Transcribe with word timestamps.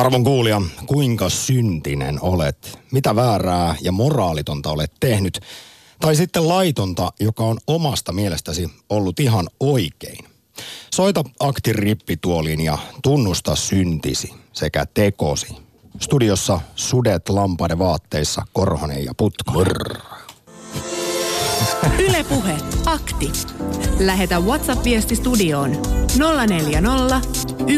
Arvon 0.00 0.24
kuulija, 0.24 0.62
kuinka 0.86 1.28
syntinen 1.28 2.18
olet? 2.22 2.78
Mitä 2.92 3.16
väärää 3.16 3.76
ja 3.80 3.92
moraalitonta 3.92 4.70
olet 4.70 4.92
tehnyt? 5.00 5.40
Tai 6.00 6.16
sitten 6.16 6.48
laitonta, 6.48 7.12
joka 7.20 7.44
on 7.44 7.58
omasta 7.66 8.12
mielestäsi 8.12 8.70
ollut 8.90 9.20
ihan 9.20 9.48
oikein. 9.60 10.24
Soita 10.94 11.24
aktin 11.40 11.74
rippituoliin 11.74 12.60
ja 12.60 12.78
tunnusta 13.02 13.56
syntisi 13.56 14.34
sekä 14.52 14.86
tekosi. 14.94 15.46
Studiossa 16.00 16.60
sudet 16.76 17.28
lampaiden 17.28 17.78
vaatteissa, 17.78 18.42
Korhonen 18.52 19.04
ja 19.04 19.12
Putko. 19.16 19.64
Ylepuhe 21.98 22.56
akti. 22.86 23.32
Lähetä 23.98 24.40
WhatsApp-viesti 24.40 25.16
studioon 25.16 25.70
040 26.46 27.20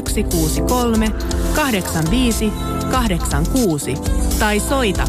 163 0.08 1.10
85 1.54 2.52
86 2.90 3.94
tai 4.38 4.60
soita 4.60 5.04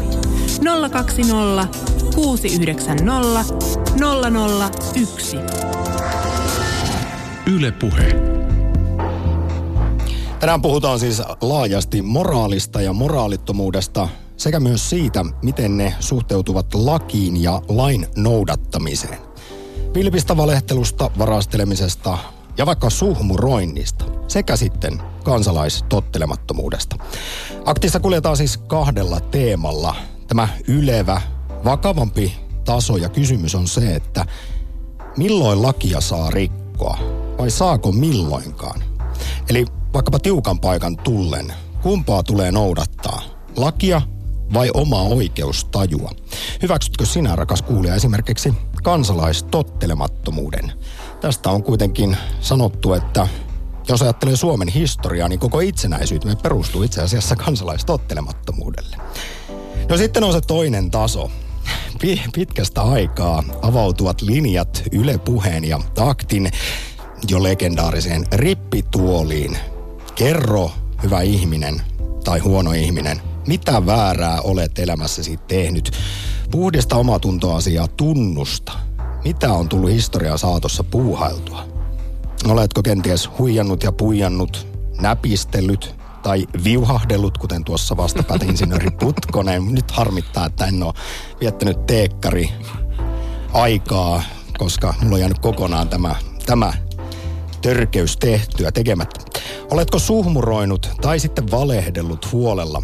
020 0.90 1.78
690 2.14 3.44
001. 4.94 5.36
Yle 7.46 7.72
Puhe. 7.72 8.14
Tänään 10.40 10.62
puhutaan 10.62 11.00
siis 11.00 11.22
laajasti 11.40 12.02
moraalista 12.02 12.80
ja 12.80 12.92
moraalittomuudesta 12.92 14.08
sekä 14.36 14.60
myös 14.60 14.90
siitä, 14.90 15.24
miten 15.42 15.76
ne 15.76 15.94
suhteutuvat 16.00 16.74
lakiin 16.74 17.42
ja 17.42 17.62
lain 17.68 18.06
noudattamiseen. 18.16 19.18
Vilpistä 19.94 20.36
valehtelusta, 20.36 21.10
varastelemisesta 21.18 22.18
ja 22.58 22.66
vaikka 22.66 22.90
suhmuroinnista 22.90 24.04
sekä 24.28 24.56
sitten 24.56 25.02
kansalaistottelemattomuudesta. 25.24 26.96
Aktissa 27.64 28.00
kuljetaan 28.00 28.36
siis 28.36 28.58
kahdella 28.58 29.20
teemalla. 29.20 29.94
Tämä 30.28 30.48
ylevä, 30.68 31.20
vakavampi 31.64 32.36
taso 32.64 32.96
ja 32.96 33.08
kysymys 33.08 33.54
on 33.54 33.68
se, 33.68 33.94
että 33.94 34.26
milloin 35.16 35.62
lakia 35.62 36.00
saa 36.00 36.30
rikkoa 36.30 36.98
vai 37.38 37.50
saako 37.50 37.92
milloinkaan? 37.92 38.84
Eli 39.48 39.64
vaikkapa 39.92 40.18
tiukan 40.18 40.60
paikan 40.60 40.96
tullen, 40.96 41.52
kumpaa 41.82 42.22
tulee 42.22 42.52
noudattaa? 42.52 43.22
Lakia 43.56 44.02
vai 44.54 44.70
omaa 44.74 45.02
oikeustajua? 45.02 46.10
Hyväksytkö 46.62 47.06
sinä, 47.06 47.36
rakas 47.36 47.62
kuulija, 47.62 47.94
esimerkiksi 47.94 48.54
kansalaistottelemattomuuden? 48.82 50.72
Tästä 51.20 51.50
on 51.50 51.62
kuitenkin 51.62 52.16
sanottu, 52.40 52.94
että 52.94 53.28
jos 53.88 54.02
ajattelee 54.02 54.36
Suomen 54.36 54.68
historiaa, 54.68 55.28
niin 55.28 55.38
koko 55.38 55.60
itsenäisyytemme 55.60 56.36
perustuu 56.36 56.82
itse 56.82 57.02
asiassa 57.02 57.36
kansalaistottelemattomuudelle. 57.36 58.96
No 59.88 59.96
sitten 59.96 60.24
on 60.24 60.32
se 60.32 60.40
toinen 60.40 60.90
taso. 60.90 61.30
Pitkästä 62.34 62.82
aikaa 62.82 63.44
avautuvat 63.62 64.22
linjat 64.22 64.82
Yle 64.92 65.18
Puheen 65.18 65.64
ja 65.64 65.80
Aktin 66.00 66.50
jo 67.28 67.42
legendaariseen 67.42 68.26
rippituoliin. 68.32 69.58
Kerro, 70.14 70.70
hyvä 71.02 71.20
ihminen 71.20 71.82
tai 72.24 72.38
huono 72.38 72.72
ihminen, 72.72 73.20
mitä 73.46 73.86
väärää 73.86 74.40
olet 74.40 74.78
elämässäsi 74.78 75.36
tehnyt. 75.36 75.90
Puhdista 76.50 76.96
omatuntoasi 76.96 77.74
ja 77.74 77.88
tunnusta. 77.88 78.72
Mitä 79.24 79.52
on 79.52 79.68
tullut 79.68 79.90
historian 79.90 80.38
saatossa 80.38 80.84
puuhailtua? 80.84 81.64
Oletko 82.48 82.82
kenties 82.82 83.30
huijannut 83.38 83.82
ja 83.82 83.92
puijannut, 83.92 84.66
näpistellyt 85.00 85.94
tai 86.22 86.46
viuhahdellut, 86.64 87.38
kuten 87.38 87.64
tuossa 87.64 87.96
vastapäätä 87.96 88.44
insinööri 88.44 88.90
Putkonen. 89.00 89.74
Nyt 89.74 89.90
harmittaa, 89.90 90.46
että 90.46 90.66
en 90.66 90.82
ole 90.82 90.94
viettänyt 91.40 91.86
teekkari 91.86 92.50
aikaa, 93.52 94.22
koska 94.58 94.94
mulla 95.00 95.14
on 95.14 95.20
jäänyt 95.20 95.38
kokonaan 95.38 95.88
tämä, 95.88 96.14
tämä 96.46 96.72
törkeys 97.62 98.16
tehtyä 98.16 98.72
tekemättä. 98.72 99.40
Oletko 99.70 99.98
suhmuroinut 99.98 100.90
tai 101.00 101.18
sitten 101.18 101.50
valehdellut 101.50 102.32
huolella? 102.32 102.82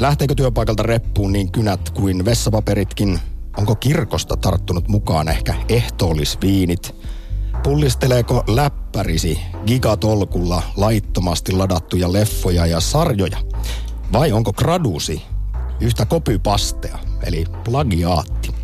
Lähteekö 0.00 0.34
työpaikalta 0.34 0.82
reppuun 0.82 1.32
niin 1.32 1.52
kynät 1.52 1.90
kuin 1.90 2.24
vessapaperitkin? 2.24 3.20
Onko 3.58 3.74
kirkosta 3.74 4.36
tarttunut 4.36 4.88
mukaan 4.88 5.28
ehkä 5.28 5.54
ehtoollisviinit? 5.68 6.94
Pullisteleeko 7.62 8.44
läppärisi 8.46 9.38
gigatolkulla 9.66 10.62
laittomasti 10.76 11.52
ladattuja 11.52 12.12
leffoja 12.12 12.66
ja 12.66 12.80
sarjoja? 12.80 13.38
Vai 14.12 14.32
onko 14.32 14.52
gradusi 14.52 15.22
yhtä 15.80 16.06
kopypastea, 16.06 16.98
eli 17.22 17.44
plagiaatti? 17.64 18.54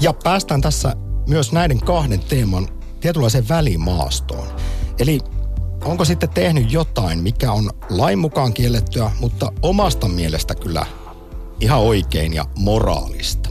Ja 0.00 0.12
päästään 0.12 0.60
tässä 0.60 0.96
myös 1.28 1.52
näiden 1.52 1.80
kahden 1.80 2.20
teeman 2.20 2.68
tietynlaiseen 3.00 3.48
välimaastoon. 3.48 4.48
Eli 4.98 5.20
onko 5.84 6.04
sitten 6.04 6.28
tehnyt 6.28 6.72
jotain, 6.72 7.22
mikä 7.22 7.52
on 7.52 7.70
lain 7.90 8.18
mukaan 8.18 8.52
kiellettyä, 8.52 9.10
mutta 9.20 9.52
omasta 9.62 10.08
mielestä 10.08 10.54
kyllä 10.54 10.86
ihan 11.60 11.80
oikein 11.80 12.34
ja 12.34 12.44
moraalista. 12.58 13.50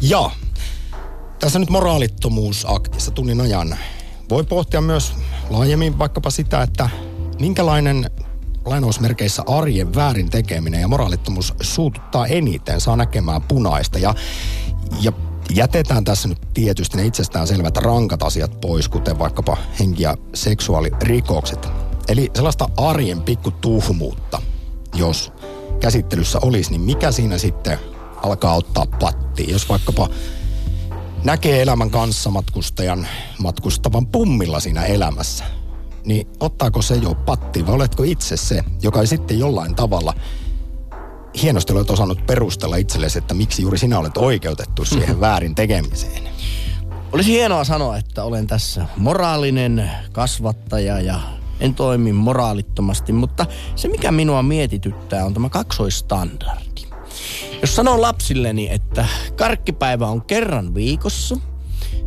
Ja 0.00 0.30
tässä 1.38 1.58
nyt 1.58 1.70
moraalittomuusaktissa 1.70 3.10
tunnin 3.10 3.40
ajan 3.40 3.78
voi 4.30 4.44
pohtia 4.44 4.80
myös 4.80 5.12
laajemmin 5.50 5.98
vaikkapa 5.98 6.30
sitä, 6.30 6.62
että 6.62 6.90
minkälainen 7.40 8.10
lainausmerkeissä 8.64 9.42
arjen 9.46 9.94
väärin 9.94 10.30
tekeminen 10.30 10.80
ja 10.80 10.88
moraalittomuus 10.88 11.54
suututtaa 11.60 12.26
eniten, 12.26 12.80
saa 12.80 12.96
näkemään 12.96 13.42
punaista. 13.42 13.98
Ja, 13.98 14.14
ja 15.00 15.12
jätetään 15.54 16.04
tässä 16.04 16.28
nyt 16.28 16.38
tietysti 16.54 16.96
ne 16.96 17.06
itsestään 17.06 17.46
selvät 17.46 17.76
rankat 17.76 18.22
asiat 18.22 18.60
pois, 18.60 18.88
kuten 18.88 19.18
vaikkapa 19.18 19.56
henki- 19.80 20.02
ja 20.02 20.16
seksuaalirikokset. 20.34 21.68
Eli 22.08 22.30
sellaista 22.34 22.68
arjen 22.76 23.22
pikkutuhmuutta, 23.22 24.42
jos 24.94 25.32
käsittelyssä 25.80 26.38
olisi, 26.42 26.70
niin 26.70 26.80
mikä 26.80 27.12
siinä 27.12 27.38
sitten 27.38 27.78
alkaa 28.16 28.54
ottaa 28.54 28.86
pattiin? 28.86 29.50
Jos 29.50 29.68
vaikkapa 29.68 30.08
näkee 31.24 31.62
elämän 31.62 31.90
kanssa 31.90 32.30
matkustajan 32.30 33.06
matkustavan 33.38 34.06
pummilla 34.06 34.60
siinä 34.60 34.84
elämässä, 34.84 35.44
niin 36.04 36.26
ottaako 36.40 36.82
se 36.82 36.94
jo 36.94 37.14
patti 37.14 37.66
vai 37.66 37.74
oletko 37.74 38.02
itse 38.02 38.36
se, 38.36 38.64
joka 38.82 39.00
ei 39.00 39.06
sitten 39.06 39.38
jollain 39.38 39.74
tavalla 39.74 40.14
hienosti 41.42 41.72
olet 41.72 41.90
osannut 41.90 42.26
perustella 42.26 42.76
itsellesi, 42.76 43.18
että 43.18 43.34
miksi 43.34 43.62
juuri 43.62 43.78
sinä 43.78 43.98
olet 43.98 44.16
oikeutettu 44.16 44.84
siihen 44.84 45.20
väärin 45.20 45.54
tekemiseen? 45.54 46.22
Olisi 47.12 47.30
hienoa 47.30 47.64
sanoa, 47.64 47.96
että 47.96 48.24
olen 48.24 48.46
tässä 48.46 48.86
moraalinen 48.96 49.90
kasvattaja 50.12 51.00
ja 51.00 51.20
en 51.60 51.74
toimi 51.74 52.12
moraalittomasti, 52.12 53.12
mutta 53.12 53.46
se 53.76 53.88
mikä 53.88 54.12
minua 54.12 54.42
mietityttää 54.42 55.24
on 55.24 55.34
tämä 55.34 55.48
kaksoistandardi. 55.48 56.80
Jos 57.60 57.76
sanon 57.76 58.02
lapsilleni, 58.02 58.68
että 58.70 59.06
karkkipäivä 59.36 60.06
on 60.06 60.22
kerran 60.22 60.74
viikossa, 60.74 61.36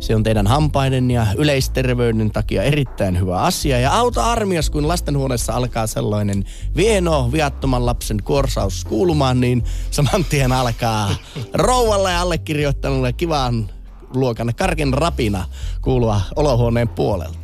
se 0.00 0.14
on 0.14 0.22
teidän 0.22 0.46
hampaiden 0.46 1.10
ja 1.10 1.26
yleisterveyden 1.38 2.30
takia 2.30 2.62
erittäin 2.62 3.20
hyvä 3.20 3.40
asia. 3.40 3.80
Ja 3.80 3.92
auta 3.92 4.24
armias, 4.24 4.70
kun 4.70 4.88
lastenhuoneessa 4.88 5.52
alkaa 5.52 5.86
sellainen 5.86 6.44
vieno 6.76 7.32
viattoman 7.32 7.86
lapsen 7.86 8.22
kuorsaus 8.24 8.84
kuulumaan, 8.84 9.40
niin 9.40 9.64
saman 9.90 10.24
tien 10.24 10.52
alkaa 10.52 11.10
rouvalle 11.54 12.10
ja 12.10 12.20
allekirjoittanulle 12.20 13.12
kivaan 13.12 13.70
luokan 14.14 14.52
karkin 14.56 14.94
rapina 14.94 15.44
kuulua 15.82 16.20
olohuoneen 16.36 16.88
puolelta 16.88 17.43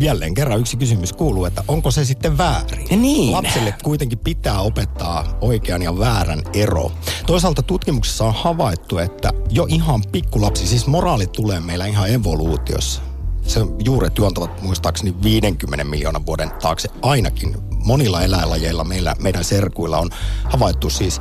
jälleen 0.00 0.34
kerran 0.34 0.60
yksi 0.60 0.76
kysymys 0.76 1.12
kuuluu, 1.12 1.44
että 1.44 1.64
onko 1.68 1.90
se 1.90 2.04
sitten 2.04 2.38
väärin? 2.38 2.86
Ja 2.90 2.96
niin. 2.96 3.32
Lapselle 3.32 3.74
kuitenkin 3.82 4.18
pitää 4.18 4.60
opettaa 4.60 5.38
oikean 5.40 5.82
ja 5.82 5.98
väärän 5.98 6.42
ero. 6.52 6.92
Toisaalta 7.26 7.62
tutkimuksissa 7.62 8.24
on 8.24 8.34
havaittu, 8.34 8.98
että 8.98 9.30
jo 9.50 9.66
ihan 9.68 10.02
pikkulapsi, 10.12 10.66
siis 10.66 10.86
moraali 10.86 11.26
tulee 11.26 11.60
meillä 11.60 11.86
ihan 11.86 12.10
evoluutiossa. 12.10 13.02
Se 13.46 13.60
juuret 13.84 14.18
juontavat 14.18 14.62
muistaakseni 14.62 15.14
50 15.22 15.84
miljoonan 15.84 16.26
vuoden 16.26 16.50
taakse 16.50 16.88
ainakin. 17.02 17.56
Monilla 17.84 18.22
eläinlajeilla 18.22 18.84
meillä, 18.84 19.16
meidän 19.18 19.44
serkuilla 19.44 19.98
on 19.98 20.10
havaittu 20.44 20.90
siis 20.90 21.20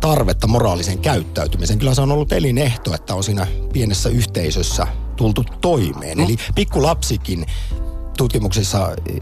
tarvetta 0.00 0.46
moraaliseen 0.46 0.98
käyttäytymiseen. 0.98 1.78
Kyllä 1.78 1.94
se 1.94 2.00
on 2.00 2.12
ollut 2.12 2.32
elinehto, 2.32 2.94
että 2.94 3.14
on 3.14 3.24
siinä 3.24 3.46
pienessä 3.72 4.08
yhteisössä 4.08 4.86
tultu 5.16 5.44
toimeen. 5.60 6.18
No. 6.18 6.24
Eli 6.24 6.36
pikkulapsikin 6.54 7.46
tutkimuksissa 8.20 8.96
e, 9.06 9.12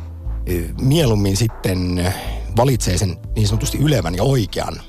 e, 0.55 0.65
mieluummin 0.81 1.37
sitten 1.37 2.15
valitsee 2.57 2.99
sen 2.99 3.17
niin 3.37 3.49
sanotusti 3.49 3.79
ylevän 3.79 4.15
ja 4.15 4.23
oikean 4.23 4.81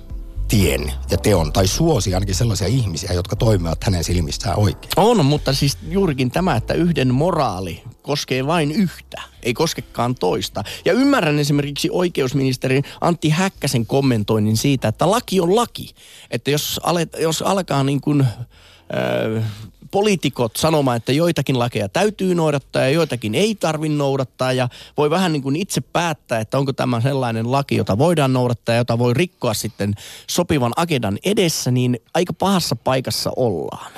tien 0.48 0.94
ja 1.12 1.18
teon, 1.18 1.54
tai 1.54 1.68
suosi 1.68 2.14
ainakin 2.14 2.36
sellaisia 2.36 2.68
ihmisiä, 2.68 3.14
jotka 3.14 3.36
toimivat 3.36 3.84
hänen 3.84 4.04
silmissään 4.04 4.60
oikein. 4.60 4.92
On, 4.96 5.26
mutta 5.26 5.54
siis 5.54 5.78
juurikin 5.90 6.32
tämä, 6.32 6.56
että 6.56 6.74
yhden 6.74 7.14
moraali 7.14 7.84
koskee 8.02 8.48
vain 8.48 8.72
yhtä, 8.72 9.22
ei 9.44 9.54
koskekaan 9.54 10.16
toista. 10.16 10.64
Ja 10.86 10.94
ymmärrän 10.94 11.40
esimerkiksi 11.40 11.90
oikeusministerin 11.92 12.84
Antti 13.02 13.30
Häkkäsen 13.30 13.86
kommentoinnin 13.86 14.58
siitä, 14.58 14.88
että 14.88 15.12
laki 15.12 15.40
on 15.40 15.56
laki. 15.56 15.94
Että 16.32 16.52
jos, 16.52 16.80
alet, 16.84 17.10
jos 17.20 17.42
alkaa 17.42 17.84
niin 17.84 18.02
kuin, 18.02 18.22
äh, 18.22 19.44
poliitikot 19.92 20.56
sanomaan, 20.56 20.98
että 20.98 21.12
joitakin 21.12 21.60
lakeja 21.60 21.90
täytyy 21.90 22.36
noudattaa 22.36 22.82
ja 22.82 22.90
joitakin 22.90 23.36
ei 23.36 23.56
tarvitse 23.56 23.98
noudattaa 23.98 24.54
ja 24.54 24.70
voi 24.98 25.10
vähän 25.10 25.34
niin 25.34 25.42
kuin 25.42 25.56
itse 25.56 25.82
päättää, 25.82 26.40
että 26.40 26.58
onko 26.58 26.74
tämä 26.74 27.02
sellainen 27.02 27.52
laki, 27.52 27.76
jota 27.76 27.98
voidaan 27.98 28.34
noudattaa 28.34 28.76
ja 28.76 28.80
jota 28.80 29.00
voi 29.00 29.14
rikkoa 29.14 29.54
sitten 29.54 29.96
sopivan 30.28 30.72
agendan 30.76 31.18
edessä, 31.26 31.72
niin 31.72 32.00
aika 32.14 32.34
pahassa 32.34 32.76
paikassa 32.76 33.32
ollaan. 33.36 33.92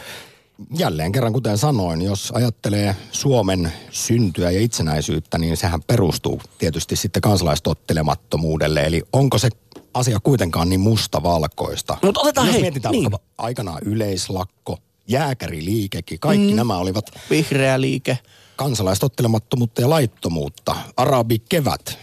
Jälleen 0.77 1.11
kerran, 1.11 1.33
kuten 1.33 1.57
sanoin, 1.57 2.01
jos 2.01 2.31
ajattelee 2.35 2.95
Suomen 3.11 3.73
syntyä 3.91 4.51
ja 4.51 4.61
itsenäisyyttä, 4.61 5.37
niin 5.37 5.57
sehän 5.57 5.81
perustuu 5.87 6.41
tietysti 6.57 6.95
sitten 6.95 7.21
kansalaistottelemattomuudelle. 7.21 8.83
Eli 8.83 9.03
onko 9.13 9.37
se 9.37 9.49
asia 9.93 10.19
kuitenkaan 10.23 10.69
niin 10.69 10.79
mustavalkoista? 10.79 11.97
Mutta 12.03 12.21
otetaan 12.21 12.47
Jos 12.47 12.53
hei, 12.53 12.61
mietitään 12.61 12.91
niin. 12.91 13.11
aikanaan 13.37 13.81
yleislakko, 13.85 14.77
jääkäriliikekin, 15.07 16.19
kaikki 16.19 16.49
mm. 16.49 16.55
nämä 16.55 16.77
olivat 16.77 17.05
Vihreä 17.29 17.81
liike. 17.81 18.19
kansalaistottelemattomuutta 18.55 19.81
ja 19.81 19.89
laittomuutta. 19.89 20.75
Arabi 20.97 21.39
kevät 21.39 21.99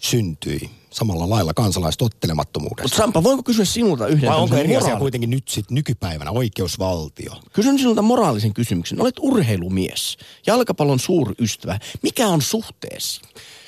syntyi 0.00 0.70
samalla 0.90 1.30
lailla 1.30 1.54
kansalaistottelemattomuudesta. 1.54 2.82
Mutta 2.82 2.96
Sampa, 2.96 3.22
voinko 3.22 3.42
kysyä 3.42 3.64
sinulta 3.64 4.06
yhden 4.06 4.30
Vai 4.30 4.38
onko 4.38 4.56
eri 4.56 4.76
asia 4.76 4.96
kuitenkin 4.96 5.30
nyt 5.30 5.48
sit 5.48 5.70
nykypäivänä 5.70 6.30
oikeusvaltio? 6.30 7.32
Kysyn 7.52 7.78
sinulta 7.78 8.02
moraalisen 8.02 8.54
kysymyksen. 8.54 9.00
Olet 9.00 9.14
urheilumies, 9.20 10.16
jalkapallon 10.46 11.00
suurystävä. 11.00 11.78
Mikä 12.02 12.28
on 12.28 12.42
suhteesi? 12.42 13.20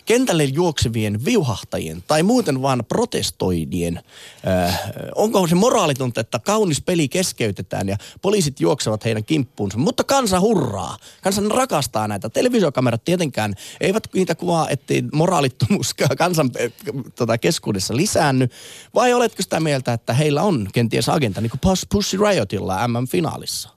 Kentälle 0.05 0.45
juoksevien 0.45 1.25
viuhahtajien 1.25 2.05
tai 2.07 2.23
muuten 2.23 2.63
vaan 2.63 2.85
protestoidien, 2.89 4.01
äh, 4.49 4.81
onko 5.15 5.47
se 5.47 5.55
moraalitonta, 5.55 6.21
että 6.21 6.39
kaunis 6.39 6.81
peli 6.81 7.09
keskeytetään 7.09 7.89
ja 7.89 7.97
poliisit 8.23 8.61
juoksevat 8.61 9.05
heidän 9.05 9.25
kimppuunsa, 9.25 9.79
mutta 9.79 10.05
kansa 10.05 10.41
hurraa. 10.41 10.97
Kansa 11.23 11.43
rakastaa 11.49 12.09
näitä. 12.09 12.29
Televisiokamerat 12.29 13.05
tietenkään 13.05 13.55
eivät 13.81 14.09
niitä 14.15 14.35
kuvaa, 14.35 14.69
ettei 14.71 15.03
moraalittomuus 15.13 15.95
kansan 16.19 16.51
äh, 16.61 16.73
tota, 17.17 17.39
keskuudessa 17.39 17.97
lisäänny. 17.97 18.49
Vai 18.95 19.13
oletko 19.13 19.43
sitä 19.43 19.61
mieltä, 19.61 19.93
että 19.93 20.13
heillä 20.13 20.43
on 20.43 20.69
kenties 20.73 21.09
agenda, 21.09 21.41
niin 21.41 21.51
kuin 21.51 21.61
Puss- 21.67 21.87
Pussy 21.93 22.17
Riotilla 22.17 22.89
MM-finaalissa? 22.89 23.74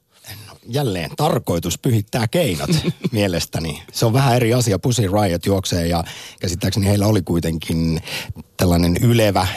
Jälleen 0.69 1.11
tarkoitus 1.17 1.77
pyhittää 1.77 2.27
keinot 2.27 2.69
mielestäni. 3.11 3.83
Se 3.91 4.05
on 4.05 4.13
vähän 4.13 4.35
eri 4.35 4.53
asia. 4.53 4.79
Pussy 4.79 5.01
Riot 5.07 5.45
juoksee 5.45 5.87
ja 5.87 6.03
käsittääkseni 6.39 6.85
heillä 6.87 7.07
oli 7.07 7.21
kuitenkin 7.21 8.01
tällainen 8.57 8.97
ylevä 9.01 9.47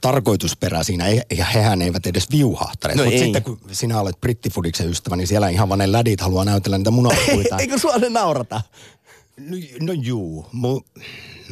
tarkoitusperä 0.00 0.82
siinä, 0.82 1.06
Ei- 1.06 1.22
ja 1.36 1.44
hehän 1.44 1.82
eivät 1.82 2.06
edes 2.06 2.30
viuhahtaneet. 2.30 2.98
No 2.98 3.04
Mutta 3.04 3.18
sitten 3.18 3.42
kun 3.42 3.60
sinä 3.72 4.00
olet 4.00 4.20
brittifudiksen 4.20 4.90
ystävä, 4.90 5.16
niin 5.16 5.26
siellä 5.26 5.48
ihan 5.48 5.68
vaan 5.68 5.78
ne 5.78 5.92
lädit 5.92 6.20
haluaa 6.20 6.44
näytellä 6.44 6.78
niitä 6.78 6.90
munapuita. 6.90 7.56
Eikö 7.60 7.78
sua 7.78 7.96
ne 7.98 8.08
naurata? 8.08 8.62
No, 9.40 9.56
no 9.80 9.92
juu, 9.92 10.46
mu, 10.52 10.80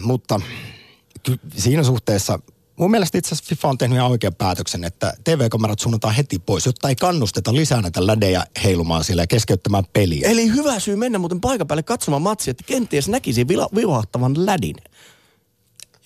mutta 0.02 0.40
ky, 1.22 1.38
siinä 1.56 1.82
suhteessa 1.82 2.38
mun 2.76 2.90
mielestä 2.90 3.18
itse 3.18 3.34
asiassa 3.34 3.48
FIFA 3.48 3.68
on 3.68 3.78
tehnyt 3.78 3.96
ihan 3.96 4.10
oikean 4.10 4.34
päätöksen, 4.34 4.84
että 4.84 5.14
TV-kamerat 5.24 5.78
suunnataan 5.78 6.14
heti 6.14 6.38
pois, 6.38 6.66
jotta 6.66 6.88
ei 6.88 6.96
kannusteta 6.96 7.54
lisää 7.54 7.82
näitä 7.82 8.06
lädejä 8.06 8.44
heilumaan 8.64 9.04
siellä 9.04 9.22
ja 9.22 9.26
keskeyttämään 9.26 9.84
peliä. 9.92 10.28
Eli 10.28 10.48
hyvä 10.48 10.78
syy 10.78 10.96
mennä 10.96 11.18
muuten 11.18 11.40
paikan 11.40 11.66
päälle 11.66 11.82
katsomaan 11.82 12.22
matsia, 12.22 12.50
että 12.50 12.64
kenties 12.66 13.08
näkisi 13.08 13.48
vila- 13.48 13.68
viuhahtavan 13.74 14.46
lädin. 14.46 14.76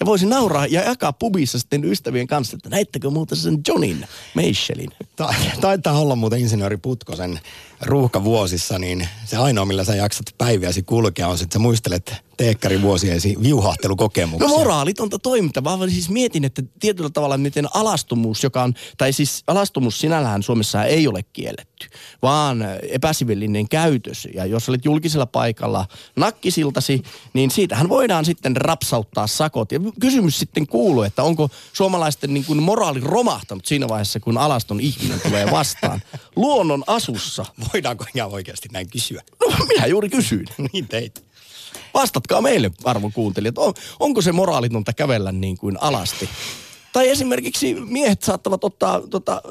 Ja 0.00 0.06
voisi 0.06 0.26
nauraa 0.26 0.67
ja 0.67 0.82
jakaa 0.82 1.12
pubissa 1.12 1.59
sitten 1.59 1.85
ystävien 1.85 2.26
kanssa, 2.26 2.56
että 2.56 2.69
näittekö 2.69 3.11
muuten 3.11 3.38
sen 3.38 3.59
Johnin 3.69 4.06
Meichelin. 4.35 4.91
Ta- 5.17 5.35
taitaa 5.61 6.00
olla 6.00 6.17
muuten 6.17 6.41
insinööri 6.41 6.76
Putkosen 6.76 7.41
ruuhkavuosissa, 7.81 8.79
niin 8.79 9.09
se 9.25 9.37
ainoa, 9.37 9.64
millä 9.64 9.85
sä 9.85 9.94
jaksat 9.94 10.26
päiviäsi 10.38 10.82
kulkea, 10.82 11.29
on 11.29 11.38
se, 11.38 11.44
että 11.44 11.55
sä 11.55 11.59
muistelet 11.59 12.28
teekkarivuosiesi 12.38 13.37
viuhahtelukokemuksia. 13.43 14.49
No 14.49 14.56
moraalitonta 14.56 15.19
toimintaa, 15.19 15.64
vaan 15.64 15.90
siis 15.90 16.11
mietin, 16.11 16.44
että 16.44 16.62
tietyllä 16.81 17.11
tavalla 17.11 17.38
miten 17.38 17.69
alastomuus, 17.75 18.43
joka 18.43 18.62
on, 18.62 18.75
tai 18.99 19.12
siis 19.12 19.43
alastomuus 19.46 20.00
sinällään 20.00 20.43
Suomessa 20.43 20.85
ei 20.85 21.08
ole 21.08 21.25
kielletty, 21.32 21.87
vaan 22.23 22.64
epäsivillinen 22.90 23.69
käytös. 23.69 24.29
Ja 24.35 24.46
jos 24.46 24.69
olet 24.69 24.85
julkisella 24.85 25.26
paikalla 25.26 25.87
nakkisiltasi, 26.17 27.02
niin 27.32 27.50
siitähän 27.50 27.88
voidaan 27.88 28.25
sitten 28.25 28.56
rapsauttaa 28.56 29.26
sakot. 29.26 29.73
Ja 29.73 29.81
kysymys 30.00 30.38
sitten 30.38 30.67
kuuluu, 30.67 31.02
että 31.02 31.23
onko 31.23 31.50
suomalaisten 31.73 32.35
niin 32.35 32.44
kuin 32.44 32.62
moraali 32.62 33.00
romahtanut 33.00 33.67
siinä 33.67 33.88
vaiheessa, 33.88 34.20
kun 34.20 34.38
alaston 34.38 34.81
ihminen 34.81 35.20
tulee 35.20 35.50
vastaan 35.50 36.02
luonnon 36.37 36.85
asussa. 36.87 37.44
Voidaanko 37.73 38.05
ihan 38.14 38.31
oikeasti 38.31 38.69
näin 38.73 38.90
kysyä? 38.90 39.23
No 39.40 39.67
minä 39.67 39.87
juuri 39.87 40.08
kysyin. 40.08 40.46
niin 40.73 40.88
teit. 40.88 41.28
Vastatkaa 41.94 42.40
meille, 42.40 42.70
arvon 42.85 43.12
kuuntelijat. 43.12 43.58
On, 43.58 43.75
onko 44.00 44.23
se 44.23 44.32
moraalitonta 44.32 44.93
kävellä 44.93 45.32
niin 45.32 45.58
kuin 45.58 45.79
alasti? 45.81 46.29
Tai 46.93 47.08
esimerkiksi 47.08 47.75
miehet 47.75 48.23
saattavat 48.23 48.64
ottaa 48.64 49.00
tota, 49.11 49.43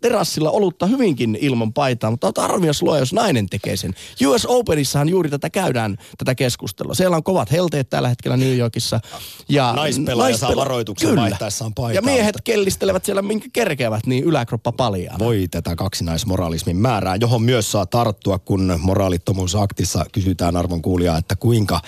terassilla 0.00 0.50
olutta 0.50 0.86
hyvinkin 0.86 1.38
ilman 1.40 1.72
paitaa, 1.72 2.10
mutta 2.10 2.26
ota 2.26 2.44
arvios 2.44 2.82
luo, 2.82 2.98
jos 2.98 3.12
nainen 3.12 3.46
tekee 3.48 3.76
sen. 3.76 3.94
US 4.26 4.46
Openissahan 4.46 5.08
juuri 5.08 5.30
tätä 5.30 5.50
käydään, 5.50 5.96
tätä 6.18 6.34
keskustelua. 6.34 6.94
Siellä 6.94 7.16
on 7.16 7.22
kovat 7.22 7.52
helteet 7.52 7.90
tällä 7.90 8.08
hetkellä 8.08 8.36
New 8.36 8.56
Yorkissa. 8.56 9.00
Ja 9.48 9.72
Naispelaaja 9.72 10.36
saa 10.36 10.56
varoituksen 10.56 11.08
Kyllä. 11.08 11.20
vaihtaessaan 11.22 11.74
paitaa, 11.74 11.94
Ja 11.94 12.02
miehet 12.02 12.26
mutta- 12.26 12.42
kellistelevät 12.44 13.04
siellä, 13.04 13.22
minkä 13.22 13.48
kerkeävät, 13.52 14.06
niin 14.06 14.24
yläkroppa 14.24 14.72
paljaa. 14.72 15.18
Voi 15.18 15.44
tätä 15.50 15.76
kaksinaismoralismin 15.76 16.76
määrää, 16.76 17.16
johon 17.16 17.42
myös 17.42 17.72
saa 17.72 17.86
tarttua, 17.86 18.38
kun 18.38 18.78
moraalittomuusaktissa 18.82 20.04
kysytään 20.12 20.56
arvon 20.56 20.82
kuulijaa, 20.82 21.18
että 21.18 21.36
kuinka, 21.36 21.80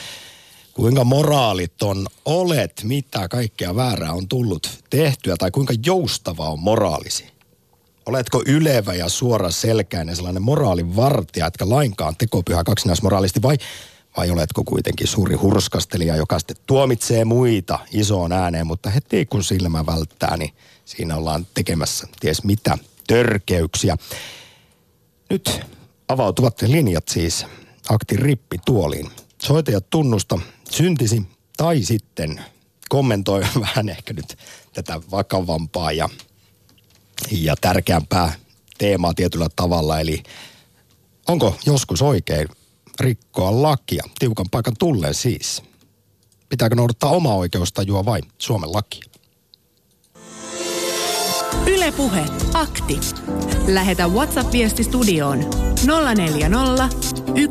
kuinka 0.74 1.04
moraaliton 1.04 2.06
olet, 2.24 2.82
mitä 2.84 3.28
kaikkea 3.28 3.76
väärää 3.76 4.12
on 4.12 4.28
tullut 4.28 4.70
tehtyä 4.90 5.36
tai 5.38 5.50
kuinka 5.50 5.74
joustava 5.86 6.48
on 6.48 6.60
moraalisi. 6.60 7.32
Oletko 8.06 8.42
ylevä 8.46 8.94
ja 8.94 9.08
suora 9.08 9.50
selkäinen 9.50 10.16
sellainen 10.16 10.42
moraalin 10.42 10.96
vartija, 10.96 11.46
etkä 11.46 11.68
lainkaan 11.68 12.16
tekopyhä 12.16 12.64
kaksinaismoraalisti 12.64 13.42
vai, 13.42 13.56
vai 14.16 14.30
oletko 14.30 14.64
kuitenkin 14.64 15.06
suuri 15.06 15.34
hurskastelija, 15.34 16.16
joka 16.16 16.38
sitten 16.38 16.56
tuomitsee 16.66 17.24
muita 17.24 17.78
isoon 17.92 18.32
ääneen, 18.32 18.66
mutta 18.66 18.90
heti 18.90 19.26
kun 19.26 19.44
silmä 19.44 19.86
välttää, 19.86 20.36
niin 20.36 20.54
siinä 20.84 21.16
ollaan 21.16 21.46
tekemässä 21.54 22.06
ties 22.20 22.44
mitä 22.44 22.78
törkeyksiä. 23.06 23.96
Nyt 25.30 25.60
avautuvat 26.08 26.62
linjat 26.62 27.08
siis 27.08 27.46
aktin 27.88 28.18
rippi 28.18 28.58
tuoliin. 28.64 29.10
Soitajat 29.46 29.90
tunnusta 29.90 30.38
syntisi 30.70 31.22
tai 31.56 31.82
sitten 31.82 32.44
kommentoi 32.88 33.42
vähän 33.60 33.88
ehkä 33.88 34.12
nyt 34.12 34.38
tätä 34.72 35.00
vakavampaa 35.10 35.92
ja, 35.92 36.08
ja 37.30 37.54
tärkeämpää 37.60 38.32
teemaa 38.78 39.14
tietyllä 39.14 39.48
tavalla. 39.56 40.00
Eli 40.00 40.22
onko 41.28 41.56
joskus 41.66 42.02
oikein 42.02 42.48
rikkoa 43.00 43.62
lakia 43.62 44.04
tiukan 44.18 44.46
paikan 44.50 44.74
tulleen 44.78 45.14
siis? 45.14 45.62
Pitääkö 46.48 46.74
noudattaa 46.74 47.10
omaa 47.10 47.34
oikeustajua 47.34 48.04
vai 48.04 48.20
Suomen 48.38 48.72
lakia? 48.72 49.11
Ylepuhe 51.66 52.24
akti. 52.54 53.00
Lähetä 53.66 54.06
WhatsApp-viesti 54.08 54.84
studioon 54.84 55.38
040 56.14 56.88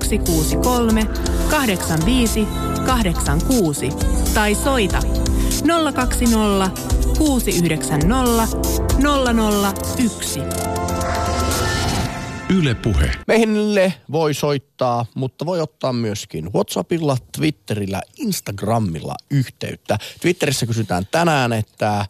163 0.02 1.08
85 1.50 2.48
86 2.86 3.90
tai 4.34 4.56
soita 4.56 5.00
020 5.94 6.82
690 7.18 8.58
001. 9.98 10.40
Yle 12.58 12.76
Puhe. 12.76 13.12
Meille 13.28 13.94
voi 14.12 14.34
soittaa, 14.34 15.06
mutta 15.16 15.46
voi 15.46 15.62
ottaa 15.62 15.94
myöskin 15.94 16.54
WhatsAppilla, 16.54 17.18
Twitterillä, 17.38 18.02
Instagramilla 18.18 19.16
yhteyttä. 19.30 19.98
Twitterissä 20.22 20.66
kysytään 20.66 21.08
tänään, 21.12 21.54
että 21.54 22.06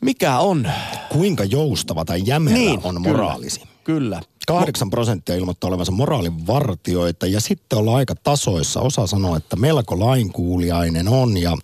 mikä 0.00 0.38
on 0.38 0.70
Kuinka 1.12 1.44
joustava 1.44 2.04
tai 2.04 2.22
jämerä 2.26 2.56
Niin, 2.56 2.80
on 2.84 3.02
kyllä. 3.02 3.16
moraalisi? 3.16 3.62
Kyllä. 3.84 4.20
8 4.46 4.90
prosenttia 4.90 5.34
ilmoittaa 5.34 5.68
olevansa 5.68 5.92
moraalin 5.92 6.46
vartioita 6.46 7.26
ja 7.26 7.40
sitten 7.40 7.78
ollaan 7.78 7.96
aika 7.96 8.14
tasoissa. 8.14 8.80
Osa 8.80 9.06
sanoo, 9.06 9.36
että 9.36 9.56
melko 9.56 10.00
lainkuuliainen 10.00 11.08
on 11.08 11.36
ja 11.36 11.56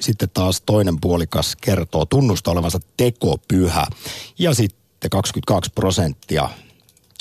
sitten 0.00 0.30
taas 0.34 0.62
toinen 0.66 1.00
puolikas 1.00 1.56
kertoo 1.60 2.06
tunnusta 2.06 2.50
olevansa 2.50 2.80
tekopyhä. 2.96 3.86
Ja 4.38 4.54
sitten 4.54 5.10
22 5.10 5.70
prosenttia 5.74 6.48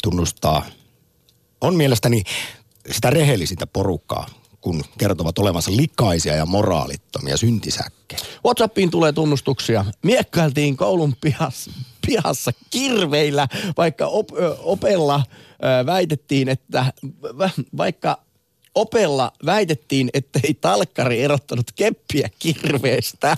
tunnustaa, 0.03 0.65
on 1.61 1.75
mielestäni 1.75 2.23
sitä 2.91 3.09
rehellisintä 3.09 3.67
porukkaa, 3.67 4.27
kun 4.62 4.84
kertovat 4.98 5.38
olevansa 5.38 5.72
likaisia 5.75 6.36
ja 6.36 6.46
moraalittomia 6.46 7.38
syntisäkkejä. 7.38 8.22
Whatsappiin 8.46 8.92
tulee 8.92 9.12
tunnustuksia. 9.12 9.86
Miekkailtiin 10.04 10.78
koulun 10.78 11.16
pihassa, 11.22 11.72
pihassa 12.08 12.51
kirveillä, 12.70 13.48
vaikka 13.78 14.08
op, 14.08 14.32
ö, 14.32 14.56
opella 14.60 15.24
ö, 15.24 15.86
väitettiin, 15.86 16.50
että 16.50 16.94
vaikka 17.78 18.18
opella 18.79 19.31
väitettiin, 19.45 20.09
että 20.13 20.39
ei 20.43 20.53
talkkari 20.53 21.21
erottanut 21.21 21.71
keppiä 21.75 22.29
kirveestä. 22.39 23.38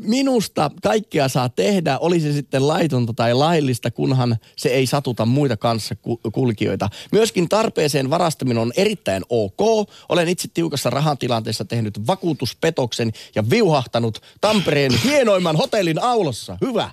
Minusta 0.00 0.70
kaikkea 0.82 1.28
saa 1.28 1.48
tehdä, 1.48 1.98
oli 1.98 2.20
se 2.20 2.32
sitten 2.32 2.68
laitonta 2.68 3.12
tai 3.12 3.34
laillista, 3.34 3.90
kunhan 3.90 4.36
se 4.56 4.68
ei 4.68 4.86
satuta 4.86 5.26
muita 5.26 5.56
kanssa 5.56 5.94
kulkijoita. 6.32 6.88
Myöskin 7.12 7.48
tarpeeseen 7.48 8.10
varastaminen 8.10 8.62
on 8.62 8.72
erittäin 8.76 9.22
ok. 9.28 9.88
Olen 10.08 10.28
itse 10.28 10.48
tiukassa 10.54 10.90
rahatilanteessa 10.90 11.64
tehnyt 11.64 12.06
vakuutuspetoksen 12.06 13.12
ja 13.34 13.50
viuhahtanut 13.50 14.22
Tampereen 14.40 14.92
hienoimman 15.04 15.56
hotellin 15.56 16.02
aulassa. 16.02 16.58
Hyvä 16.60 16.90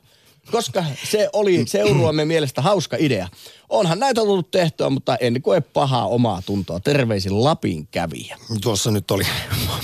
koska 0.52 0.84
se 1.04 1.30
oli 1.34 1.64
seuruamme 1.68 2.26
mielestä 2.26 2.62
hauska 2.62 2.98
idea. 3.00 3.28
Onhan 3.70 4.00
näitä 4.00 4.22
tullut 4.22 4.52
tehtyä, 4.52 4.90
mutta 4.90 5.16
en 5.16 5.42
koe 5.42 5.62
pahaa 5.62 6.08
omaa 6.08 6.42
tuntoa. 6.46 6.80
Terveisin 6.80 7.44
Lapin 7.44 7.88
kävijä. 7.88 8.38
Tuossa 8.62 8.92
nyt 8.92 9.12
oli 9.12 9.24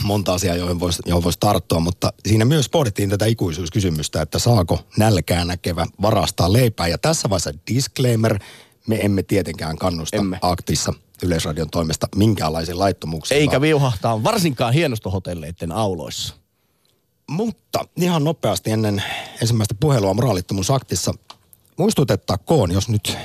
monta 0.03 0.33
asiaa, 0.33 0.55
joihin 0.55 0.79
voisi 0.79 1.01
vois 1.23 1.37
tarttua, 1.37 1.79
mutta 1.79 2.13
siinä 2.27 2.45
myös 2.45 2.69
pohdittiin 2.69 3.09
tätä 3.09 3.25
ikuisuuskysymystä, 3.25 4.21
että 4.21 4.39
saako 4.39 4.79
nälkää 4.97 5.45
näkevä 5.45 5.87
varastaa 6.01 6.53
leipää. 6.53 6.87
Ja 6.87 6.97
tässä 6.97 7.29
vaiheessa 7.29 7.53
disclaimer, 7.73 8.39
me 8.87 8.99
emme 9.01 9.23
tietenkään 9.23 9.77
kannusta 9.77 10.17
emme. 10.17 10.39
aktissa 10.41 10.93
Yleisradion 11.23 11.69
toimesta 11.69 12.07
minkäänlaisiin 12.15 12.79
laittomuuksiin. 12.79 13.41
Eikä 13.41 13.61
viuhahtaa 13.61 14.23
varsinkaan 14.23 14.73
hienostohotelleiden 14.73 15.71
auloissa. 15.71 16.38
Mutta 17.29 17.85
ihan 17.95 18.23
nopeasti 18.23 18.71
ennen 18.71 19.03
ensimmäistä 19.41 19.75
puhelua 19.79 20.13
moraalittomuusaktissa 20.13 21.13
muistutettakoon, 21.77 22.71
jos 22.71 22.89
nyt 22.89 23.17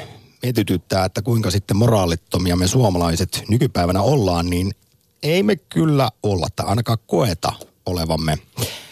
mietityttää, 0.42 1.04
että 1.04 1.22
kuinka 1.22 1.50
sitten 1.50 1.76
moraalittomia 1.76 2.56
me 2.56 2.66
suomalaiset 2.66 3.44
nykypäivänä 3.48 4.02
ollaan, 4.02 4.50
niin 4.50 4.74
ei 5.22 5.42
me 5.42 5.56
kyllä 5.56 6.10
olla 6.22 6.46
tai 6.56 6.66
ainakaan 6.66 6.98
koeta 7.06 7.52
olevamme. 7.86 8.38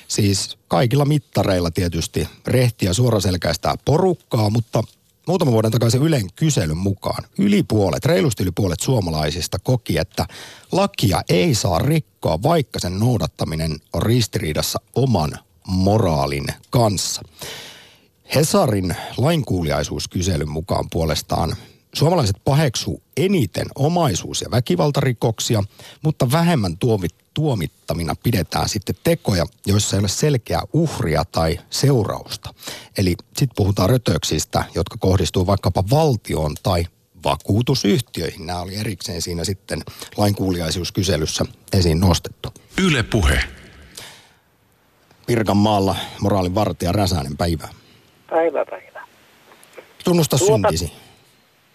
Siis 0.09 0.59
kaikilla 0.69 1.04
mittareilla 1.04 1.71
tietysti 1.71 2.28
rehtiä 2.47 2.92
suoraselkäistä 2.92 3.75
porukkaa, 3.85 4.50
mutta 4.50 4.83
muutaman 5.26 5.52
vuoden 5.52 5.71
takaisin 5.71 6.02
Ylen 6.02 6.33
kyselyn 6.37 6.76
mukaan 6.76 7.25
yli 7.38 7.62
puolet, 7.62 8.05
reilusti 8.05 8.43
yli 8.43 8.52
puolet 8.55 8.81
suomalaisista 8.81 9.59
koki, 9.59 9.99
että 9.99 10.26
lakia 10.73 11.23
ei 11.29 11.55
saa 11.55 11.79
rikkoa, 11.79 12.43
vaikka 12.43 12.79
sen 12.79 12.99
noudattaminen 12.99 13.76
on 13.93 14.02
ristiriidassa 14.02 14.79
oman 14.95 15.33
moraalin 15.67 16.47
kanssa. 16.71 17.23
Hesarin 18.35 18.97
lainkuuliaisuuskyselyn 19.17 20.50
mukaan 20.50 20.85
puolestaan 20.91 21.57
suomalaiset 21.94 22.37
paheksuu 22.44 23.02
eniten 23.16 23.66
omaisuus- 23.75 24.42
ja 24.42 24.50
väkivaltarikoksia, 24.50 25.62
mutta 26.02 26.32
vähemmän 26.32 26.78
tuomit, 26.78 27.14
tuomittamina 27.34 28.14
pidetään 28.22 28.68
sitten 28.68 28.94
tekoja, 29.04 29.46
joissa 29.66 29.96
ei 29.96 30.00
ole 30.00 30.08
selkeää 30.08 30.62
uhria 30.72 31.25
tai 31.25 31.61
seurausta. 31.70 32.54
Eli 32.99 33.14
sitten 33.26 33.56
puhutaan 33.56 33.90
rötöksistä, 33.90 34.64
jotka 34.75 34.96
kohdistuu 34.99 35.46
vaikkapa 35.46 35.84
valtioon 35.90 36.54
tai 36.62 36.84
vakuutusyhtiöihin. 37.25 38.46
Nämä 38.46 38.61
oli 38.61 38.76
erikseen 38.76 39.22
siinä 39.22 39.44
sitten 39.44 39.82
lainkuuliaisuuskyselyssä 40.16 41.44
esiin 41.72 42.00
nostettu. 42.00 42.49
Yle 42.82 43.02
puhe. 43.02 43.44
Pirkanmaalla 45.26 45.96
moraalin 46.20 46.54
vartija 46.54 46.92
Räsänen, 46.92 47.37
päivää. 47.37 47.68
Päivä, 48.30 48.64
päivä. 48.64 49.06
Tunnusta 50.04 50.38
tuota, 50.38 50.52
syntisi. 50.52 51.01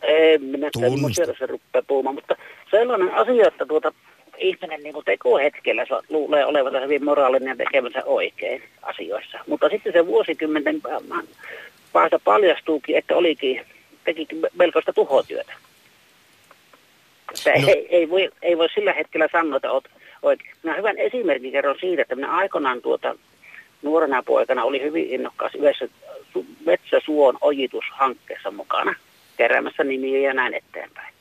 En 0.07 0.43
minä 0.43 0.69
semmoisia 0.79 1.25
se 1.25 1.45
rupeaa 1.45 1.83
puhumaan, 1.87 2.15
mutta 2.15 2.35
sellainen 2.71 3.13
asia, 3.13 3.47
että 3.47 3.65
tuota, 3.65 3.93
ihminen 4.37 4.83
niin 4.83 4.95
tekohetkellä 5.05 5.85
luulee 6.09 6.45
olevansa 6.45 6.79
hyvin 6.79 7.05
moraalinen 7.05 7.47
ja 7.47 7.55
tekemänsä 7.55 8.01
oikein 8.05 8.63
asioissa. 8.81 9.39
Mutta 9.47 9.69
sitten 9.69 9.93
se 9.93 10.07
vuosikymmenten 10.07 10.81
päästä 11.93 12.19
paljastuukin, 12.19 12.97
että 12.97 13.15
olikin, 13.15 13.61
tekikin 14.03 14.39
melkoista 14.57 14.93
tuhotyötä. 14.93 15.53
no. 17.61 17.67
ei, 17.67 17.87
ei, 17.89 18.09
voi, 18.09 18.29
ei 18.41 18.57
voi 18.57 18.69
sillä 18.69 18.93
hetkellä 18.93 19.27
sanoa, 19.31 19.57
että 19.57 19.71
olet 19.71 19.89
oikein. 20.21 20.51
Minä 20.63 20.75
hyvän 20.75 20.97
esimerkin 20.97 21.51
kerron 21.51 21.77
siitä, 21.79 22.01
että 22.01 22.15
minä 22.15 22.31
aikanaan 22.31 22.81
tuota, 22.81 23.15
nuorena 23.81 24.23
poikana 24.23 24.63
oli 24.63 24.81
hyvin 24.81 25.09
innokkaas 25.09 25.55
yhdessä 25.55 25.87
metsäsuon 26.65 27.37
ojitushankkeessa 27.41 28.51
mukana, 28.51 28.95
keräämässä 29.37 29.83
nimiä 29.83 30.27
ja 30.27 30.33
näin 30.33 30.53
eteenpäin. 30.53 31.13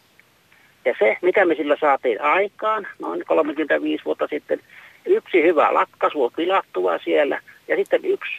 Ja 0.84 0.94
se, 0.98 1.16
mitä 1.22 1.44
me 1.44 1.54
sillä 1.54 1.76
saatiin 1.80 2.20
aikaan, 2.20 2.86
noin 2.98 3.24
35 3.26 4.04
vuotta 4.04 4.26
sitten, 4.26 4.60
yksi 5.06 5.42
hyvä 5.42 5.74
lakkasuu 5.74 6.32
pilattua 6.36 6.98
siellä, 6.98 7.40
ja 7.68 7.76
sitten 7.76 8.04
yksi 8.04 8.32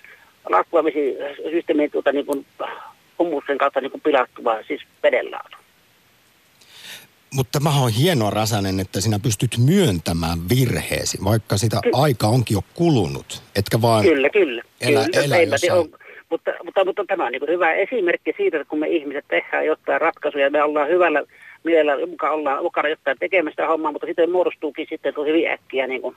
lakkuamisysteemi 0.50 1.89
tuota, 1.89 2.12
niin 2.12 2.25
kuin, 2.25 2.46
hummusten 3.19 3.57
kautta 3.57 3.81
niin 3.81 3.91
kuin 3.91 4.01
pilattua, 4.01 4.63
siis 4.67 4.81
vedenlaatu. 5.03 5.57
Mutta 7.34 7.60
tämä 7.60 7.69
on 7.69 7.91
hienoa, 7.91 8.29
Räsänen, 8.29 8.79
että 8.79 9.01
sinä 9.01 9.19
pystyt 9.19 9.57
myöntämään 9.57 10.39
virheesi, 10.50 11.17
vaikka 11.24 11.57
sitä 11.57 11.79
Ky- 11.84 11.89
aika 11.93 12.27
onkin 12.27 12.55
jo 12.55 12.62
kulunut. 12.74 13.41
Etkä 13.55 13.81
vaan 13.81 14.03
kyllä, 14.03 14.29
kyllä. 14.29 14.63
elä, 14.81 15.05
kyllä, 15.05 15.36
elä 15.36 15.41
jossain... 15.41 15.74
on, 15.74 15.89
mutta, 16.29 16.51
mutta, 16.63 16.86
mutta 16.86 17.03
tämä 17.07 17.25
on 17.25 17.31
niin 17.31 17.41
hyvä 17.48 17.74
esimerkki 17.74 18.34
siitä, 18.38 18.57
että 18.57 18.69
kun 18.69 18.79
me 18.79 18.88
ihmiset 18.88 19.25
tehdään 19.27 19.65
jotain 19.65 20.01
ratkaisuja, 20.01 20.50
me 20.50 20.63
ollaan 20.63 20.89
hyvällä 20.89 21.24
mielellä, 21.63 22.05
mukaan 22.05 22.34
ollaan 22.34 22.63
mukana 22.63 22.89
jotain 22.89 23.17
tekemästä 23.19 23.67
hommaa, 23.67 23.91
mutta 23.91 24.07
sitten 24.07 24.31
muodostuukin 24.31 24.88
sitten 24.89 25.13
hyvin 25.27 25.48
äkkiä 25.51 25.88
niin 25.88 26.01
kuin, 26.01 26.15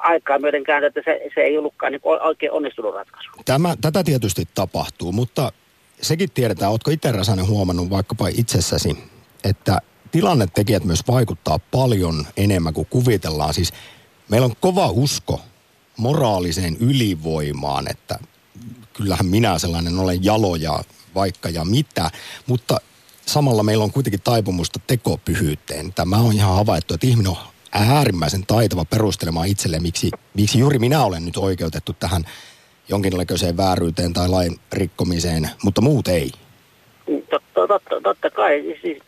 aikaa 0.00 0.38
myöten 0.38 0.64
kääntää, 0.64 0.88
että 0.88 1.00
se, 1.04 1.20
se 1.34 1.40
ei 1.40 1.58
ollutkaan 1.58 1.92
niin 1.92 2.00
oikein 2.04 2.52
onnistunut 2.52 2.94
ratkaisu. 2.94 3.30
Tämä, 3.44 3.74
tätä 3.80 4.04
tietysti 4.04 4.44
tapahtuu, 4.54 5.12
mutta 5.12 5.52
sekin 6.02 6.28
tiedetään, 6.34 6.70
oletko 6.70 6.90
itse 6.90 7.12
Räsänen 7.12 7.46
huomannut 7.46 7.90
vaikkapa 7.90 8.28
itsessäsi, 8.28 8.96
että 9.44 9.78
tilannetekijät 10.12 10.84
myös 10.84 11.00
vaikuttaa 11.08 11.58
paljon 11.70 12.26
enemmän 12.36 12.74
kuin 12.74 12.86
kuvitellaan. 12.90 13.54
Siis 13.54 13.72
meillä 14.28 14.44
on 14.44 14.52
kova 14.60 14.90
usko 14.90 15.40
moraaliseen 16.00 16.76
ylivoimaan, 16.80 17.90
että 17.90 18.18
kyllähän 18.92 19.26
minä 19.26 19.58
sellainen 19.58 19.98
olen 19.98 20.24
jaloja 20.24 20.80
vaikka 21.14 21.48
ja 21.48 21.64
mitä, 21.64 22.10
mutta 22.46 22.76
samalla 23.26 23.62
meillä 23.62 23.84
on 23.84 23.92
kuitenkin 23.92 24.20
taipumusta 24.24 24.80
tekopyhyyteen. 24.86 25.92
Tämä 25.92 26.16
on 26.16 26.32
ihan 26.32 26.54
havaittu, 26.54 26.94
että 26.94 27.06
ihminen 27.06 27.30
on 27.30 27.36
äärimmäisen 27.72 28.46
taitava 28.46 28.84
perustelemaan 28.84 29.48
itselleen, 29.48 29.82
miksi, 29.82 30.10
miksi 30.34 30.58
juuri 30.58 30.78
minä 30.78 31.04
olen 31.04 31.24
nyt 31.24 31.36
oikeutettu 31.36 31.92
tähän 31.92 32.24
jonkinlaiseen 32.88 33.56
vääryyteen 33.56 34.12
tai 34.12 34.28
lain 34.28 34.56
rikkomiseen, 34.72 35.48
mutta 35.64 35.80
muut 35.80 36.08
ei. 36.08 36.30
Totta, 37.30 37.66
totta, 37.68 38.00
totta 38.02 38.30
kai. 38.30 38.76
Siis, 38.82 38.98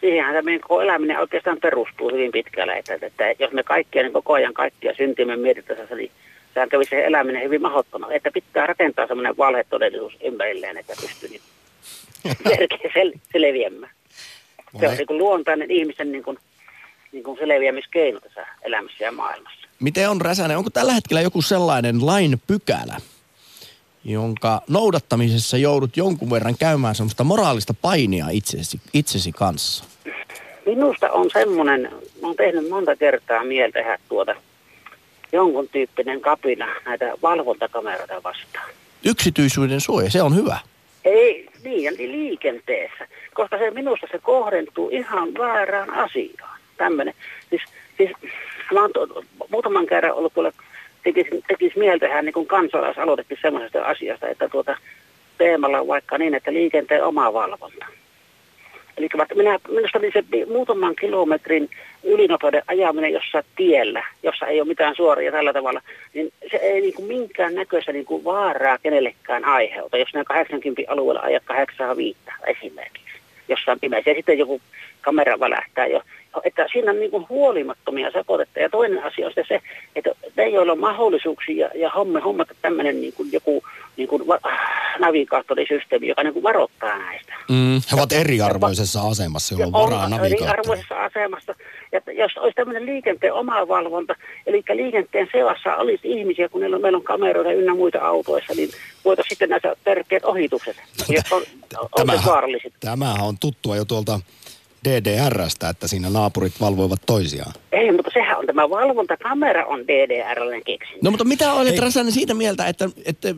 siihenhän 0.00 0.34
se 0.34 0.42
meidän 0.42 0.82
eläminen 0.84 1.18
oikeastaan 1.18 1.58
perustuu 1.62 2.10
hyvin 2.12 2.32
pitkälle. 2.32 2.78
Että, 2.78 2.94
että 3.02 3.24
jos 3.38 3.52
me 3.52 3.62
kaikkia 3.62 4.02
niin 4.02 4.12
koko 4.12 4.32
ajan 4.32 4.54
kaikkia 4.54 4.94
syntimme 4.96 5.36
mietittäisiin, 5.36 5.96
niin 5.96 6.12
sehän 6.54 6.68
kävi 6.68 6.84
se 6.84 7.04
eläminen 7.04 7.42
hyvin 7.42 7.62
mahdottomaksi. 7.62 8.16
Että 8.16 8.30
pitää 8.30 8.66
rakentaa 8.66 9.06
semmoinen 9.06 9.36
valhetodellisuus 9.36 10.16
ympärilleen, 10.24 10.76
että 10.76 10.92
pystyy 11.00 11.28
niin 11.28 11.40
sel, 12.94 13.12
selviämään. 13.32 13.92
Se 14.80 14.88
on 14.88 14.96
niin 14.96 15.18
luontainen 15.18 15.70
ihmisen 15.70 16.12
niin 16.12 16.24
kuin, 16.24 16.38
niin 17.12 17.24
kuin 17.24 17.38
selviämiskeino 17.38 18.20
tässä 18.20 18.46
elämässä 18.62 19.04
ja 19.04 19.12
maailmassa. 19.12 19.68
Miten 19.80 20.10
on 20.10 20.20
Räsänen, 20.20 20.58
onko 20.58 20.70
tällä 20.70 20.92
hetkellä 20.92 21.20
joku 21.20 21.42
sellainen 21.42 22.06
lain 22.06 22.40
pykälä, 22.46 22.96
jonka 24.04 24.62
noudattamisessa 24.68 25.56
joudut 25.56 25.96
jonkun 25.96 26.30
verran 26.30 26.58
käymään 26.58 26.94
semmoista 26.94 27.24
moraalista 27.24 27.74
painia 27.82 28.26
itsesi, 28.30 28.80
itsesi 28.94 29.32
kanssa? 29.32 29.84
Minusta 30.66 31.10
on 31.10 31.30
semmoinen, 31.32 31.90
olen 32.22 32.36
tehnyt 32.36 32.68
monta 32.68 32.96
kertaa 32.96 33.44
mieltä 33.44 33.72
tehdä 33.72 33.98
tuota 34.08 34.34
jonkun 35.32 35.68
tyyppinen 35.68 36.20
kapina 36.20 36.66
näitä 36.84 37.12
valvontakameroita 37.22 38.22
vastaan. 38.22 38.70
Yksityisyyden 39.04 39.80
suoja, 39.80 40.10
se 40.10 40.22
on 40.22 40.36
hyvä. 40.36 40.58
Ei, 41.04 41.48
niin, 41.64 41.94
liikenteessä, 41.98 43.08
koska 43.34 43.58
se 43.58 43.70
minusta 43.70 44.06
se 44.12 44.18
kohdentuu 44.18 44.88
ihan 44.92 45.34
väärään 45.38 45.90
asiaan. 45.90 46.60
Tämmöinen, 46.76 47.14
siis, 47.50 47.62
siis 47.96 48.10
mä 48.72 48.80
oon 48.80 48.92
to, 48.92 49.24
muutaman 49.50 49.86
kerran 49.86 50.14
ollut 50.14 50.34
tuolla, 50.34 50.52
tekisi, 51.02 51.44
tekisi 51.48 51.78
mieltähän 51.78 52.24
niin 52.24 52.46
kansalaisaloitekin 52.46 53.38
semmoisesta 53.42 53.82
asiasta, 53.82 54.28
että 54.28 54.48
tuota 54.48 54.76
teemalla 55.38 55.86
vaikka 55.86 56.18
niin, 56.18 56.34
että 56.34 56.52
liikenteen 56.52 57.04
oma 57.04 57.32
valvonta. 57.32 57.86
Eli 58.96 59.08
minä, 59.34 59.58
minusta 59.68 59.98
niin 59.98 60.12
se 60.12 60.24
muutaman 60.52 60.96
kilometrin 60.96 61.70
ylinopeuden 62.04 62.62
ajaminen 62.66 63.12
jossain 63.12 63.44
tiellä, 63.56 64.04
jossa 64.22 64.46
ei 64.46 64.60
ole 64.60 64.68
mitään 64.68 64.94
suoria 64.96 65.32
tällä 65.32 65.52
tavalla, 65.52 65.80
niin 66.14 66.32
se 66.50 66.56
ei 66.56 66.80
niin 66.80 66.94
kuin 66.94 67.08
minkään 67.08 67.54
näköistä 67.54 67.92
niin 67.92 68.04
kuin 68.04 68.24
vaaraa 68.24 68.78
kenellekään 68.78 69.44
aiheuta, 69.44 69.98
jos 69.98 70.14
nämä 70.14 70.24
80 70.24 70.92
alueella 70.92 71.20
ajat 71.20 71.42
85 71.44 72.18
esimerkiksi 72.46 73.20
jossain 73.48 73.80
pimeässä. 73.80 74.10
Ja 74.10 74.16
sitten 74.16 74.38
joku 74.38 74.60
kamera 75.00 75.40
välähtää 75.40 75.86
jo. 75.86 76.02
Että 76.44 76.66
siinä 76.72 76.90
on 76.90 77.00
niin 77.00 77.10
kuin 77.10 77.26
huolimattomia 77.28 78.10
sapotetta. 78.10 78.60
Ja 78.60 78.68
toinen 78.68 79.04
asia 79.04 79.26
on 79.26 79.32
se, 79.48 79.60
että 79.96 80.10
ne, 80.36 80.48
joilla 80.48 80.72
on 80.72 80.80
mahdollisuuksia 80.80 81.70
ja 81.74 81.90
homme, 81.90 82.20
hommata 82.20 82.54
tämmöinen 82.62 83.00
niin 83.00 83.12
kuin 83.12 83.32
joku 83.32 83.62
niin 83.96 84.08
kuin 84.08 84.26
va- 84.26 84.40
navigaattorisysteemi, 84.98 86.08
joka 86.08 86.22
niin 86.22 86.32
kuin 86.32 86.42
varoittaa 86.42 86.98
näistä. 86.98 87.32
Mm, 87.48 87.80
he 87.90 87.96
ovat 87.96 88.12
eriarvoisessa 88.12 89.02
asemassa, 89.02 89.54
jolloin 89.54 89.74
on 89.74 89.90
varaa 89.90 90.08
navigaattori. 90.08 90.44
eriarvoisessa 90.44 91.04
asemassa. 91.04 91.54
Ja 91.92 92.00
jos 92.12 92.36
olisi 92.36 92.54
tämmöinen 92.54 92.86
liikenteen 92.86 93.32
omavalvonta, 93.32 94.14
eli 94.46 94.62
liikenteen 94.74 95.28
seassa 95.32 95.76
olisi 95.76 96.00
ihmisiä, 96.04 96.48
kun 96.48 96.60
meillä 96.60 96.76
on, 96.76 96.82
meillä 96.82 96.96
on 96.96 97.04
kameroita 97.04 97.52
ynnä 97.52 97.74
muita 97.74 97.98
autoissa, 97.98 98.54
niin 98.56 98.70
voitaisiin 99.04 99.30
sitten 99.30 99.48
näitä 99.48 99.76
tärkeät 99.84 100.24
ohitukset, 100.24 100.76
jotka 101.08 101.36
on, 101.36 101.42
on 101.80 101.88
Tämähän, 101.96 102.24
vaaralliset. 102.26 102.72
tämähän 102.80 103.20
on 103.20 103.38
tuttua 103.40 103.76
jo 103.76 103.84
tuolta 103.84 104.20
DDRstä, 104.88 105.68
että 105.68 105.88
siinä 105.88 106.10
naapurit 106.10 106.60
valvoivat 106.60 107.00
toisiaan. 107.06 107.52
Ei, 107.72 107.92
mutta 107.92 108.10
sehän 108.14 108.38
on 108.38 108.46
tämä 108.46 108.70
valvontakamera 108.70 109.66
on 109.66 109.80
DDR:n 109.88 110.62
keksi. 110.66 110.92
No 111.02 111.10
mutta 111.10 111.24
mitä 111.24 111.52
olet 111.52 111.70
Hei. 111.70 111.80
Räsänen 111.80 112.12
siitä 112.12 112.34
mieltä, 112.34 112.66
että, 112.66 112.88
että 113.04 113.28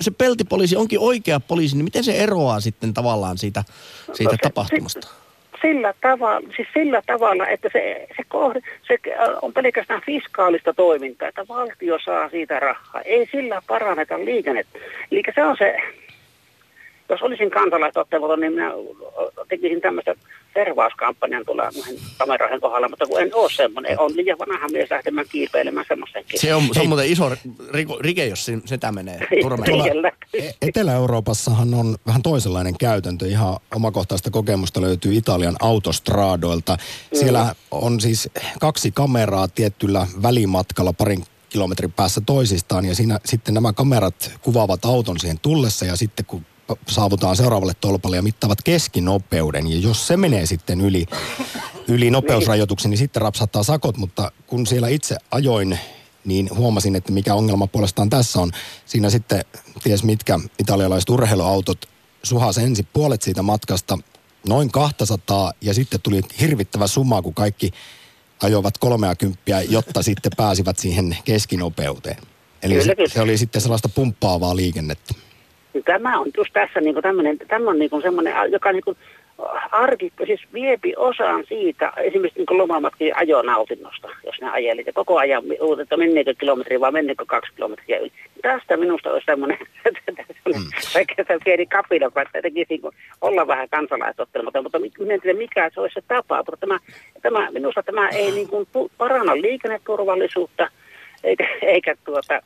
se 0.00 0.10
peltipoliisi 0.10 0.76
onkin 0.76 0.98
oikea 0.98 1.40
poliisi, 1.40 1.76
niin 1.76 1.84
miten 1.84 2.04
se 2.04 2.12
eroaa 2.12 2.60
sitten 2.60 2.94
tavallaan 2.94 3.38
siitä, 3.38 3.64
siitä 4.12 4.32
No 4.32 4.36
se- 4.36 4.42
tapahtumasta? 4.42 5.08
Sillä 5.62 5.94
tavalla, 6.00 6.48
siis 6.56 6.68
sillä 6.74 7.02
tavalla, 7.06 7.46
että 7.46 7.68
se, 7.72 8.06
se, 8.16 8.22
kohde, 8.28 8.60
se 8.88 8.94
äh, 8.94 9.28
on 9.42 9.52
pelkästään 9.52 10.02
fiskaalista 10.06 10.74
toimintaa, 10.74 11.28
että 11.28 11.48
valtio 11.48 11.98
saa 12.04 12.28
siitä 12.28 12.60
rahaa. 12.60 13.02
Ei 13.04 13.28
sillä 13.32 13.62
paranneta 13.66 14.18
liikennettä. 14.18 14.78
Eli 15.10 15.22
se 15.34 15.44
on 15.44 15.56
se, 15.58 15.76
jos 17.08 17.22
olisin 17.22 17.50
kansalaistottematon, 17.50 18.40
niin 18.40 18.52
minä 18.52 18.70
tekisin 19.48 19.80
tämmöistä 19.80 20.14
tervauskampanjan 20.54 21.44
tulla 21.46 21.70
kameroihin 22.18 22.60
kohdalla, 22.60 22.88
mutta 22.88 23.06
kun 23.06 23.20
en 23.22 23.34
ole 23.34 23.50
semmoinen, 23.56 24.00
on 24.00 24.16
liian 24.16 24.38
vanha 24.38 24.68
mies 24.68 24.90
lähtemään 24.90 25.26
kiipeilemään 25.32 25.86
semmoisenkin. 25.88 26.40
Se 26.40 26.54
on, 26.54 26.62
se 26.72 26.80
on 26.80 26.88
muuten 26.88 27.06
iso 27.06 27.30
riko, 27.70 27.98
rike, 28.00 28.26
jos 28.26 28.44
se, 28.44 28.58
sitä 28.64 28.92
menee 28.92 29.26
turmeen. 29.42 30.06
E- 30.34 30.50
Etelä-Euroopassahan 30.62 31.74
on 31.74 31.96
vähän 32.06 32.22
toisenlainen 32.22 32.78
käytäntö. 32.78 33.26
Ihan 33.26 33.56
omakohtaista 33.74 34.30
kokemusta 34.30 34.80
löytyy 34.80 35.14
Italian 35.14 35.56
autostraadoilta. 35.60 36.76
Siellä 37.12 37.54
on 37.70 38.00
siis 38.00 38.30
kaksi 38.60 38.90
kameraa 38.90 39.48
tiettyllä 39.48 40.06
välimatkalla 40.22 40.92
parin 40.92 41.24
kilometrin 41.48 41.92
päässä 41.92 42.20
toisistaan 42.26 42.84
ja 42.84 42.94
siinä 42.94 43.18
sitten 43.24 43.54
nämä 43.54 43.72
kamerat 43.72 44.32
kuvaavat 44.42 44.84
auton 44.84 45.18
siihen 45.18 45.38
tullessa 45.42 45.86
ja 45.86 45.96
sitten 45.96 46.24
kun 46.24 46.46
saavutaan 46.88 47.36
seuraavalle 47.36 47.74
tolpalle 47.80 48.16
ja 48.16 48.22
mittaavat 48.22 48.62
keskinopeuden 48.62 49.66
ja 49.66 49.78
jos 49.78 50.06
se 50.06 50.16
menee 50.16 50.46
sitten 50.46 50.80
yli, 50.80 51.06
yli 51.88 52.10
nopeusrajoituksen, 52.10 52.90
niin 52.90 52.98
sitten 52.98 53.22
rapsahtaa 53.22 53.62
sakot, 53.62 53.96
mutta 53.96 54.32
kun 54.46 54.66
siellä 54.66 54.88
itse 54.88 55.16
ajoin 55.30 55.78
niin 56.24 56.48
huomasin, 56.56 56.96
että 56.96 57.12
mikä 57.12 57.34
ongelma 57.34 57.66
puolestaan 57.66 58.10
tässä 58.10 58.40
on. 58.40 58.50
Siinä 58.86 59.10
sitten 59.10 59.44
ties 59.82 60.04
mitkä 60.04 60.38
italialaiset 60.58 61.10
urheiluautot 61.10 61.88
suhas 62.22 62.58
ensin 62.58 62.88
puolet 62.92 63.22
siitä 63.22 63.42
matkasta 63.42 63.98
noin 64.48 64.70
200 64.70 65.52
ja 65.60 65.74
sitten 65.74 66.00
tuli 66.00 66.20
hirvittävä 66.40 66.86
summa, 66.86 67.22
kun 67.22 67.34
kaikki 67.34 67.70
ajoivat 68.42 68.78
30, 68.78 69.60
jotta 69.68 70.02
sitten 70.02 70.32
pääsivät 70.36 70.78
siihen 70.78 71.16
keskinopeuteen. 71.24 72.16
Eli 72.62 72.84
se, 72.84 72.94
se 73.06 73.20
oli 73.20 73.38
sitten 73.38 73.62
sellaista 73.62 73.88
pumppaavaa 73.88 74.56
liikennettä. 74.56 75.14
Niin 75.74 75.84
Tämä 75.84 76.18
on 76.18 76.26
just 76.36 76.52
tässä 76.52 76.80
niin 76.80 77.02
tämmöinen, 77.02 77.38
tämä 77.38 77.70
on 77.70 77.78
niin 77.78 78.02
semmoinen, 78.02 78.34
joka 78.50 78.72
niin 78.72 78.96
arki, 79.70 80.12
siis 80.26 80.40
viepi 80.52 80.94
osan 80.96 81.44
siitä, 81.48 81.92
esimerkiksi 81.96 82.38
niin 82.38 82.58
lomamatkin 82.58 83.16
ajonautinnosta, 83.16 84.08
jos 84.26 84.40
ne 84.40 84.50
ajelit. 84.50 84.86
Ja 84.86 84.92
koko 84.92 85.18
ajan, 85.18 85.42
että 85.82 85.96
menneekö 85.96 86.34
kilometri 86.34 86.80
vai 86.80 86.92
menneekö 86.92 87.24
kaksi 87.26 87.52
kilometriä 87.54 87.98
yli. 87.98 88.12
Tästä 88.42 88.76
minusta 88.76 89.10
olisi 89.10 89.26
semmoinen, 89.26 89.58
mm. 90.46 90.64
oikeastaan 90.96 91.40
pieni 91.44 91.66
kapina, 91.66 92.06
että 92.06 92.42
tekisi 92.42 92.66
niin 92.68 92.80
kuin 92.80 92.94
olla 93.20 93.46
vähän 93.46 93.68
kansalaisottelematon, 93.68 94.62
mutta 94.62 94.78
mi- 94.78 94.92
minä 94.98 95.14
en 95.14 95.20
tiedä 95.20 95.38
mikä 95.38 95.70
se 95.74 95.80
olisi 95.80 95.94
se 95.94 96.02
tapa. 96.08 96.36
Mutta 96.36 96.56
tämä, 96.56 96.78
tämä, 97.22 97.50
minusta 97.50 97.82
tämä 97.82 98.08
ei 98.08 98.30
niin 98.30 98.48
kuin 98.48 98.68
paranna 98.98 99.34
liikenneturvallisuutta, 99.34 100.70
eikä, 101.24 101.48
eikä 101.62 101.94
tuota, 102.04 102.40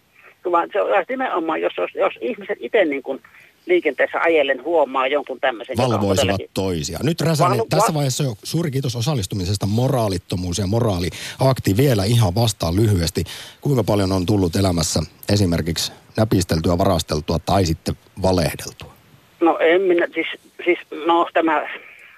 vaan 0.53 0.69
se 0.73 0.81
olisi 0.81 1.07
nimenomaan, 1.09 1.61
jos, 1.61 1.73
jos, 1.77 1.91
jos 1.95 2.13
ihmiset 2.21 2.59
itse 2.61 2.85
niin 2.85 3.03
kuin 3.03 3.23
liikenteessä 3.67 4.21
ajellen 4.21 4.65
huomaa 4.65 5.07
jonkun 5.07 5.41
tämmöisen. 5.41 5.77
Valvoisivat 5.77 6.17
todellakin- 6.37 6.51
toisia. 6.55 6.99
Nyt 7.03 7.21
Räsänen, 7.21 7.59
Val- 7.59 7.67
tässä 7.71 7.89
va- 7.93 7.95
vaiheessa 7.95 8.25
jo 8.25 8.35
suuri 8.43 8.71
kiitos 8.71 8.97
osallistumisesta. 8.97 9.67
Moraalittomuus 9.67 10.59
ja 10.59 10.67
moraaliakti 10.67 11.77
vielä 11.77 12.05
ihan 12.05 12.35
vastaan 12.35 12.77
lyhyesti. 12.77 13.25
Kuinka 13.61 13.85
paljon 13.85 14.13
on 14.13 14.27
tullut 14.27 14.57
elämässä 14.57 15.01
esimerkiksi 15.33 15.93
näpisteltyä, 16.17 16.79
varasteltua 16.79 17.39
tai 17.47 17.65
sitten 17.67 17.95
valehdeltua? 18.23 18.95
No 19.41 19.59
en 19.59 19.81
minä, 19.83 20.07
siis, 20.15 20.27
siis 20.65 20.79
no 21.07 21.27
tämä, 21.35 21.69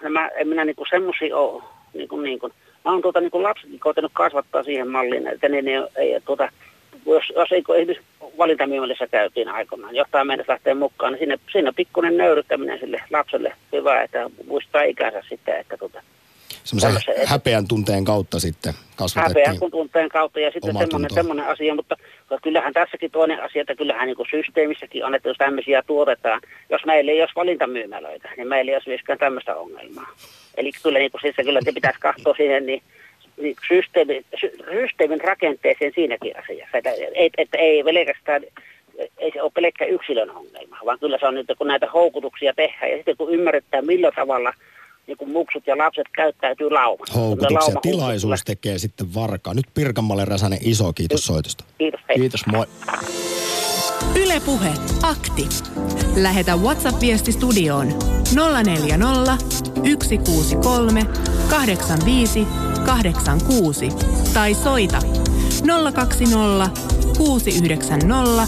nämä, 0.03 0.29
en 0.29 0.49
minä 0.49 0.65
niinku 0.65 0.85
semmosia 0.91 1.37
ole, 1.37 1.63
niinku, 1.95 2.17
niinku, 2.17 2.51
mä 2.85 2.93
oon 2.93 3.03
tuota 3.03 3.21
niinku 3.21 3.43
lapsetkin 3.43 3.81
koitanut 3.81 4.13
kasvattaa 4.15 4.63
siihen 4.63 4.89
malliin, 4.89 5.27
että 5.27 5.49
ne, 5.49 5.63
ne 5.63 5.73
ei, 5.97 6.21
tuota, 6.27 6.49
jos, 7.07 7.25
jos 7.37 7.53
ei, 7.53 7.63
kun 7.63 7.77
esimerkiksi 8.37 8.39
valintamyymällissä 8.39 9.07
käytiin 9.07 9.49
aikoinaan, 9.49 9.97
jotain 9.97 10.27
meidän 10.27 10.45
lähtee 10.49 10.75
mukaan, 10.75 11.13
niin 11.13 11.19
siinä, 11.19 11.37
siinä 11.53 11.73
pikkuinen 11.73 12.17
nöyryttäminen 12.17 12.79
sille 12.79 13.03
lapselle 13.11 13.53
hyvä, 13.73 14.03
että 14.03 14.31
muistaa 14.47 14.83
ikänsä 14.83 15.23
sitten, 15.29 15.61
että 15.61 15.77
tuota, 15.77 16.03
Semmoisen 16.65 17.15
häpeän 17.27 17.69
tunteen 17.69 18.05
kautta 18.05 18.41
sitten 18.41 18.75
kasvatettiin. 18.97 19.47
häpeän 19.47 19.71
tunteen 19.71 20.09
kautta 20.09 20.41
ja 20.41 20.51
sitten 20.51 20.79
semmoinen, 20.79 21.11
semmoinen 21.15 21.47
asia, 21.47 21.75
mutta 21.75 21.97
kyllähän 22.43 22.73
tässäkin 22.73 23.11
toinen 23.11 23.43
asia, 23.43 23.63
että 23.63 23.75
kyllähän 23.75 24.07
niin 24.07 24.17
kuin 24.17 24.29
systeemissäkin 24.31 25.05
on, 25.05 25.15
että 25.15 25.29
jos 25.29 25.37
tämmöisiä 25.39 25.83
tuotetaan, 25.83 26.41
jos 26.71 26.83
meillä 26.87 27.13
ei 27.13 27.21
olisi 27.21 27.35
valintamyymälöitä, 27.37 28.29
niin 28.37 28.49
meillä 28.49 28.71
ei 28.71 28.77
olisi 28.77 28.89
myöskään 28.89 29.19
tämmöistä 29.19 29.57
ongelmaa. 29.57 30.09
Eli 30.57 30.71
kyllä 30.83 30.99
niin 30.99 31.11
kuin 31.11 31.21
siis, 31.21 31.37
kyllä 31.37 31.61
te 31.65 31.73
pitäisi 31.73 32.01
katsoa 32.01 32.35
siihen 32.37 32.67
niin, 32.67 32.83
niin 33.43 33.57
systeemin, 33.69 34.25
sy, 34.41 34.53
systeemin 34.81 35.21
rakenteeseen 35.21 35.93
siinäkin 35.95 36.39
asiassa, 36.39 36.79
että, 36.79 36.91
et, 37.15 37.33
että 37.39 37.59
ei 37.59 37.85
pelkästään 37.85 38.43
ei 39.19 39.31
se 39.33 39.43
ole 39.43 39.51
pelkkä 39.55 39.85
yksilön 39.85 40.31
ongelma, 40.31 40.79
vaan 40.85 40.99
kyllä 40.99 41.19
se 41.21 41.27
on 41.27 41.35
nyt, 41.35 41.47
kun 41.59 41.67
näitä 41.67 41.87
houkutuksia 41.95 42.53
tehdään 42.55 42.91
ja 42.91 42.97
sitten 42.97 43.17
kun 43.17 43.35
ymmärretään 43.35 43.87
millä 43.87 44.13
tavalla 44.17 44.53
niin 45.07 45.17
kuin 45.17 45.31
muksut 45.31 45.67
ja 45.67 45.79
lapset 45.79 46.07
käyttäytyy 46.17 46.71
laumassa. 46.71 47.19
Houkutuksia. 47.19 47.59
Lauma- 47.59 47.81
Tilaisuus 47.81 48.41
tekee 48.45 48.79
sitten 48.79 49.15
varkaa. 49.15 49.55
Nyt 49.55 49.67
Pirkanmalle 49.75 50.25
Räsänen 50.25 50.59
iso 50.63 50.93
kiitos 50.93 51.27
soitosta. 51.27 51.65
Kiitos. 51.79 52.01
Hei. 52.09 52.17
Kiitos, 52.19 52.47
moi. 52.47 52.67
Ylepuhe 54.15 54.75
akti. 55.03 55.49
Lähetä 56.17 56.57
WhatsApp-viesti 56.57 57.33
studioon 57.33 57.87
040 58.65 59.37
163 60.03 61.07
85 61.51 62.47
86 62.87 63.89
tai 64.35 64.55
soita 64.55 64.99
020 65.95 66.71
690 67.19 68.47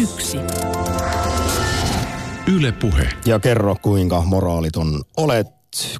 001. 0.00 0.38
Yle 2.46 2.72
Puhe. 2.72 3.08
Ja 3.26 3.40
kerro, 3.40 3.76
kuinka 3.82 4.20
moraaliton 4.20 5.02
olet, 5.16 5.46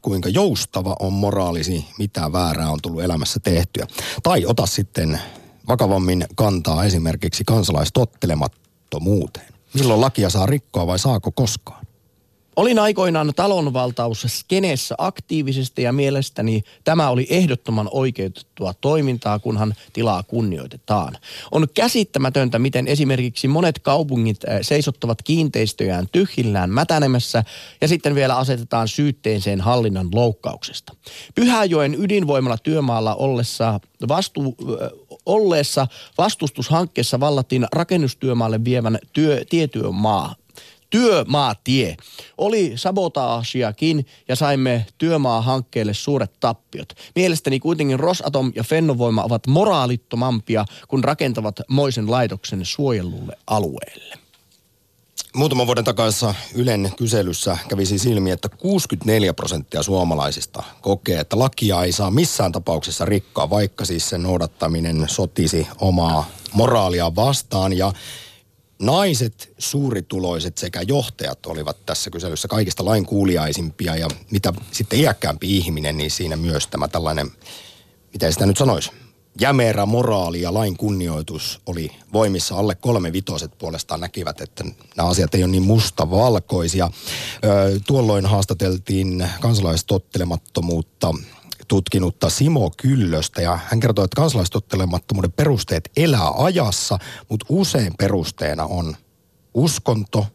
kuinka 0.02 0.28
joustava 0.28 0.96
on 1.00 1.12
moraalisi, 1.12 1.86
mitä 1.98 2.32
väärää 2.32 2.70
on 2.70 2.78
tullut 2.82 3.02
elämässä 3.02 3.40
tehtyä. 3.40 3.86
Tai 4.22 4.46
ota 4.46 4.66
sitten 4.66 5.20
vakavammin 5.68 6.26
kantaa 6.34 6.84
esimerkiksi 6.84 7.44
kansalaistottelemattomuuteen. 7.44 9.54
Milloin 9.74 10.00
lakia 10.00 10.30
saa 10.30 10.46
rikkoa 10.46 10.86
vai 10.86 10.98
saako 10.98 11.30
koskaan? 11.30 11.83
Olin 12.56 12.78
aikoinaan 12.78 13.32
talonvaltaus 13.36 14.26
skeneessä 14.28 14.94
aktiivisesti 14.98 15.82
ja 15.82 15.92
mielestäni 15.92 16.62
tämä 16.84 17.10
oli 17.10 17.26
ehdottoman 17.30 17.88
oikeutettua 17.92 18.74
toimintaa, 18.80 19.38
kunhan 19.38 19.74
tilaa 19.92 20.22
kunnioitetaan. 20.22 21.16
On 21.52 21.66
käsittämätöntä, 21.74 22.58
miten 22.58 22.88
esimerkiksi 22.88 23.48
monet 23.48 23.78
kaupungit 23.78 24.48
äh, 24.48 24.58
seisottavat 24.62 25.22
kiinteistöjään 25.22 26.08
tyhjillään 26.12 26.70
mätänemässä 26.70 27.44
ja 27.80 27.88
sitten 27.88 28.14
vielä 28.14 28.36
asetetaan 28.36 28.88
syytteeseen 28.88 29.60
hallinnan 29.60 30.08
loukkauksesta. 30.14 30.92
Pyhäjoen 31.34 31.94
ydinvoimalla 31.94 32.58
työmaalla 32.58 33.14
ollessa 33.14 33.80
vastu, 34.08 34.40
äh, 34.42 34.88
olleessa 35.26 35.86
vastustushankkeessa 36.18 37.20
vallattiin 37.20 37.66
rakennustyömaalle 37.72 38.64
vievän 38.64 38.98
työ, 39.12 39.44
tietyömaa 39.50 40.34
työmaatie. 40.94 41.96
Oli 42.38 42.72
sabotaasiakin 42.76 44.06
ja 44.28 44.36
saimme 44.36 44.86
työmaahankkeelle 44.98 45.94
suuret 45.94 46.32
tappiot. 46.40 46.88
Mielestäni 47.14 47.60
kuitenkin 47.60 48.00
Rosatom 48.00 48.52
ja 48.54 48.64
Fennovoima 48.64 49.22
ovat 49.22 49.46
moraalittomampia, 49.46 50.64
kun 50.88 51.04
rakentavat 51.04 51.60
moisen 51.68 52.10
laitoksen 52.10 52.64
suojellulle 52.64 53.36
alueelle. 53.46 54.14
Muutaman 55.34 55.66
vuoden 55.66 55.84
takaisessa 55.84 56.34
Ylen 56.54 56.92
kyselyssä 56.96 57.58
kävi 57.68 57.86
siis 57.86 58.06
ilmi, 58.06 58.30
että 58.30 58.48
64 58.48 59.34
prosenttia 59.34 59.82
suomalaisista 59.82 60.62
kokee, 60.80 61.20
että 61.20 61.38
lakia 61.38 61.82
ei 61.82 61.92
saa 61.92 62.10
missään 62.10 62.52
tapauksessa 62.52 63.04
rikkoa, 63.04 63.50
vaikka 63.50 63.84
siis 63.84 64.08
sen 64.08 64.22
noudattaminen 64.22 65.04
sotisi 65.08 65.66
omaa 65.80 66.28
moraalia 66.52 67.16
vastaan. 67.16 67.72
Ja 67.72 67.92
naiset, 68.86 69.54
suurituloiset 69.58 70.58
sekä 70.58 70.82
johtajat 70.82 71.46
olivat 71.46 71.86
tässä 71.86 72.10
kyselyssä 72.10 72.48
kaikista 72.48 72.84
lainkuuliaisimpia 72.84 73.96
ja 73.96 74.08
mitä 74.30 74.52
sitten 74.72 75.00
iäkkäämpi 75.00 75.56
ihminen, 75.56 75.96
niin 75.96 76.10
siinä 76.10 76.36
myös 76.36 76.66
tämä 76.66 76.88
tällainen, 76.88 77.30
miten 78.12 78.32
sitä 78.32 78.46
nyt 78.46 78.56
sanoisi, 78.56 78.90
jämerä 79.40 79.86
moraali 79.86 80.40
ja 80.40 80.54
lain 80.54 80.76
kunnioitus 80.76 81.60
oli 81.66 81.90
voimissa. 82.12 82.56
Alle 82.56 82.74
kolme 82.74 83.12
vitoset 83.12 83.58
puolestaan 83.58 84.00
näkivät, 84.00 84.40
että 84.40 84.64
nämä 84.96 85.08
asiat 85.08 85.34
ei 85.34 85.42
ole 85.42 85.50
niin 85.50 85.62
mustavalkoisia. 85.62 86.90
Tuolloin 87.86 88.26
haastateltiin 88.26 89.28
kansalaistottelemattomuutta 89.40 91.14
tutkinutta 91.68 92.30
Simo 92.30 92.70
Kyllöstä 92.76 93.42
ja 93.42 93.58
hän 93.66 93.80
kertoo, 93.80 94.04
että 94.04 94.16
kansalaistottelemattomuuden 94.16 95.32
perusteet 95.32 95.90
elää 95.96 96.30
ajassa, 96.36 96.98
mutta 97.28 97.46
usein 97.48 97.92
perusteena 97.98 98.64
on 98.64 98.96
uskonto 99.54 100.26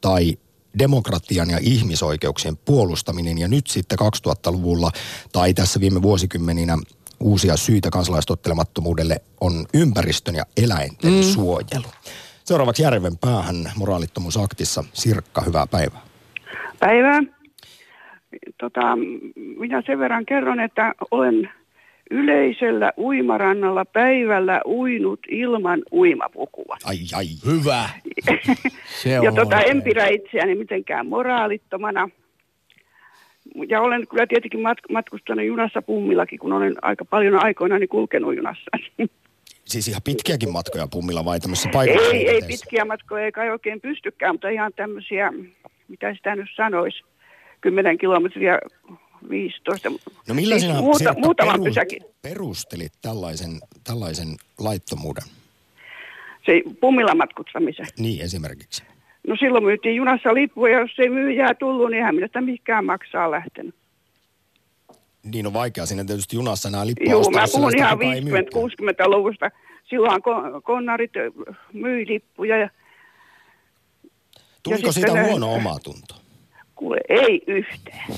tai 0.00 0.38
demokratian 0.78 1.50
ja 1.50 1.58
ihmisoikeuksien 1.62 2.56
puolustaminen 2.56 3.38
ja 3.38 3.48
nyt 3.48 3.66
sitten 3.66 3.98
2000-luvulla 3.98 4.90
tai 5.32 5.54
tässä 5.54 5.80
viime 5.80 6.02
vuosikymmeninä 6.02 6.78
uusia 7.20 7.56
syitä 7.56 7.90
kansalaistottelemattomuudelle 7.90 9.16
on 9.40 9.66
ympäristön 9.74 10.34
ja 10.34 10.44
eläinten 10.56 11.12
mm. 11.12 11.22
suojelu. 11.22 11.86
Seuraavaksi 12.44 12.82
Järven 12.82 13.18
päähän 13.18 13.72
moraalittomuusaktissa. 13.76 14.84
Sirkka, 14.92 15.40
hyvää 15.40 15.66
päivää. 15.66 16.00
Päivää 16.80 17.20
tota, 18.60 18.98
minä 19.58 19.82
sen 19.86 19.98
verran 19.98 20.26
kerron, 20.26 20.60
että 20.60 20.94
olen 21.10 21.50
yleisellä 22.10 22.92
uimarannalla 22.98 23.84
päivällä 23.84 24.60
uinut 24.66 25.20
ilman 25.28 25.82
uimapukua. 25.92 26.76
Ai 26.84 26.96
ai, 27.14 27.26
hyvä. 27.46 27.88
Se 29.02 29.10
ja 29.10 29.32
tota, 29.32 29.60
en 29.60 29.82
pidä 29.82 30.06
itseäni 30.06 30.54
mitenkään 30.54 31.06
moraalittomana. 31.06 32.08
Ja 33.68 33.80
olen 33.80 34.06
kyllä 34.08 34.26
tietenkin 34.26 34.60
mat- 34.60 34.92
matkustanut 34.92 35.46
junassa 35.46 35.82
pummillakin, 35.82 36.38
kun 36.38 36.52
olen 36.52 36.74
aika 36.82 37.04
paljon 37.04 37.44
aikoina 37.44 37.78
niin 37.78 37.88
kulkenut 37.88 38.36
junassa. 38.36 38.70
Siis 39.64 39.88
ihan 39.88 40.02
pitkiäkin 40.02 40.52
matkoja 40.52 40.86
pummilla 40.90 41.24
vai 41.24 41.40
tämmöisissä 41.40 41.70
paikoissa? 41.72 42.12
Ei, 42.12 42.28
ei 42.28 42.42
pitkiä 42.46 42.84
matkoja, 42.84 43.24
eikä 43.24 43.52
oikein 43.52 43.80
pystykään, 43.80 44.34
mutta 44.34 44.48
ihan 44.48 44.72
tämmöisiä, 44.76 45.32
mitä 45.88 46.14
sitä 46.14 46.36
nyt 46.36 46.48
sanoisi 46.56 47.04
10 47.64 47.98
kilometriä 47.98 48.58
15. 49.30 49.90
No 50.28 50.34
millä 50.34 50.54
siis 50.54 50.62
sinä 50.62 50.80
muuta, 50.80 51.14
muutaman 51.14 51.52
peru, 51.52 51.64
pysäkin. 51.64 52.02
perustelit 52.22 52.92
tällaisen, 53.02 53.60
tällaisen 53.84 54.28
laittomuuden? 54.58 55.22
Se 56.46 56.62
pummilla 56.80 57.14
matkuttamisen. 57.14 57.86
Niin, 57.98 58.24
esimerkiksi. 58.24 58.82
No 59.28 59.36
silloin 59.36 59.64
myytiin 59.64 59.96
junassa 59.96 60.34
lippuja, 60.34 60.80
jos 60.80 60.90
ei 60.98 61.08
myyjää 61.08 61.54
tullut, 61.54 61.90
niin 61.90 61.98
eihän 61.98 62.14
minä 62.14 62.40
mikään 62.40 62.84
maksaa 62.84 63.30
lähtenyt. 63.30 63.74
Niin 65.22 65.46
on 65.46 65.52
vaikea 65.52 65.86
siinä 65.86 66.04
tietysti 66.04 66.36
junassa 66.36 66.70
nämä 66.70 66.86
lippuja 66.86 67.10
Joo, 67.10 67.30
mä 67.30 67.44
puhun 67.52 67.76
ihan 67.76 67.98
50-60-luvusta. 67.98 69.50
Silloin 69.84 70.22
konnarit 70.62 71.12
myi 71.72 72.06
lippuja. 72.08 72.56
Ja, 72.56 72.68
Tuliko 74.62 74.86
ja 74.86 74.92
siitä 74.92 75.24
huono 75.24 75.54
omaa 75.54 75.78
tunto? 75.78 76.23
Kuule, 76.74 77.00
ei 77.08 77.42
yhtään. 77.46 78.06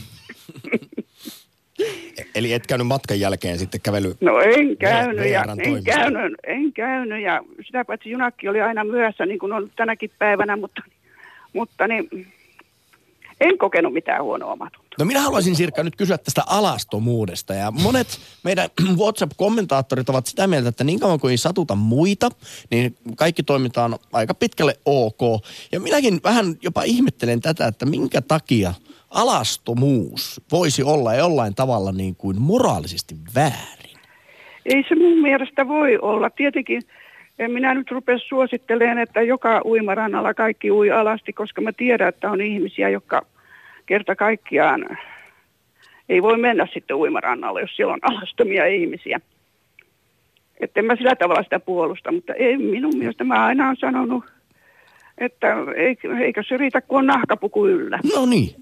Eli 2.35 2.53
et 2.53 2.66
käynyt 2.66 2.87
matkan 2.87 3.21
jälkeen 3.21 3.59
sitten 3.59 3.81
kävely? 3.81 4.14
No 4.21 4.40
en 4.40 4.77
käynyt, 4.77 5.31
ja, 5.31 5.45
en, 5.59 5.85
käynyt, 5.85 6.35
en 6.47 6.73
käynyt 6.73 7.23
ja 7.23 7.40
sitä 7.66 7.85
paitsi 7.85 8.11
junakki 8.11 8.49
oli 8.49 8.61
aina 8.61 8.85
myöhässä 8.85 9.27
niin 9.27 9.38
kuin 9.38 9.53
on 9.53 9.71
tänäkin 9.77 10.11
päivänä, 10.19 10.57
mutta, 10.57 10.83
mutta 11.53 11.88
niin, 11.88 12.33
en 13.40 13.59
kokenut 13.59 13.92
mitään 13.92 14.23
huonoa 14.23 14.53
omatuntoa. 14.53 14.86
No 14.99 15.05
minä 15.05 15.21
haluaisin 15.21 15.57
Sirkka 15.57 15.83
nyt 15.83 15.97
kysyä 15.97 16.19
tästä 16.19 16.43
alastomuudesta 16.47 17.55
ja 17.55 17.71
monet 17.71 18.21
meidän 18.45 18.69
WhatsApp-kommentaattorit 19.01 20.09
ovat 20.09 20.27
sitä 20.27 20.47
mieltä, 20.47 20.69
että 20.69 20.85
niin 20.85 21.01
kauan 21.01 21.21
kuin 21.21 21.31
ei 21.31 21.37
satuta 21.37 21.75
muita, 21.75 22.29
niin 22.71 22.97
kaikki 23.17 23.43
toimitaan 23.43 23.99
aika 24.13 24.35
pitkälle 24.35 24.75
ok. 24.85 25.21
Ja 25.73 25.81
minäkin 25.81 26.21
vähän 26.25 26.47
jopa 26.63 26.83
ihmettelen 26.83 27.41
tätä, 27.41 27.67
että 27.67 27.87
minkä 27.87 28.23
takia 28.23 28.75
alastomuus 29.11 30.41
voisi 30.53 30.83
olla 30.83 31.15
jollain 31.15 31.55
tavalla 31.55 31.93
niin 31.93 32.17
kuin 32.17 32.43
moraalisesti 32.43 33.15
väärin. 33.35 33.97
Ei 34.67 34.85
se 34.89 34.95
mun 34.95 35.23
mielestä 35.23 35.69
voi 35.69 35.99
olla. 35.99 36.31
Tietenkin 36.31 36.83
en 37.39 37.51
minä 37.51 37.75
nyt 37.75 37.91
rupea 37.91 38.19
suosittelemaan, 38.19 38.99
että 38.99 39.23
joka 39.23 39.63
uimarannalla 39.65 40.35
kaikki 40.35 40.71
ui 40.71 40.91
alasti, 40.91 41.33
koska 41.33 41.61
mä 41.61 41.73
tiedän, 41.73 42.09
että 42.09 42.31
on 42.31 42.41
ihmisiä, 42.41 42.89
jotka 42.89 43.27
kerta 43.87 44.16
kaikkiaan 44.16 44.99
ei 46.09 46.22
voi 46.22 46.38
mennä 46.38 46.68
sitten 46.75 46.96
uimarannalle, 46.96 47.61
jos 47.61 47.77
siellä 47.77 47.92
on 47.92 48.01
alastomia 48.03 48.66
ihmisiä. 48.66 49.20
Että 50.61 50.81
en 50.81 50.87
mä 50.87 50.96
sillä 50.96 51.16
tavalla 51.16 51.42
sitä 51.42 51.61
puolusta, 51.61 52.12
mutta 52.12 52.35
ei 52.35 52.57
minun 52.57 52.99
mielestä 52.99 53.25
mä 53.25 53.46
aina 53.46 53.64
olen 53.64 53.77
sanonut, 53.77 54.25
että 55.18 55.46
eikö 56.25 56.42
se 56.49 56.57
riitä, 56.57 56.81
kun 56.81 56.99
on 56.99 57.07
nahkapuku 57.07 57.66
yllä. 57.66 57.99
No 58.14 58.27
niin. 58.27 58.55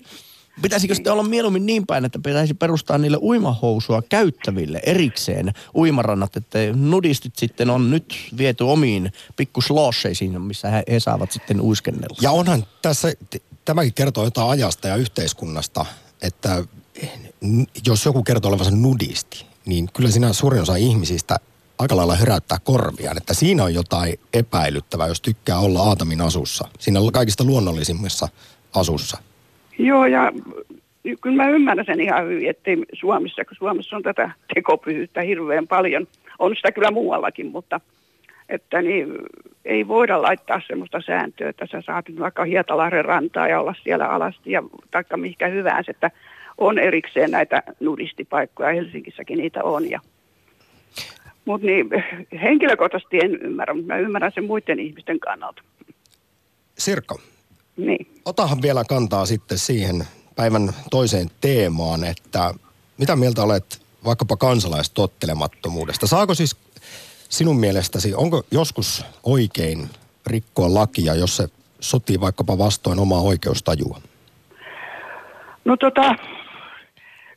Pitäisikö 0.63 0.95
sitten 0.95 1.13
olla 1.13 1.23
mieluummin 1.23 1.67
niin 1.67 1.87
päin, 1.87 2.05
että 2.05 2.19
pitäisi 2.25 2.55
perustaa 2.55 2.99
niille 2.99 3.19
uimahousua 3.21 4.03
käyttäville 4.09 4.81
erikseen 4.87 5.53
uimarannat, 5.75 6.37
että 6.37 6.59
nudistit 6.75 7.37
sitten 7.37 7.71
on 7.71 7.91
nyt 7.91 8.15
viety 8.39 8.65
omiin 8.65 9.13
pikkuslosseisiin, 9.37 10.43
missä 10.43 10.71
he, 10.71 10.83
he 10.91 11.01
saavat 11.01 11.33
sitten 11.33 11.61
uiskennella. 11.61 12.17
Ja 12.23 12.31
onhan 12.31 12.65
tässä, 12.83 13.13
tämäkin 13.65 13.95
kertoo 13.95 14.25
jotain 14.25 14.51
ajasta 14.51 14.89
ja 14.89 14.97
yhteiskunnasta, 14.97 15.87
että 16.23 16.65
jos 17.87 18.05
joku 18.05 18.23
kertoo 18.23 18.49
olevansa 18.49 18.77
nudisti, 18.77 19.47
niin 19.67 19.89
kyllä 19.93 20.11
siinä 20.11 20.33
suurin 20.33 20.63
osa 20.63 20.77
ihmisistä 20.77 21.37
aika 21.79 21.97
lailla 21.97 22.15
herättää 22.15 22.59
korviaan, 22.65 23.17
että 23.17 23.35
siinä 23.35 23.65
on 23.65 23.75
jotain 23.75 24.21
epäilyttävää, 24.35 25.09
jos 25.09 25.21
tykkää 25.21 25.59
olla 25.59 25.81
Aatamin 25.81 26.21
asussa. 26.21 26.69
Siinä 26.79 27.01
kaikista 27.13 27.45
luonnollisimmissa 27.45 28.29
asussa. 28.75 29.19
Joo, 29.79 30.07
ja 30.07 30.33
kyllä 31.21 31.37
mä 31.37 31.51
ymmärrän 31.51 31.87
sen 31.87 32.01
ihan 32.01 32.25
hyvin, 32.25 32.51
ettei 32.51 32.77
Suomessa, 32.93 33.45
kun 33.45 33.57
Suomessa 33.59 33.97
on 33.97 34.03
tätä 34.03 34.31
tekopyhyyttä 34.55 35.21
hirveän 35.21 35.69
paljon. 35.69 36.07
On 36.39 36.57
sitä 36.57 36.73
kyllä 36.73 36.91
muuallakin, 36.91 37.47
mutta 37.47 37.81
että 38.49 38.83
niin, 38.83 39.07
ei 39.65 39.89
voida 39.89 40.23
laittaa 40.23 40.61
sellaista 40.67 41.01
sääntöä, 41.07 41.49
että 41.49 41.67
sä 41.73 41.83
saat 41.87 42.05
vaikka 42.19 42.45
Hietalahden 42.45 43.05
rantaa 43.05 43.49
ja 43.49 43.61
olla 43.61 43.75
siellä 43.83 44.09
alasti 44.09 44.51
ja 44.51 44.63
taikka 44.91 45.17
mihinkä 45.17 45.49
hyvänsä, 45.49 45.91
että 45.91 46.11
on 46.59 46.79
erikseen 46.79 47.31
näitä 47.31 47.63
nudistipaikkoja, 47.81 48.75
Helsingissäkin 48.75 49.39
niitä 49.39 49.65
on. 49.65 49.91
Ja, 49.91 50.01
mutta 51.45 51.67
niin, 51.67 51.89
henkilökohtaisesti 52.43 53.19
en 53.23 53.35
ymmärrä, 53.35 53.75
mutta 53.75 53.93
mä 53.93 53.99
ymmärrän 53.99 54.33
sen 54.35 54.45
muiden 54.45 54.79
ihmisten 54.79 55.21
kannalta. 55.21 55.63
Sirkka, 56.79 57.15
niin. 57.77 58.07
Otahan 58.25 58.63
vielä 58.63 58.85
kantaa 58.89 59.27
sitten 59.27 59.59
siihen 59.59 60.05
päivän 60.37 60.73
toiseen 60.91 61.31
teemaan, 61.41 62.05
että 62.05 62.55
mitä 62.99 63.17
mieltä 63.17 63.43
olet 63.43 63.83
vaikkapa 64.05 64.37
kansalaistottelemattomuudesta? 64.37 66.07
Saako 66.07 66.35
siis 66.35 66.57
sinun 67.35 67.61
mielestäsi, 67.61 68.15
onko 68.15 68.43
joskus 68.51 69.07
oikein 69.23 69.89
rikkoa 70.27 70.75
lakia, 70.75 71.15
jos 71.15 71.37
se 71.37 71.49
sotii 71.81 72.21
vaikkapa 72.21 72.59
vastoin 72.59 72.99
omaa 72.99 73.21
oikeustajua? 73.21 74.01
No 75.65 75.77
tota, 75.77 76.15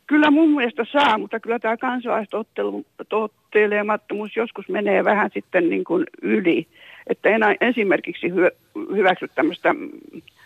kyllä 0.06 0.30
mun 0.30 0.50
mielestä 0.50 0.86
saa, 0.92 1.18
mutta 1.18 1.40
kyllä 1.40 1.58
tämä 1.58 1.76
kansalaistottelemattomuus 1.76 4.36
joskus 4.36 4.68
menee 4.68 5.04
vähän 5.04 5.30
sitten 5.34 5.70
niin 5.70 5.84
kuin 5.84 6.06
yli. 6.22 6.66
Että 7.06 7.28
enää 7.28 7.54
esimerkiksi 7.60 8.30
hyö, 8.30 8.50
hyväksy 8.94 9.28
tämmöistä, 9.34 9.74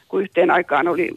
kun 0.08 0.22
yhteen 0.22 0.50
aikaan 0.50 0.88
oli 0.88 1.10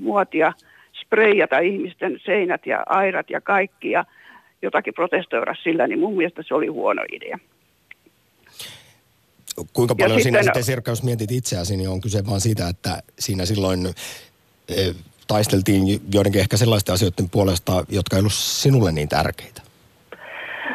muotia 0.00 0.52
spreijata 1.00 1.58
ihmisten 1.58 2.20
seinät 2.24 2.66
ja 2.66 2.82
airat 2.86 3.30
ja 3.30 3.40
kaikki 3.40 3.90
ja 3.90 4.04
jotakin 4.62 4.94
protestoida 4.94 5.54
sillä, 5.62 5.86
niin 5.86 5.98
mun 5.98 6.16
mielestä 6.16 6.42
se 6.46 6.54
oli 6.54 6.66
huono 6.66 7.02
idea. 7.12 7.38
Kuinka 9.72 9.94
paljon 9.94 10.18
ja 10.18 10.22
sinä 10.24 10.42
sitten, 10.42 10.64
Sirkka, 10.64 10.90
jos 10.90 11.02
mietit 11.02 11.30
itseäsi, 11.30 11.76
niin 11.76 11.88
on 11.88 12.00
kyse 12.00 12.26
vaan 12.26 12.40
siitä, 12.40 12.68
että 12.68 13.02
siinä 13.18 13.44
silloin 13.44 13.86
e, 13.86 14.92
taisteltiin 15.28 15.82
joidenkin 16.12 16.40
ehkä 16.40 16.56
sellaisten 16.56 16.92
asioiden 16.92 17.30
puolesta, 17.30 17.84
jotka 17.88 18.16
ei 18.16 18.20
ollut 18.20 18.32
sinulle 18.32 18.92
niin 18.92 19.08
tärkeitä. 19.08 19.62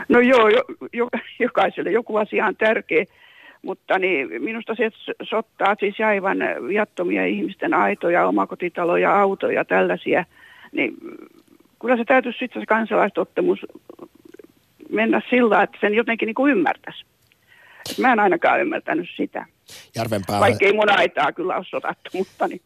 No 0.10 0.20
joo, 0.20 0.50
jo, 0.50 0.64
jo, 0.94 1.10
jokaiselle 1.40 1.92
joku 1.92 2.18
asia 2.18 2.46
on 2.46 2.56
tärkeä, 2.56 3.06
mutta 3.62 4.00
niin, 4.00 4.44
minusta 4.44 4.76
se 4.76 4.92
sottaa 5.24 5.76
siis 5.80 5.96
aivan 6.00 6.38
viattomia 6.68 7.26
ihmisten 7.26 7.74
aitoja, 7.74 8.28
omakotitaloja, 8.28 9.20
autoja, 9.22 9.66
tällaisia. 9.66 10.26
Niin 10.72 10.94
kyllä 11.82 11.98
se 11.98 12.04
täytyisi 12.06 12.40
sitten 12.40 12.62
se 12.62 12.66
kansalaistottamus 12.66 13.60
mennä 14.90 15.22
sillä, 15.30 15.64
että 15.64 15.78
sen 15.82 15.94
jotenkin 15.94 16.26
niin 16.26 16.36
kuin 16.36 16.52
ymmärtäisi. 16.52 17.06
Mä 17.98 18.14
en 18.14 18.20
ainakaan 18.20 18.62
ymmärtänyt 18.62 19.10
sitä. 19.18 19.46
Järvenpää... 19.96 20.40
Vaikka 20.40 20.66
ei 20.66 20.74
mun 20.74 20.90
aitaa 20.90 21.32
kyllä 21.32 21.56
ole 21.56 21.66
sotattu, 21.70 22.10
mutta 22.14 22.48
niin. 22.48 22.62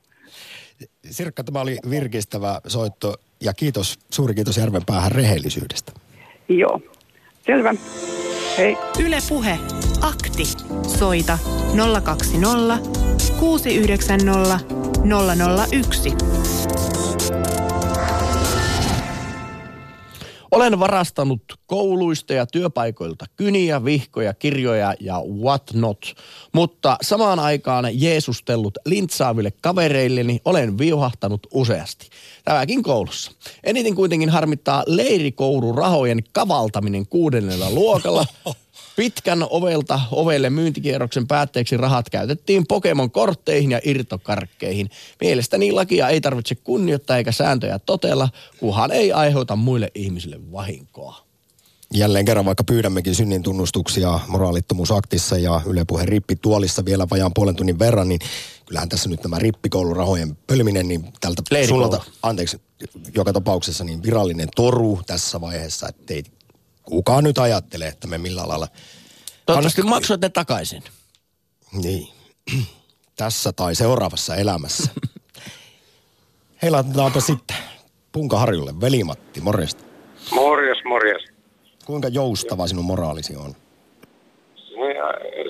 Sirkka, 1.05 1.43
tämä 1.43 1.61
oli 1.61 1.77
virkistävä 1.89 2.61
soitto 2.67 3.15
ja 3.41 3.53
kiitos, 3.53 3.99
suuri 4.11 4.33
kiitos 4.33 4.57
Järvenpäähän 4.57 5.11
rehellisyydestä. 5.11 5.91
Joo, 6.49 6.81
selvä. 7.45 7.73
Hei. 8.57 8.77
Yle 9.05 9.17
Puhe, 9.29 9.59
akti. 10.01 10.45
Soita 10.99 11.37
020 12.03 12.77
690 13.39 14.59
001. 15.71 16.38
Olen 20.51 20.79
varastanut 20.79 21.41
kouluista 21.65 22.33
ja 22.33 22.45
työpaikoilta 22.45 23.25
kyniä, 23.35 23.85
vihkoja, 23.85 24.33
kirjoja 24.33 24.93
ja 24.99 25.21
what 25.41 25.63
not. 25.73 26.13
Mutta 26.53 26.97
samaan 27.01 27.39
aikaan 27.39 27.85
Jeesustellut 28.01 28.77
lintsaaville 28.85 29.51
kavereilleni 29.61 30.39
olen 30.45 30.77
viuhahtanut 30.77 31.47
useasti. 31.53 32.09
Tämäkin 32.45 32.83
koulussa. 32.83 33.31
Eniten 33.63 33.95
kuitenkin 33.95 34.29
harmittaa 34.29 34.83
leirikoulurahojen 34.87 36.23
kavaltaminen 36.31 37.07
kuudennella 37.07 37.69
luokalla. 37.71 38.25
Pitkän 38.99 39.47
ovelta 39.49 39.99
ovelle 40.11 40.49
myyntikierroksen 40.49 41.27
päätteeksi 41.27 41.77
rahat 41.77 42.09
käytettiin 42.09 42.67
Pokemon-kortteihin 42.67 43.71
ja 43.71 43.79
irtokarkkeihin. 43.83 44.89
Mielestäni 45.21 45.71
lakia 45.71 46.09
ei 46.09 46.21
tarvitse 46.21 46.55
kunnioittaa 46.55 47.17
eikä 47.17 47.31
sääntöjä 47.31 47.79
totella, 47.79 48.29
kunhan 48.59 48.91
ei 48.91 49.11
aiheuta 49.11 49.55
muille 49.55 49.91
ihmisille 49.95 50.51
vahinkoa. 50.51 51.25
Jälleen 51.93 52.25
kerran, 52.25 52.45
vaikka 52.45 52.63
pyydämmekin 52.63 53.15
synnin 53.15 53.43
tunnustuksia 53.43 54.19
moraalittomuusaktissa 54.27 55.37
ja 55.37 55.61
Yle 55.65 55.85
Puheen 55.85 56.07
rippituolissa 56.07 56.85
vielä 56.85 57.07
vajaan 57.11 57.33
puolen 57.35 57.55
tunnin 57.55 57.79
verran, 57.79 58.09
niin 58.09 58.21
kyllähän 58.65 58.89
tässä 58.89 59.09
nyt 59.09 59.23
nämä 59.23 59.39
rippikoulurahojen 59.39 60.37
pölminen, 60.47 60.87
niin 60.87 61.13
tältä 61.21 61.41
suunnalta, 61.67 62.03
anteeksi, 62.23 62.61
joka 63.15 63.33
tapauksessa 63.33 63.83
niin 63.83 64.03
virallinen 64.03 64.47
toru 64.55 64.99
tässä 65.07 65.41
vaiheessa, 65.41 65.87
ettei 65.87 66.23
kukaan 66.89 67.23
nyt 67.23 67.37
ajattelee, 67.37 67.87
että 67.87 68.07
me 68.07 68.17
millä 68.17 68.47
lailla... 68.47 68.67
Toivottavasti 69.45 69.81
maksoit 69.81 70.21
ne 70.21 70.29
takaisin. 70.29 70.83
Niin. 71.83 72.07
Tässä 73.15 73.51
tai 73.53 73.75
seuraavassa 73.75 74.35
elämässä. 74.35 74.91
Hei, 76.61 76.71
laitetaanpa 76.71 77.19
sitten 77.19 77.57
Punka 78.11 78.39
Harjulle. 78.39 78.81
Veli-Matti, 78.81 79.41
morjesta. 79.41 79.83
Morjes, 80.31 80.77
morjes. 80.85 81.23
Kuinka 81.85 82.07
joustava 82.07 82.67
sinun 82.67 82.85
moraalisi 82.85 83.35
on? 83.35 83.55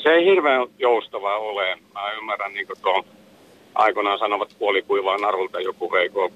Se 0.04 0.10
ei 0.10 0.25
hirveän 0.25 0.67
joustava 0.78 1.38
ole. 1.38 1.75
Mä 1.93 2.12
ymmärrän 2.17 2.54
niin 2.54 2.67
tuon 2.82 3.04
aikoinaan 3.75 4.19
sanovat 4.19 4.56
puolikuivaa 4.60 5.17
narulta 5.17 5.60
joku 5.60 5.91
veiko 5.91 6.32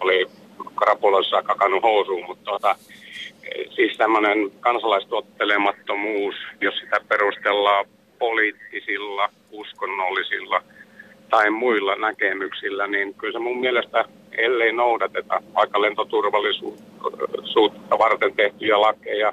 oli 0.00 0.26
krapulassa 0.76 1.42
kakannut 1.42 1.82
housuun, 1.82 2.26
mutta 2.26 2.44
tuota, 2.44 2.76
siis 3.70 3.96
tämmöinen 3.96 4.50
kansalaistottelemattomuus, 4.60 6.34
jos 6.60 6.78
sitä 6.78 7.00
perustellaan 7.08 7.86
poliittisilla, 8.18 9.28
uskonnollisilla 9.50 10.62
tai 11.30 11.50
muilla 11.50 11.96
näkemyksillä, 11.96 12.86
niin 12.86 13.14
kyllä 13.14 13.32
se 13.32 13.38
mun 13.38 13.60
mielestä, 13.60 14.04
ellei 14.32 14.72
noudateta 14.72 15.42
vaikka 15.54 15.80
lentoturvallisuutta 15.80 17.98
varten 17.98 18.36
tehtyjä 18.36 18.80
lakeja, 18.80 19.32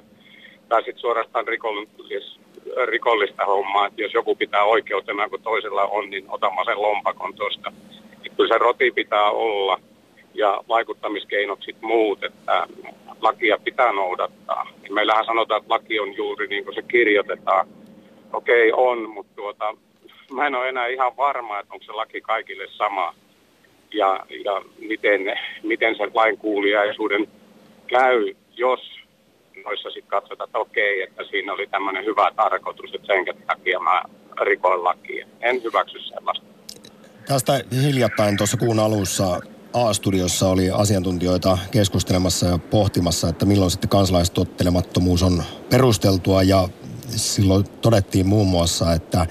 tai 0.69 0.83
sitten 0.83 1.01
suorastaan 1.01 1.47
rikollis, 1.47 2.39
rikollista 2.85 3.45
hommaa, 3.45 3.87
että 3.87 4.01
jos 4.01 4.13
joku 4.13 4.35
pitää 4.35 4.63
oikeutena, 4.63 5.29
kun 5.29 5.41
toisella 5.41 5.83
on, 5.83 6.09
niin 6.09 6.25
otamme 6.27 6.61
sen 6.65 6.81
lompakon 6.81 7.33
tuosta. 7.33 7.71
Kyllä 8.37 8.53
se 8.53 8.57
roti 8.57 8.91
pitää 8.91 9.31
olla 9.31 9.79
ja 10.33 10.63
vaikuttamiskeinot 10.67 11.59
sitten 11.59 11.87
muut, 11.87 12.23
että 12.23 12.67
lakia 13.21 13.57
pitää 13.63 13.91
noudattaa. 13.91 14.67
Niin 14.81 14.93
meillähän 14.93 15.25
sanotaan, 15.25 15.61
että 15.61 15.73
laki 15.73 15.99
on 15.99 16.15
juuri 16.15 16.47
niin 16.47 16.63
kuin 16.63 16.75
se 16.75 16.81
kirjoitetaan. 16.81 17.67
Okei, 18.33 18.71
okay, 18.71 18.85
on, 18.85 19.09
mutta 19.09 19.31
tuota, 19.35 19.75
mä 20.33 20.47
en 20.47 20.55
ole 20.55 20.69
enää 20.69 20.87
ihan 20.87 21.17
varma, 21.17 21.59
että 21.59 21.73
onko 21.73 21.85
se 21.85 21.91
laki 21.91 22.21
kaikille 22.21 22.67
sama. 22.67 23.13
Ja, 23.93 24.25
ja 24.45 24.61
miten, 24.79 25.39
miten 25.63 25.95
sen 25.97 26.11
lainkuuliaisuuden 26.13 27.27
käy, 27.87 28.33
jos 28.57 28.79
noissa 29.65 29.89
sitten 29.89 30.09
katsotaan, 30.09 30.47
että 30.47 30.59
okei, 30.59 31.01
että 31.01 31.23
siinä 31.23 31.53
oli 31.53 31.67
tämmöinen 31.67 32.05
hyvä 32.05 32.31
tarkoitus, 32.35 32.93
että 32.93 33.07
sen 33.07 33.25
takia 33.47 33.79
mä 33.79 34.03
rikoin 34.41 34.83
lakia. 34.83 35.27
En 35.41 35.63
hyväksy 35.63 35.99
sellaista. 35.99 36.45
Tästä 37.27 37.61
hiljattain 37.83 38.37
tuossa 38.37 38.57
kuun 38.57 38.79
alussa 38.79 39.39
A-studiossa 39.73 40.47
oli 40.47 40.71
asiantuntijoita 40.71 41.57
keskustelemassa 41.71 42.45
ja 42.45 42.57
pohtimassa, 42.57 43.29
että 43.29 43.45
milloin 43.45 43.71
sitten 43.71 43.89
kansalaistottelemattomuus 43.89 45.23
on 45.23 45.43
perusteltua 45.69 46.43
ja 46.43 46.69
silloin 47.15 47.65
todettiin 47.81 48.27
muun 48.27 48.47
muassa, 48.47 48.93
että, 48.93 49.27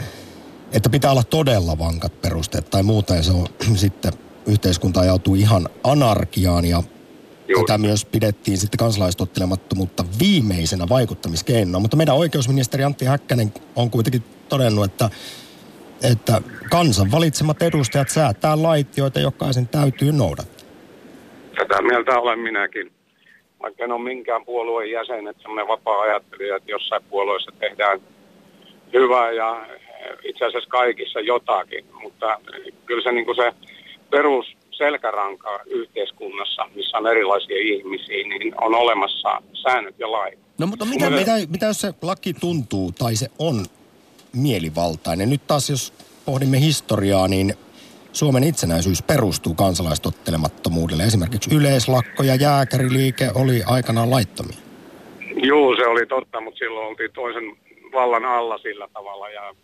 että 0.72 0.90
pitää 0.90 1.10
olla 1.10 1.22
todella 1.22 1.78
vankat 1.78 2.20
perusteet 2.22 2.70
tai 2.70 2.82
muuten 2.82 3.24
se 3.24 3.32
on 3.32 3.46
sitten 3.76 4.12
yhteiskunta 4.46 5.00
ajautuu 5.00 5.34
ihan 5.34 5.68
anarkiaan 5.84 6.64
ja 6.64 6.82
Juuri. 7.48 7.64
tätä 7.66 7.78
myös 7.78 8.04
pidettiin 8.04 8.58
sitten 8.58 8.78
kansalaistottelemattomuutta 8.78 10.04
viimeisenä 10.18 10.88
vaikuttamiskeinona. 10.88 11.78
Mutta 11.78 11.96
meidän 11.96 12.16
oikeusministeri 12.16 12.84
Antti 12.84 13.04
Häkkänen 13.04 13.52
on 13.76 13.90
kuitenkin 13.90 14.24
todennut, 14.48 14.84
että 14.84 15.10
että 16.12 16.42
kansan 16.70 17.10
valitsemat 17.10 17.62
edustajat 17.62 18.08
säätää 18.08 18.62
lait, 18.62 18.96
joita 18.96 19.20
jokaisen 19.20 19.68
täytyy 19.68 20.12
noudattaa. 20.12 20.66
Tätä 21.56 21.82
mieltä 21.82 22.18
olen 22.18 22.38
minäkin. 22.38 22.92
Vaikka 23.62 23.84
en 23.84 23.92
ole 23.92 24.02
minkään 24.02 24.44
puolueen 24.44 24.90
jäsen, 24.90 25.28
että 25.28 25.42
semmoinen 25.42 25.68
vapaa-ajattelija, 25.68 26.56
että 26.56 26.70
jossain 26.70 27.02
puolueessa 27.10 27.52
tehdään 27.60 28.00
hyvää 28.92 29.32
ja 29.32 29.66
itse 30.24 30.44
asiassa 30.44 30.70
kaikissa 30.70 31.20
jotakin. 31.20 31.84
Mutta 32.02 32.40
kyllä 32.86 33.02
se, 33.02 33.12
niin 33.12 33.24
kuin 33.24 33.36
se 33.36 33.52
perus 34.10 34.56
selkäranka 34.70 35.60
yhteiskunnassa, 35.66 36.62
missä 36.74 36.98
on 36.98 37.06
erilaisia 37.06 37.56
ihmisiä, 37.58 38.28
niin 38.28 38.54
on 38.60 38.74
olemassa 38.74 39.42
säännöt 39.62 39.94
ja 39.98 40.12
lait. 40.12 40.38
No 40.58 40.66
mutta 40.66 40.84
mitä, 40.84 41.10
mitä, 41.10 41.32
mitä 41.48 41.66
jos 41.66 41.80
se 41.80 41.94
laki 42.02 42.34
tuntuu 42.34 42.92
tai 42.92 43.16
se 43.16 43.28
on 43.38 43.64
mielivaltainen. 44.32 45.30
Nyt 45.30 45.46
taas 45.46 45.70
jos 45.70 45.92
pohdimme 46.24 46.60
historiaa, 46.60 47.28
niin 47.28 47.54
Suomen 48.12 48.44
itsenäisyys 48.44 49.02
perustuu 49.02 49.54
kansalaistottelemattomuudelle. 49.54 51.02
Esimerkiksi 51.02 51.54
yleislakko 51.54 52.22
ja 52.22 52.34
jääkäriliike 52.34 53.30
oli 53.34 53.62
aikanaan 53.66 54.10
laittomia. 54.10 54.56
Joo, 55.42 55.76
se 55.76 55.86
oli 55.86 56.06
totta, 56.06 56.40
mutta 56.40 56.58
silloin 56.58 56.86
oltiin 56.86 57.12
toisen 57.12 57.56
vallan 57.92 58.24
alla 58.24 58.58
sillä 58.58 58.88
tavalla 58.92 59.28
ja 59.28 59.54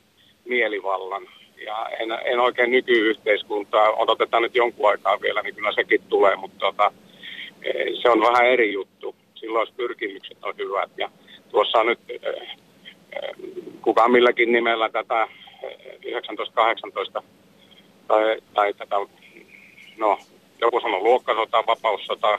mielivallan. 0.45 1.23
Ja 1.67 1.89
en, 2.01 2.09
en 2.25 2.41
oikein 2.41 2.71
nykyyhteiskuntaa, 2.71 3.91
odotetaan 3.91 4.43
nyt 4.43 4.55
jonkun 4.55 4.91
aikaa 4.91 5.21
vielä, 5.21 5.43
niin 5.43 5.55
kyllä 5.55 5.73
sekin 5.73 6.01
tulee, 6.09 6.37
mutta 6.37 6.59
tota, 6.59 6.93
e, 7.63 7.73
se 8.03 8.11
on 8.11 8.21
vähän 8.21 8.47
eri 8.47 8.73
juttu. 8.73 9.15
Silloin 9.35 9.69
pyrkimykset 9.77 10.39
on 10.43 10.55
hyvät 10.59 10.91
ja 10.97 11.11
tuossa 11.51 11.79
on 11.79 11.87
nyt 11.87 12.01
e, 12.09 12.31
kuka 13.83 14.09
milläkin 14.09 14.53
nimellä 14.53 14.89
tätä 14.89 15.29
1918 16.11 17.23
tai, 18.09 18.37
tai 18.55 18.75
tätä, 18.75 18.97
no 19.97 20.19
joku 20.61 20.81
sanoo 20.81 21.01
luokkasota, 21.01 21.65
vapaussota, 21.67 22.39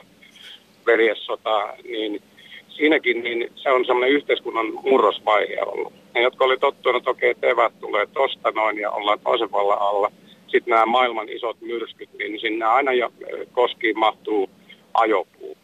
veljessota, 0.86 1.74
niin 1.84 2.22
siinäkin 2.68 3.22
niin 3.22 3.52
se 3.54 3.70
on 3.70 3.86
semmoinen 3.86 4.14
yhteiskunnan 4.14 4.66
murrosvaihe 4.82 5.62
ollut. 5.62 5.92
Ne, 6.14 6.22
jotka 6.22 6.44
oli 6.44 6.58
tottunut, 6.58 7.00
että 7.00 7.10
okei, 7.10 7.30
okay, 7.30 7.50
evät 7.50 7.72
tulee 7.80 8.06
tosta 8.06 8.50
noin 8.50 8.78
ja 8.78 8.90
ollaan 8.90 9.20
toisen 9.20 9.52
vallan 9.52 9.80
alla. 9.80 10.12
Sitten 10.46 10.70
nämä 10.70 10.86
maailman 10.86 11.28
isot 11.28 11.60
myrskyt, 11.60 12.10
niin 12.18 12.40
sinne 12.40 12.64
aina 12.64 12.92
jo 12.92 13.12
koskiin 13.52 13.98
mahtuu 13.98 14.50
ajopuu. 14.94 15.56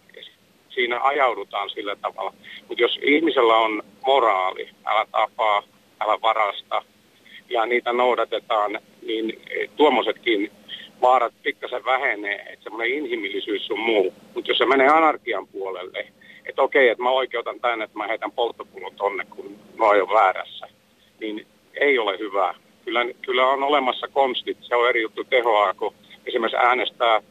Siinä 0.75 1.01
ajaudutaan 1.03 1.71
sillä 1.71 1.97
tavalla. 1.97 2.33
Mutta 2.69 2.83
jos 2.83 2.99
ihmisellä 3.03 3.57
on 3.57 3.83
moraali, 4.07 4.69
älä 4.85 5.07
tapaa, 5.11 5.63
älä 6.01 6.21
varasta, 6.23 6.83
ja 7.49 7.67
niitä 7.67 7.93
noudatetaan, 7.93 8.79
niin 9.03 9.41
tuommoisetkin 9.77 10.51
vaarat 11.03 11.35
pikkasen 11.43 11.85
vähenee, 11.85 12.35
että 12.35 12.65
semmoinen 12.65 12.99
inhimillisyys 12.99 13.71
on 13.71 13.79
muu. 13.79 14.15
Mutta 14.35 14.51
jos 14.51 14.59
se 14.59 14.67
menee 14.67 14.89
anarkian 14.89 15.47
puolelle, 15.47 16.07
että 16.47 16.63
okei, 16.63 16.89
että 16.89 17.03
mä 17.03 17.11
oikeutan 17.11 17.61
tämän, 17.61 17.83
että 17.83 17.99
mä 17.99 18.07
heitän 18.07 18.33
polttopullon 18.33 18.95
tonne, 18.95 19.25
kun 19.31 19.59
mä 19.77 19.85
oon 19.85 20.09
väärässä, 20.15 20.67
niin 21.21 21.47
ei 21.81 21.99
ole 21.99 22.19
hyvä. 22.19 22.55
Kyllä, 22.85 23.01
kyllä 23.23 23.49
on 23.49 23.63
olemassa 23.63 24.09
konstit, 24.09 24.59
se 24.61 24.77
on 24.77 24.89
eri 24.89 25.03
juttu 25.03 25.25
tehoa, 25.25 25.75
kun 25.75 25.95
esimerkiksi 26.27 26.67
äänestää, 26.67 27.23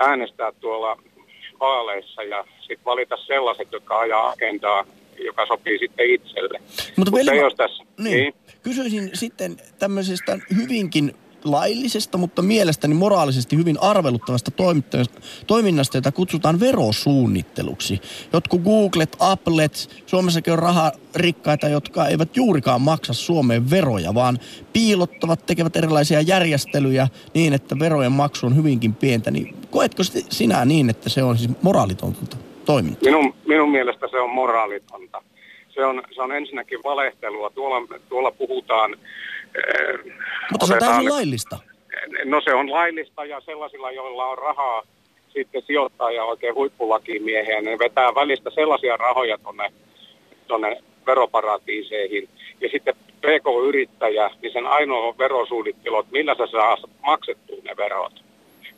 äänestää 0.00 0.52
tuolla 0.52 0.98
vaaleissa 1.60 2.22
ja 2.22 2.44
sitten 2.60 2.84
valita 2.84 3.16
sellaiset, 3.16 3.72
jotka 3.72 3.98
ajaa 3.98 4.28
agendaa, 4.30 4.84
joka 5.24 5.46
sopii 5.46 5.78
sitten 5.78 6.10
itselle. 6.10 6.60
Mutta 6.96 7.10
Mutta 7.10 7.34
jos 7.34 7.54
tässä, 7.54 7.84
niin, 7.98 8.16
niin. 8.16 8.34
Kysyisin 8.62 9.10
sitten 9.14 9.56
tämmöisestä 9.78 10.38
hyvinkin 10.56 11.14
laillisesta, 11.44 12.18
mutta 12.18 12.42
mielestäni 12.42 12.94
moraalisesti 12.94 13.56
hyvin 13.56 13.78
arveluttavasta 13.80 14.50
toiminnasta, 15.46 15.96
jota 15.96 16.12
kutsutaan 16.12 16.60
verosuunnitteluksi. 16.60 18.00
Jotkut 18.32 18.62
Googlet, 18.62 19.16
Applet, 19.18 20.02
Suomessakin 20.06 20.52
on 20.52 20.58
raharikkaita, 20.58 21.68
jotka 21.68 22.06
eivät 22.06 22.36
juurikaan 22.36 22.82
maksa 22.82 23.12
Suomeen 23.12 23.70
veroja, 23.70 24.14
vaan 24.14 24.38
piilottavat, 24.72 25.46
tekevät 25.46 25.76
erilaisia 25.76 26.20
järjestelyjä 26.20 27.08
niin, 27.34 27.52
että 27.52 27.78
verojen 27.78 28.12
maksu 28.12 28.46
on 28.46 28.56
hyvinkin 28.56 28.94
pientä. 28.94 29.30
Niin 29.30 29.54
koetko 29.70 30.02
sinä 30.30 30.64
niin, 30.64 30.90
että 30.90 31.08
se 31.08 31.22
on 31.22 31.38
siis 31.38 31.50
moraalitonta 31.62 32.36
toimintaa? 32.64 33.12
Minun, 33.12 33.34
minun 33.46 33.70
mielestä 33.70 34.08
se 34.10 34.20
on 34.20 34.30
moraalitonta. 34.30 35.22
Se 35.74 35.84
on, 35.84 36.02
se 36.14 36.22
on 36.22 36.32
ensinnäkin 36.32 36.78
valehtelua. 36.84 37.50
Tuolla, 37.50 37.98
tuolla 38.08 38.30
puhutaan 38.30 38.96
mutta 40.52 40.66
se 40.66 40.72
on 40.72 40.78
täysin 40.78 41.12
laillista. 41.12 41.58
No 42.24 42.40
se 42.40 42.54
on 42.54 42.72
laillista 42.72 43.24
ja 43.24 43.40
sellaisilla, 43.40 43.90
joilla 43.90 44.26
on 44.26 44.38
rahaa 44.38 44.82
sitten 45.28 45.62
sijoittaa 45.62 46.10
ja 46.10 46.24
oikein 46.24 46.54
huippulakimiehiä, 46.54 47.60
ne 47.60 47.78
vetää 47.78 48.14
välistä 48.14 48.50
sellaisia 48.50 48.96
rahoja 48.96 49.38
tuonne 49.38 49.72
tonne 50.46 50.82
veroparatiiseihin. 51.06 52.28
Ja 52.60 52.68
sitten 52.68 52.94
PK-yrittäjä, 52.96 54.30
niin 54.42 54.52
sen 54.52 54.66
ainoa 54.66 55.18
verosuunnittelu, 55.18 55.98
että 55.98 56.12
millä 56.12 56.34
sä 56.34 56.46
saa 56.46 56.76
maksettua 57.06 57.56
ne 57.64 57.76
verot. 57.76 58.12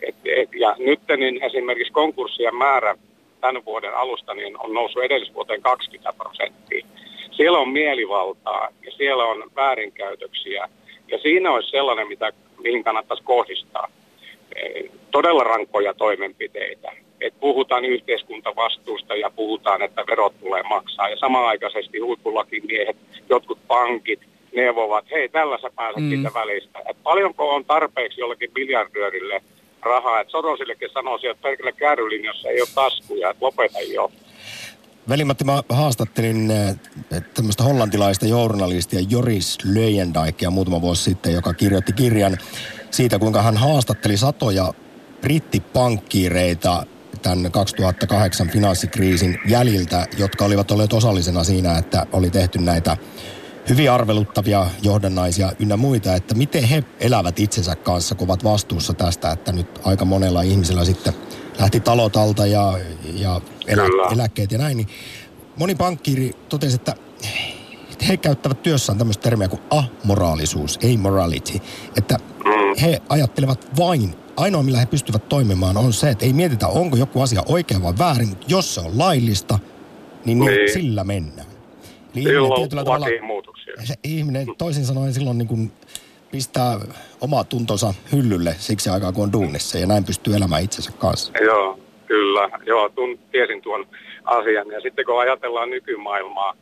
Et, 0.02 0.14
et, 0.24 0.48
ja 0.54 0.76
nyt 0.78 1.00
niin 1.16 1.42
esimerkiksi 1.42 1.92
konkurssien 1.92 2.56
määrä 2.56 2.96
tämän 3.40 3.64
vuoden 3.64 3.94
alusta 3.94 4.35
niin 4.35 4.61
on 4.61 4.74
noussut 4.74 5.02
edellisvuoteen 5.02 5.62
20 5.62 6.12
prosenttia. 6.18 6.87
Siellä 7.33 7.59
on 7.59 7.68
mielivaltaa 7.68 8.68
ja 8.85 8.92
siellä 8.97 9.25
on 9.25 9.51
väärinkäytöksiä. 9.57 10.68
Ja 11.09 11.18
siinä 11.18 11.51
olisi 11.51 11.71
sellainen, 11.71 12.09
mitä, 12.09 12.33
mihin 12.59 12.85
kannattaisi 12.85 13.23
kohdistaa. 13.23 13.88
E, 14.57 14.83
todella 15.11 15.45
rankkoja 15.45 15.95
toimenpiteitä. 15.95 16.92
Et 17.21 17.35
puhutaan 17.40 17.85
yhteiskuntavastuusta 17.85 19.14
ja 19.14 19.31
puhutaan, 19.31 19.83
että 19.83 20.05
verot 20.07 20.40
tulee 20.40 20.62
maksaa. 20.62 21.09
Ja 21.09 21.16
samanaikaisesti 21.16 21.99
huippulakimiehet, 21.99 22.97
jotkut 23.31 23.59
pankit, 23.66 24.21
neuvovat, 24.57 25.05
hei 25.11 25.29
tällä 25.29 25.59
sä 25.59 25.71
pääset 25.77 26.03
mm. 26.03 26.09
siitä 26.09 26.31
välistä. 26.35 26.79
Et 26.90 26.97
paljonko 27.03 27.55
on 27.55 27.64
tarpeeksi 27.64 28.21
jollekin 28.21 28.51
miljardöörille 28.55 29.42
rahaa. 29.83 30.21
Et 30.21 30.31
Sorosillekin 30.31 30.90
sanoisin, 30.92 31.31
että 31.31 31.42
pelkällä 31.42 31.73
kärrylinjassa 31.73 32.49
ei 32.49 32.61
ole 32.61 32.68
taskuja, 32.75 33.31
että 33.31 33.45
lopeta 33.45 33.81
jo. 33.81 34.11
Velimatti, 35.09 35.45
mä 35.45 35.62
haastattelin 35.69 36.51
eh, 36.51 36.77
tämmöistä 37.35 37.65
hollantilaista 37.65 38.27
journalistia 38.27 39.01
Joris 39.09 39.59
Löjendaikia 39.65 40.51
muutama 40.51 40.81
vuosi 40.81 41.03
sitten, 41.03 41.33
joka 41.33 41.55
kirjoitti 41.55 41.93
kirjan 41.93 42.38
siitä, 42.91 43.19
kuinka 43.19 43.43
hän 43.43 43.57
haastatteli 43.57 44.17
satoja 44.17 44.75
brittipankkiireita 45.21 46.87
tämän 47.23 47.53
2008 47.53 48.49
finanssikriisin 48.49 49.38
jäljiltä, 49.47 50.07
jotka 50.19 50.45
olivat 50.45 50.71
olleet 50.71 50.93
osallisena 50.93 51.45
siinä, 51.45 51.79
että 51.79 52.07
oli 52.12 52.31
tehty 52.31 52.59
näitä 52.59 52.97
hyvin 53.69 53.91
arveluttavia 53.91 54.67
johdannaisia 54.83 55.53
ynnä 55.59 55.77
muita, 55.77 56.15
että 56.15 56.35
miten 56.35 56.65
he 56.65 56.85
elävät 57.01 57.41
itsensä 57.41 57.77
kanssa, 57.77 58.15
kun 58.15 58.29
ovat 58.29 58.45
vastuussa 58.45 58.95
tästä, 58.95 59.31
että 59.31 59.53
nyt 59.53 59.81
aika 59.85 60.05
monella 60.05 60.43
ihmisellä 60.43 60.85
sitten– 60.85 61.15
lähti 61.59 61.81
talotalta 61.81 62.47
ja, 62.47 62.79
ja 63.15 63.41
elä, 63.67 63.83
eläkkeet 64.12 64.53
ja 64.53 64.59
näin, 64.59 64.77
niin 64.77 64.88
moni 65.57 65.75
pankkiiri 65.75 66.31
totesi, 66.49 66.75
että 66.75 66.95
he 68.09 68.17
käyttävät 68.17 68.62
työssään 68.62 68.99
tämmöistä 68.99 69.23
termiä 69.23 69.49
kuin 69.49 69.62
amoraalisuus, 69.71 70.79
ei 70.83 70.97
morality. 70.97 71.59
Että 71.97 72.17
mm. 72.45 72.81
he 72.83 73.03
ajattelevat 73.09 73.69
vain, 73.79 74.15
ainoa 74.37 74.62
millä 74.62 74.79
he 74.79 74.87
pystyvät 74.87 75.29
toimimaan 75.29 75.77
on 75.77 75.93
se, 75.93 76.11
että 76.11 76.25
ei 76.25 76.33
mietitä 76.33 76.69
onko 76.69 76.97
joku 76.97 77.23
asia 77.23 77.43
oikein 77.47 77.83
vai 77.83 77.95
väärin, 77.99 78.29
mutta 78.29 78.47
jos 78.49 78.75
se 78.75 78.81
on 78.81 78.99
laillista, 78.99 79.59
niin, 80.25 80.38
niin. 80.38 80.51
niin. 80.51 80.73
sillä 80.73 81.05
mennään. 81.05 81.49
Eli 82.17 82.25
silloin 82.25 82.61
tietyllä 82.61 82.85
tavalla, 82.85 83.07
se 83.85 83.95
ihminen 84.05 84.47
toisin 84.59 84.87
sanoen 84.87 85.15
silloin 85.15 85.38
niin 85.38 85.49
kuin 85.49 85.73
pistää 86.33 86.79
omaa 87.21 87.45
tuntonsa 87.45 87.95
hyllylle 88.12 88.55
siksi 88.59 88.90
aikaa, 88.90 89.12
kun 89.12 89.25
on 89.25 89.33
duunissa 89.33 89.79
ja 89.79 89.87
näin 89.87 90.05
pystyy 90.05 90.35
elämään 90.37 90.62
itsensä 90.62 90.92
kanssa. 90.99 91.33
Joo, 91.45 91.79
kyllä. 92.07 92.51
Joo, 92.66 92.88
tun, 92.88 93.18
tiesin 93.33 93.62
tuon 93.62 93.87
asian. 94.25 94.68
Ja 94.68 94.81
sitten 94.81 95.05
kun 95.05 95.21
ajatellaan 95.21 95.71
nykymaailmaa, 95.71 96.55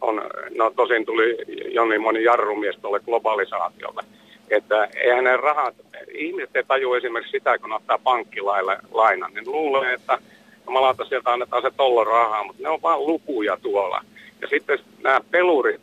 on, 0.00 0.22
no 0.56 0.70
tosin 0.76 1.06
tuli 1.06 1.36
Jonni 1.74 1.98
moni 1.98 2.24
jarrumies 2.24 2.76
tuolle 2.76 3.00
globalisaatiolle, 3.00 4.02
että 4.50 4.88
eihän 4.94 5.24
ne 5.24 5.36
rahat, 5.36 5.74
ihmiset 6.14 6.56
ei 6.56 6.64
tajua 6.64 6.96
esimerkiksi 6.96 7.38
sitä, 7.38 7.58
kun 7.58 7.72
ottaa 7.72 7.98
pankkilaille 7.98 8.78
lainan, 8.92 9.34
niin 9.34 9.52
luulee, 9.52 9.94
että 9.94 10.18
jumalauta 10.66 11.04
sieltä 11.04 11.32
annetaan 11.32 11.62
se 11.62 11.70
tollo 11.76 12.04
rahaa, 12.04 12.44
mutta 12.44 12.62
ne 12.62 12.68
on 12.68 12.82
vain 12.82 13.06
lukuja 13.06 13.56
tuolla. 13.62 14.04
Ja 14.40 14.48
sitten 14.48 14.78
nämä 15.02 15.20
pelurit, 15.30 15.80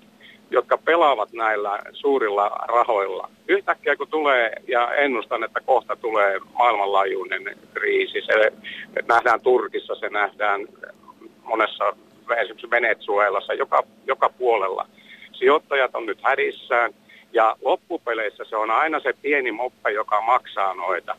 jotka 0.53 0.77
pelaavat 0.77 1.33
näillä 1.33 1.79
suurilla 1.93 2.49
rahoilla. 2.67 3.29
Yhtäkkiä 3.47 3.95
kun 3.95 4.07
tulee, 4.07 4.51
ja 4.67 4.93
ennustan, 4.93 5.43
että 5.43 5.59
kohta 5.65 5.95
tulee 5.95 6.39
maailmanlaajuinen 6.53 7.57
kriisi, 7.73 8.21
se 8.21 8.51
nähdään 9.07 9.41
Turkissa, 9.41 9.95
se 9.95 10.09
nähdään 10.09 10.67
monessa, 11.43 11.95
esimerkiksi 12.37 12.69
Venezuelassa, 12.71 13.53
joka, 13.53 13.83
joka 14.07 14.29
puolella. 14.29 14.87
Sijoittajat 15.31 15.95
on 15.95 16.05
nyt 16.05 16.19
hädissään, 16.23 16.93
ja 17.33 17.55
loppupeleissä 17.61 18.43
se 18.43 18.55
on 18.55 18.71
aina 18.71 18.99
se 18.99 19.13
pieni 19.21 19.51
moppe, 19.51 19.91
joka 19.91 20.21
maksaa 20.21 20.73
noita. 20.73 21.15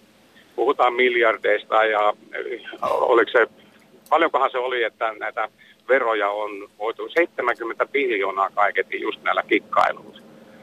Puhutaan 0.57 0.95
miljardeista, 0.95 1.85
ja 1.85 2.13
oliko 2.83 3.31
se, 3.31 3.47
paljonkohan 4.11 4.51
se 4.51 4.59
oli, 4.59 4.83
että 4.83 5.15
näitä 5.19 5.49
veroja 5.89 6.31
on 6.31 6.69
voitu 6.79 7.09
70 7.09 7.87
biljoonaa 7.87 8.51
kaiketi 8.51 9.01
just 9.01 9.23
näillä 9.23 9.43
kikkailuilla. 9.43 10.21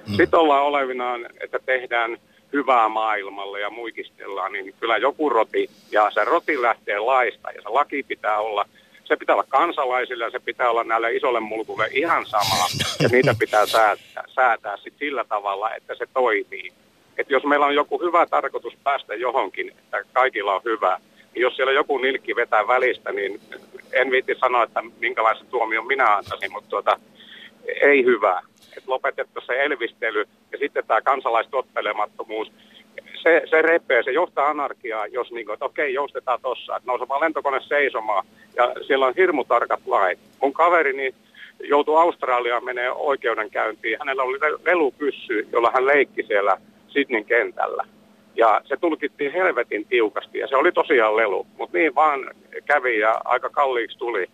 Mm. 0.07 0.15
Sitten 0.15 0.39
ollaan 0.39 0.63
olevinaan, 0.63 1.27
että 1.41 1.59
tehdään 1.65 2.17
hyvää 2.53 2.89
maailmalle 2.89 3.59
ja 3.59 3.69
muikistellaan, 3.69 4.51
niin 4.51 4.73
kyllä 4.79 4.97
joku 4.97 5.29
roti, 5.29 5.69
ja 5.91 6.11
se 6.11 6.23
roti 6.25 6.61
lähtee 6.61 6.99
laista, 6.99 7.51
ja 7.51 7.61
se 7.61 7.69
laki 7.69 8.03
pitää 8.03 8.39
olla, 8.39 8.65
se 9.03 9.15
pitää 9.15 9.35
olla 9.35 9.45
kansalaisille, 9.49 10.23
ja 10.23 10.31
se 10.31 10.39
pitää 10.39 10.69
olla 10.69 10.83
näille 10.83 11.15
isolle 11.15 11.39
mulkulle 11.39 11.89
ihan 11.91 12.25
sama, 12.25 12.65
ja 12.99 13.09
niitä 13.11 13.35
pitää 13.39 13.65
säätää, 13.65 14.23
säätää 14.35 14.77
sit 14.77 14.93
sillä 14.99 15.23
tavalla, 15.23 15.75
että 15.75 15.95
se 15.95 16.05
toimii. 16.13 16.71
Et 17.17 17.29
jos 17.29 17.43
meillä 17.43 17.65
on 17.65 17.75
joku 17.75 18.01
hyvä 18.01 18.25
tarkoitus 18.25 18.73
päästä 18.83 19.15
johonkin, 19.15 19.69
että 19.69 20.03
kaikilla 20.13 20.55
on 20.55 20.61
hyvä, 20.65 20.99
jos 21.35 21.55
siellä 21.55 21.71
joku 21.71 21.97
nilkki 21.97 22.35
vetää 22.35 22.67
välistä, 22.67 23.11
niin 23.11 23.39
en 23.93 24.11
viitti 24.11 24.35
sanoa, 24.39 24.63
että 24.63 24.83
minkälaisen 24.99 25.47
tuomion 25.47 25.87
minä 25.87 26.15
antaisin, 26.15 26.51
mutta 26.51 26.69
tuota, 26.69 26.99
ei 27.81 28.05
hyvä. 28.05 28.41
Että 28.77 28.91
lopetettaisiin 28.91 29.55
se 29.55 29.63
elvistely 29.63 30.25
ja 30.51 30.57
sitten 30.57 30.83
tämä 30.87 31.01
kansalaistottelemattomuus. 31.01 32.51
Se, 33.23 33.41
se 33.49 33.61
repee, 33.61 34.03
se 34.03 34.11
johtaa 34.11 34.49
anarkiaa, 34.49 35.07
jos 35.07 35.31
niin 35.31 35.45
kuin, 35.45 35.53
että 35.53 35.65
okei, 35.65 35.93
joustetaan 35.93 36.39
tossa, 36.41 36.75
että 36.75 36.87
nousee 36.87 37.07
vaan 37.07 37.21
lentokone 37.21 37.61
seisomaan 37.61 38.25
ja 38.55 38.73
siellä 38.87 39.05
on 39.05 39.13
hirmu 39.17 39.43
tarkat 39.43 39.79
lait. 39.85 40.19
Mun 40.41 40.53
kaverini 40.53 41.15
joutui 41.59 42.01
Australiaan 42.01 42.65
menee 42.65 42.91
oikeudenkäyntiin. 42.91 43.99
Hänellä 43.99 44.23
oli 44.23 44.39
lelupyssy, 44.65 45.47
jolla 45.51 45.71
hän 45.73 45.85
leikki 45.85 46.23
siellä 46.23 46.57
Sydneyn 46.87 47.25
kentällä. 47.25 47.85
Ja 48.35 48.61
se 48.65 48.77
tulkittiin 48.77 49.31
helvetin 49.31 49.85
tiukasti 49.85 50.37
ja 50.37 50.47
se 50.47 50.55
oli 50.55 50.71
tosiaan 50.71 51.17
lelu, 51.17 51.47
mutta 51.57 51.77
niin 51.77 51.95
vaan 51.95 52.19
kävi 52.65 52.99
ja 52.99 53.21
aika 53.25 53.49
kalliiksi 53.49 53.97
tuli. 53.97 54.27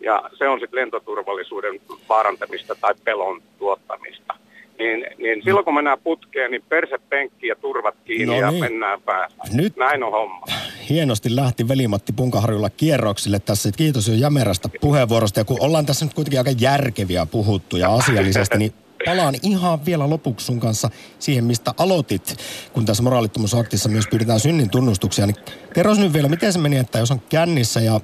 Ja 0.00 0.22
se 0.38 0.48
on 0.48 0.60
sitten 0.60 0.80
lentoturvallisuuden 0.80 1.80
vaarantamista 2.08 2.74
tai 2.80 2.94
pelon 3.04 3.42
tuottamista. 3.58 4.34
Niin, 4.78 5.06
niin 5.18 5.42
silloin 5.44 5.64
kun 5.64 5.74
mennään 5.74 5.98
putkeen, 6.04 6.50
niin 6.50 6.62
persepenkki 6.68 7.46
ja 7.46 7.56
turvat 7.56 7.94
kiinni 8.04 8.26
No 8.26 8.40
ja 8.40 8.50
niin. 8.50 8.60
mennään 8.64 9.02
päästä. 9.02 9.42
Nyt- 9.52 9.76
Näin 9.76 10.02
on 10.02 10.12
homma. 10.12 10.46
Hienosti 10.90 11.36
lähti 11.36 11.68
Velimatti 11.68 12.12
Punkaharjulla 12.12 12.70
kierroksille 12.70 13.38
tässä. 13.38 13.70
Kiitos 13.76 14.08
jo 14.08 14.14
jämerästä 14.14 14.68
puheenvuorosta. 14.80 15.40
Ja 15.40 15.44
kun 15.44 15.56
ollaan 15.60 15.86
tässä 15.86 16.04
nyt 16.04 16.14
kuitenkin 16.14 16.40
aika 16.40 16.50
järkeviä 16.60 17.26
puhuttu 17.26 17.76
ja 17.76 17.94
asiallisesti, 17.94 18.58
niin 18.58 18.72
palaan 19.04 19.34
ihan 19.42 19.86
vielä 19.86 20.10
lopuksi 20.10 20.46
sun 20.46 20.60
kanssa 20.60 20.90
siihen, 21.18 21.44
mistä 21.44 21.74
aloitit, 21.78 22.36
kun 22.72 22.86
tässä 22.86 23.02
moraalittomuusaktissa 23.02 23.88
myös 23.88 24.04
pyydetään 24.10 24.40
synnin 24.40 24.70
tunnustuksia. 24.70 25.26
Niin 25.26 25.36
kerros 25.74 25.98
nyt 25.98 26.12
vielä, 26.12 26.28
miten 26.28 26.52
se 26.52 26.58
meni, 26.58 26.76
että 26.78 26.98
jos 26.98 27.10
on 27.10 27.20
kännissä 27.28 27.80
ja 27.80 28.00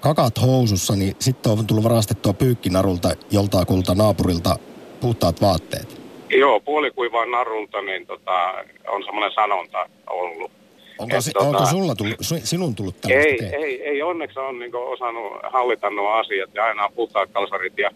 kakat 0.00 0.40
housussa, 0.42 0.96
niin 0.96 1.16
sitten 1.18 1.52
on 1.52 1.66
tullut 1.66 1.84
varastettua 1.84 2.32
pyykkinarulta 2.32 3.10
joltakulta 3.30 3.94
naapurilta 3.94 4.58
puhtaat 5.00 5.40
vaatteet. 5.40 6.02
Joo, 6.30 6.60
puolikuivaan 6.60 7.30
narulta 7.30 7.82
niin 7.82 8.06
tota, 8.06 8.52
on 8.88 9.04
semmoinen 9.04 9.32
sanonta 9.34 9.88
ollut. 10.10 10.50
Onko, 10.98 11.16
Et 11.16 11.24
se, 11.24 11.30
tota- 11.38 11.42
onko 11.44 11.66
sulla 11.66 11.94
tullut, 11.94 12.16
sinun 12.44 12.74
tullut 12.74 13.00
tällaista 13.00 13.28
Ei, 13.30 13.38
tehdä? 13.38 13.56
ei, 13.56 13.82
ei 13.82 14.02
onneksi 14.02 14.38
on 14.38 14.58
niin 14.58 14.76
osannut 14.76 15.32
hallita 15.52 15.90
nuo 15.90 16.08
asiat 16.08 16.50
ja 16.54 16.64
aina 16.64 16.84
on 16.84 16.92
puhtaat 16.92 17.30
kalsarit. 17.32 17.78
Ja 17.78 17.90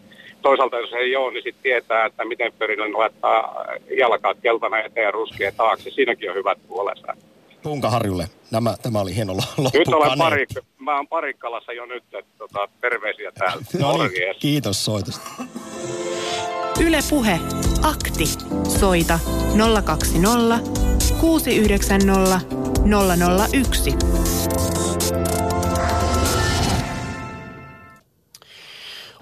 toisaalta 0.47 0.77
jos 0.79 0.93
ei 0.93 1.15
ole, 1.15 1.33
niin 1.33 1.43
sitten 1.43 1.63
tietää, 1.63 2.05
että 2.05 2.25
miten 2.25 2.53
perille 2.59 2.87
laittaa 2.87 3.65
jalkaat 3.97 4.37
keltainen 4.41 4.85
eteen 4.85 5.05
ja 5.05 5.11
ruskea 5.11 5.51
taakse. 5.51 5.89
Siinäkin 5.91 6.29
on 6.29 6.35
hyvät 6.35 6.57
puolensa. 6.67 7.13
Punkaharjulle. 7.63 8.25
Nämä, 8.51 8.75
tämä 8.83 8.99
oli 8.99 9.15
hieno 9.15 9.33
lo- 9.33 9.63
loppu. 9.63 9.79
Nyt 9.79 9.87
olen 9.87 10.17
pari, 10.17 10.45
mä 10.79 10.95
oon 10.95 11.07
parikkalassa 11.07 11.73
jo 11.73 11.85
nyt, 11.85 12.03
että 12.03 12.31
tota, 12.37 12.69
terveisiä 12.81 13.31
täältä. 13.31 13.65
No 13.79 13.97
niin, 13.97 14.35
kiitos 14.39 14.85
soitosta. 14.85 15.29
Yle 16.85 16.99
Puhe. 17.09 17.39
Akti. 17.83 18.25
Soita 18.79 19.19
020 19.85 20.59
690 21.21 22.39
001. 23.53 25.36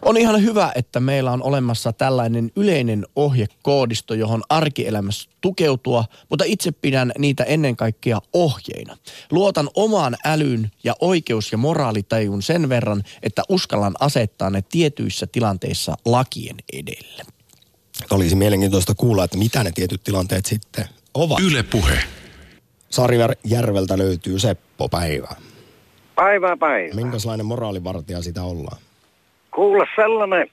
On 0.06 0.18
ihan 0.18 0.44
hyvä, 0.44 0.72
että 0.76 1.00
meillä 1.00 1.32
on 1.32 1.44
olemassa 1.44 1.94
tällainen 1.94 2.52
yleinen 2.56 3.06
ohjekoodisto, 3.16 4.14
johon 4.14 4.44
arkielämässä 4.50 5.30
tukeutua, 5.42 6.06
mutta 6.30 6.46
itse 6.48 6.72
pidän 6.72 7.12
niitä 7.18 7.44
ennen 7.44 7.76
kaikkea 7.76 8.20
ohjeina. 8.34 8.98
Luotan 9.32 9.70
omaan 9.76 10.16
älyyn 10.26 10.72
ja 10.84 10.96
oikeus- 11.02 11.52
ja 11.52 11.58
moraalitajun 11.58 12.42
sen 12.42 12.70
verran, 12.70 13.04
että 13.24 13.44
uskallan 13.50 13.94
asettaa 14.00 14.50
ne 14.50 14.62
tietyissä 14.62 15.28
tilanteissa 15.32 15.96
lakien 16.06 16.56
edelle. 16.74 17.24
Olisi 18.12 18.36
mielenkiintoista 18.36 18.96
kuulla, 18.96 19.24
että 19.24 19.38
mitä 19.38 19.64
ne 19.64 19.72
tietyt 19.72 20.04
tilanteet 20.04 20.46
sitten 20.46 20.86
ovat. 21.14 21.40
Yle 21.40 21.64
Puhe. 21.64 22.00
Saarijärveltä 22.90 23.98
löytyy 23.98 24.40
Seppo 24.40 24.90
Päivä. 24.90 25.36
Päivää 26.16 26.58
päivää. 26.58 26.96
Minkälainen 26.96 27.46
moraalivartija 27.46 28.22
sitä 28.22 28.44
ollaan? 28.44 28.78
Kuule 29.56 29.86
sellainen, 29.96 30.48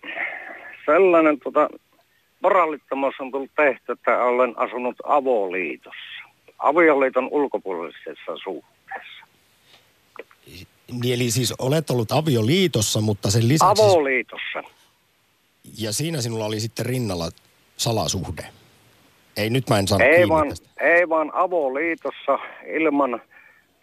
sellainen 0.86 1.40
tota, 1.40 1.68
moraalittomuus 2.42 3.14
on 3.20 3.30
tullut 3.30 3.50
tehty, 3.56 3.92
että 3.92 4.22
olen 4.22 4.58
asunut 4.58 4.96
avoliitossa. 5.04 6.22
Avioliiton 6.58 7.28
ulkopuolisessa 7.30 8.36
suhteessa. 8.44 9.24
Niin, 11.02 11.14
eli 11.14 11.30
siis 11.30 11.54
olet 11.58 11.90
ollut 11.90 12.12
avioliitossa, 12.12 13.00
mutta 13.00 13.30
sen 13.30 13.48
lisäksi... 13.48 13.82
Avoliitossa. 13.82 14.62
Ja 15.78 15.92
siinä 15.92 16.20
sinulla 16.20 16.44
oli 16.44 16.60
sitten 16.60 16.86
rinnalla 16.86 17.28
salasuhde. 17.76 18.42
Ei, 19.36 19.50
nyt 19.50 19.68
mä 19.70 19.78
en 19.78 19.88
saa 19.88 19.98
Ei 20.00 20.28
vaan, 20.28 20.48
tästä. 20.48 20.68
ei 20.80 21.08
vaan 21.08 21.30
avoliitossa 21.34 22.38
ilman 22.66 23.22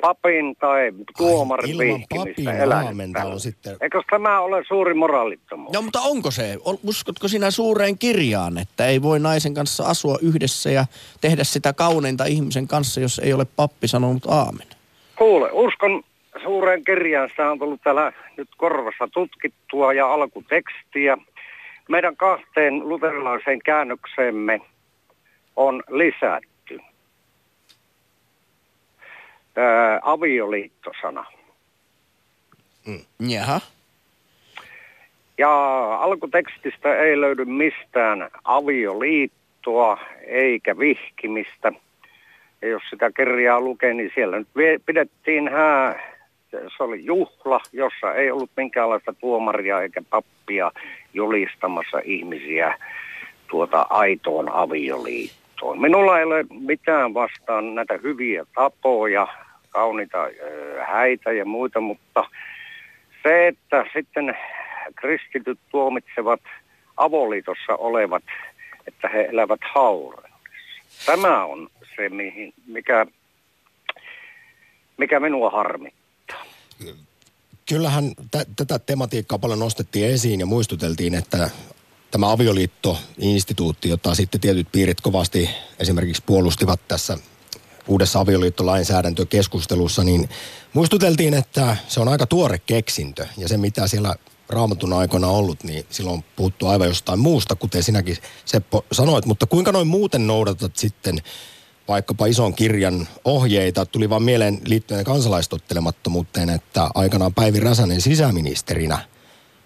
papin 0.02 0.56
tai 0.56 0.92
tuomarin 1.18 1.70
ilman 1.72 1.86
vihkimistä 1.86 2.52
papin 2.66 3.18
on 3.34 3.40
sitten- 3.40 3.78
Eikö 3.82 4.02
tämä 4.10 4.40
ole 4.40 4.64
suuri 4.68 4.94
moraalittomuus? 4.94 5.74
No 5.74 5.82
mutta 5.82 6.00
onko 6.02 6.32
se? 6.32 6.58
Uskotko 6.84 7.28
sinä 7.28 7.52
suureen 7.52 7.98
kirjaan, 7.98 8.58
että 8.58 8.88
ei 8.88 9.02
voi 9.02 9.20
naisen 9.20 9.54
kanssa 9.54 9.84
asua 9.84 10.18
yhdessä 10.22 10.70
ja 10.72 10.86
tehdä 11.22 11.44
sitä 11.44 11.74
kauneinta 11.74 12.26
ihmisen 12.26 12.68
kanssa, 12.68 13.02
jos 13.02 13.20
ei 13.20 13.34
ole 13.34 13.46
pappi 13.56 13.88
sanonut 13.88 14.26
aamen? 14.28 14.68
Kuule, 15.16 15.50
uskon 15.52 16.04
suureen 16.44 16.84
kirjaan. 16.86 17.30
Sitä 17.30 17.52
on 17.52 17.60
tullut 17.60 17.82
täällä 17.84 18.14
nyt 18.38 18.50
korvassa 18.58 19.08
tutkittua 19.14 19.94
ja 19.94 20.14
alkutekstiä. 20.14 21.18
Meidän 21.90 22.16
kahteen 22.18 22.90
luterilaiseen 22.90 23.60
käännökseemme 23.66 24.62
on 25.56 25.84
lisätty 25.90 26.49
ää, 29.60 30.00
avioliittosana. 30.02 31.26
Jaha. 33.20 33.62
Ja 35.38 35.84
alkutekstistä 35.96 36.96
ei 36.96 37.22
löydy 37.22 37.46
mistään 37.46 38.30
avioliittoa 38.44 39.98
eikä 40.28 40.78
vihkimistä. 40.78 41.72
Ja 42.62 42.68
jos 42.68 42.84
sitä 42.90 43.12
kirjaa 43.12 43.62
lukee, 43.62 43.94
niin 43.94 44.12
siellä 44.16 44.38
nyt 44.38 44.48
pidettiin 44.86 45.50
hää. 45.52 46.00
Se 46.78 46.84
oli 46.84 47.06
juhla, 47.06 47.60
jossa 47.74 48.14
ei 48.14 48.32
ollut 48.32 48.50
minkäänlaista 48.58 49.14
tuomaria 49.14 49.82
eikä 49.82 50.02
pappia 50.10 50.72
julistamassa 51.14 52.02
ihmisiä 52.04 52.78
tuota 53.48 53.86
aitoon 53.90 54.52
avioliittoon. 54.52 55.82
Minulla 55.82 56.20
ei 56.20 56.26
ole 56.26 56.46
mitään 56.50 57.14
vastaan 57.14 57.76
näitä 57.76 58.00
hyviä 58.04 58.46
tapoja, 58.56 59.28
kauniita 59.70 60.18
häitä 60.88 61.32
ja 61.32 61.46
muita, 61.46 61.80
mutta 61.80 62.26
se, 63.24 63.48
että 63.48 63.86
sitten 63.94 64.38
kristityt 64.96 65.60
tuomitsevat 65.72 66.42
avoliitossa 66.98 67.76
olevat, 67.78 68.24
että 68.88 69.10
he 69.10 69.22
elävät 69.32 69.60
haureudessa. 69.74 70.30
Tämä 71.06 71.46
on 71.46 71.70
se, 71.96 72.10
mihin, 72.10 72.54
mikä, 72.68 73.06
mikä 74.98 75.20
minua 75.20 75.50
harmittaa. 75.50 76.46
Kyllähän 77.70 78.12
t- 78.32 78.50
tätä 78.56 78.80
tematiikkaa 78.80 79.40
paljon 79.40 79.60
nostettiin 79.60 80.10
esiin 80.10 80.40
ja 80.40 80.46
muistuteltiin, 80.46 81.16
että 81.16 81.50
tämä 82.12 82.32
avioliittoinstituutti, 82.32 83.90
jota 83.90 84.16
sitten 84.16 84.42
tietyt 84.42 84.68
piirit 84.72 85.02
kovasti 85.02 85.50
esimerkiksi 85.80 86.24
puolustivat 86.26 86.80
tässä 86.88 87.18
uudessa 87.90 88.20
avioliittolainsäädäntökeskustelussa, 88.20 90.04
niin 90.04 90.30
muistuteltiin, 90.74 91.34
että 91.34 91.78
se 91.88 92.00
on 92.00 92.08
aika 92.08 92.26
tuore 92.26 92.60
keksintö 92.60 93.28
ja 93.38 93.48
se 93.48 93.58
mitä 93.58 93.88
siellä 93.88 94.16
raamatun 94.50 94.94
aikana 94.94 95.28
ollut, 95.28 95.64
niin 95.64 95.86
silloin 95.90 96.18
on 96.18 96.24
puhuttu 96.36 96.68
aivan 96.68 96.88
jostain 96.88 97.20
muusta, 97.20 97.56
kuten 97.56 97.84
sinäkin 97.84 98.18
Seppo 98.46 98.86
sanoit, 98.92 99.26
mutta 99.26 99.46
kuinka 99.46 99.72
noin 99.72 99.88
muuten 99.88 100.28
noudatat 100.28 100.76
sitten 100.76 101.22
vaikkapa 101.88 102.26
ison 102.26 102.54
kirjan 102.54 103.08
ohjeita. 103.26 103.86
Tuli 103.86 104.10
vaan 104.10 104.24
mieleen 104.24 104.62
liittyen 104.66 105.04
kansalaistottelemattomuuteen, 105.04 106.50
että 106.50 106.90
aikanaan 106.96 107.34
Päivi 107.34 107.60
Räsänen 107.60 108.02
sisäministerinä 108.02 109.00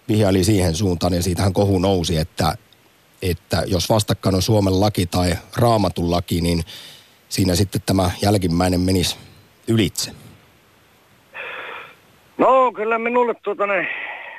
vihjaili 0.08 0.44
siihen 0.44 0.74
suuntaan 0.74 1.12
ja 1.12 1.22
siitähän 1.22 1.52
kohu 1.52 1.78
nousi, 1.78 2.16
että, 2.16 2.56
että 3.22 3.62
jos 3.66 3.88
vastakkain 3.88 4.34
on 4.34 4.42
Suomen 4.42 4.80
laki 4.80 5.06
tai 5.06 5.38
raamatun 5.56 6.10
laki, 6.10 6.40
niin 6.40 6.64
siinä 7.28 7.54
sitten 7.54 7.80
tämä 7.86 8.10
jälkimmäinen 8.22 8.80
menisi 8.80 9.18
ylitse. 9.68 10.12
No 12.38 12.72
kyllä 12.72 12.98
minulle 12.98 13.34
tuota 13.42 13.66
ne 13.66 13.88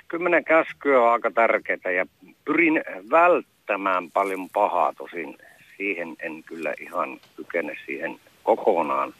kymmenen 0.08 0.46
käskyä 0.46 1.02
on 1.02 1.12
aika 1.12 1.32
tärkeitä 1.32 1.92
ja 1.92 2.06
pyrin 2.46 2.82
välttämään 3.12 4.12
paljon 4.12 4.50
pahaa. 4.50 4.94
Tosin 4.98 5.38
siihen 5.78 6.16
en 6.20 6.44
kyllä 6.44 6.74
ihan 6.82 7.20
kykene 7.36 7.78
siihen 7.86 8.20
kokonaan 8.44 9.14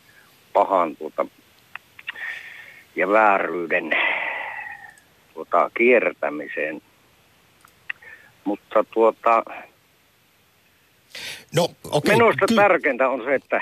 pahan 0.54 0.96
tuota, 0.96 1.26
ja 2.96 3.08
vääryyden 3.08 3.92
tuota, 5.34 5.72
kiertämiseen. 5.78 6.82
Mutta 8.44 8.84
tuota, 8.84 9.44
No 11.56 11.70
okei. 11.92 12.16
Minusta 12.16 12.46
ky- 12.48 12.56
tärkeintä 12.56 13.10
on 13.10 13.24
se, 13.24 13.36
että 13.36 13.62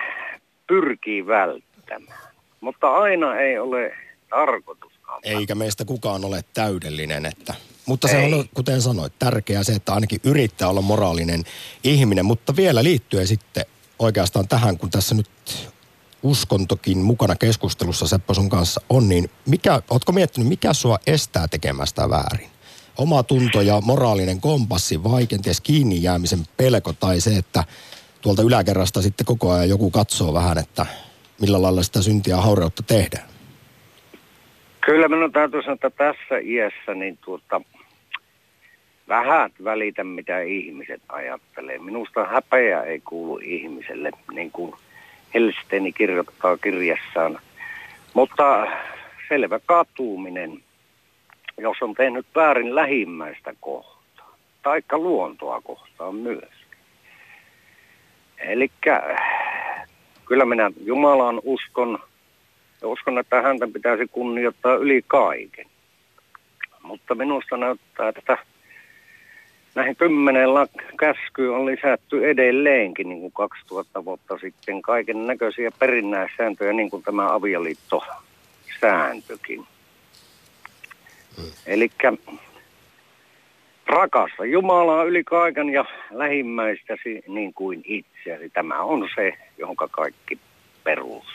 pyrkii 0.68 1.28
välttämään. 1.28 2.34
Mutta 2.62 2.88
aina 2.88 3.40
ei 3.40 3.60
ole 3.60 3.94
tarkoituskaan. 4.30 5.20
Eikä 5.24 5.56
meistä 5.56 5.86
kukaan 5.86 6.26
ole 6.26 6.42
täydellinen, 6.54 7.26
että... 7.26 7.54
Mutta 7.86 8.08
se 8.08 8.20
Ei. 8.20 8.34
on, 8.34 8.46
kuten 8.54 8.82
sanoit, 8.82 9.14
tärkeää 9.20 9.64
se, 9.64 9.74
että 9.74 9.94
ainakin 9.94 10.20
yrittää 10.24 10.70
olla 10.70 10.82
moraalinen 10.82 11.44
ihminen. 11.84 12.26
Mutta 12.26 12.56
vielä 12.56 12.84
liittyen 12.84 13.28
sitten 13.28 13.66
oikeastaan 14.00 14.48
tähän, 14.48 14.78
kun 14.78 14.90
tässä 14.90 15.16
nyt 15.16 15.30
uskontokin 16.24 16.98
mukana 16.98 17.36
keskustelussa 17.36 18.08
Seppo 18.08 18.34
sun 18.34 18.50
kanssa 18.50 18.82
on, 18.90 19.10
niin 19.10 19.30
mikä, 19.46 19.82
ootko 19.90 20.12
miettinyt, 20.12 20.50
mikä 20.50 20.74
sua 20.74 20.98
estää 21.08 21.48
tekemästä 21.48 22.10
väärin? 22.10 22.53
Oma 22.98 23.24
tunto 23.24 23.62
ja 23.62 23.82
moraalinen 23.82 24.42
kompassi 24.42 25.04
vai 25.04 25.28
kenties 25.28 25.62
kiinni 25.62 26.04
jäämisen 26.04 26.40
pelko 26.58 26.94
tai 26.94 27.20
se, 27.22 27.38
että 27.38 27.64
tuolta 28.22 28.42
yläkerrasta 28.42 29.02
sitten 29.02 29.26
koko 29.26 29.52
ajan 29.52 29.70
joku 29.70 29.92
katsoo 29.92 30.34
vähän, 30.34 30.58
että 30.58 30.86
millä 31.42 31.62
lailla 31.62 31.84
sitä 31.84 32.02
syntiä 32.02 32.38
haureutta 32.38 32.84
tehdään? 32.84 33.28
Kyllä 34.82 35.08
minun 35.08 35.32
täytyy 35.32 35.62
sanoa, 35.62 35.74
että 35.74 35.90
tässä 35.90 36.38
iässä 36.44 36.94
niin 36.96 37.18
tuota, 37.26 37.62
vähät 39.08 39.52
välitä, 39.64 40.04
mitä 40.04 40.42
ihmiset 40.42 41.02
ajattelee. 41.10 41.80
Minusta 41.80 42.26
häpeä 42.26 42.84
ei 42.84 43.00
kuulu 43.00 43.38
ihmiselle, 43.44 44.12
niin 44.34 44.52
kuin 44.52 44.76
Helsteini 45.34 45.94
kirjoittaa 45.94 46.58
kirjassaan. 46.58 47.40
Mutta 48.14 48.68
selvä 49.30 49.60
katuuminen, 49.66 50.63
jos 51.58 51.78
on 51.82 51.94
tehnyt 51.94 52.26
väärin 52.36 52.76
lähimmäistä 52.76 53.54
kohtaan, 53.60 54.34
taikka 54.64 54.98
luontoa 54.98 55.62
kohtaan 55.62 56.16
myös. 56.16 56.52
Eli 58.38 58.72
kyllä 60.26 60.46
minä 60.46 60.72
Jumalaan 60.86 61.42
uskon 61.44 62.00
ja 62.82 62.88
uskon, 62.88 63.20
että 63.20 63.42
häntä 63.42 63.68
pitäisi 63.74 64.08
kunnioittaa 64.12 64.76
yli 64.76 65.04
kaiken. 65.08 65.66
Mutta 66.82 67.16
minusta 67.16 67.58
näyttää, 67.58 68.10
että 68.10 68.38
näihin 69.76 69.96
kymmenen 69.96 70.50
käskyyn 71.00 71.52
on 71.52 71.66
lisätty 71.66 72.30
edelleenkin 72.30 73.10
niin 73.10 73.22
kuin 73.22 73.34
2000 73.34 74.06
vuotta 74.06 74.38
sitten 74.38 74.82
kaiken 74.82 75.28
näköisiä 75.28 75.70
perinnäissääntöjä, 75.80 76.74
niin 76.74 76.90
kuin 76.90 77.04
tämä 77.04 77.34
avioliittosääntökin. 77.34 79.66
Hmm. 81.38 81.52
Eli 81.66 81.92
rakasta 83.88 84.46
Jumalaa 84.46 85.04
yli 85.04 85.24
kaiken 85.24 85.70
ja 85.70 85.86
lähimmäistäsi 86.12 87.24
niin 87.28 87.54
kuin 87.54 87.82
itseäsi. 87.86 88.50
Tämä 88.50 88.82
on 88.82 89.10
se, 89.16 89.34
jonka 89.58 89.88
kaikki 89.88 90.40
perus. 90.84 91.26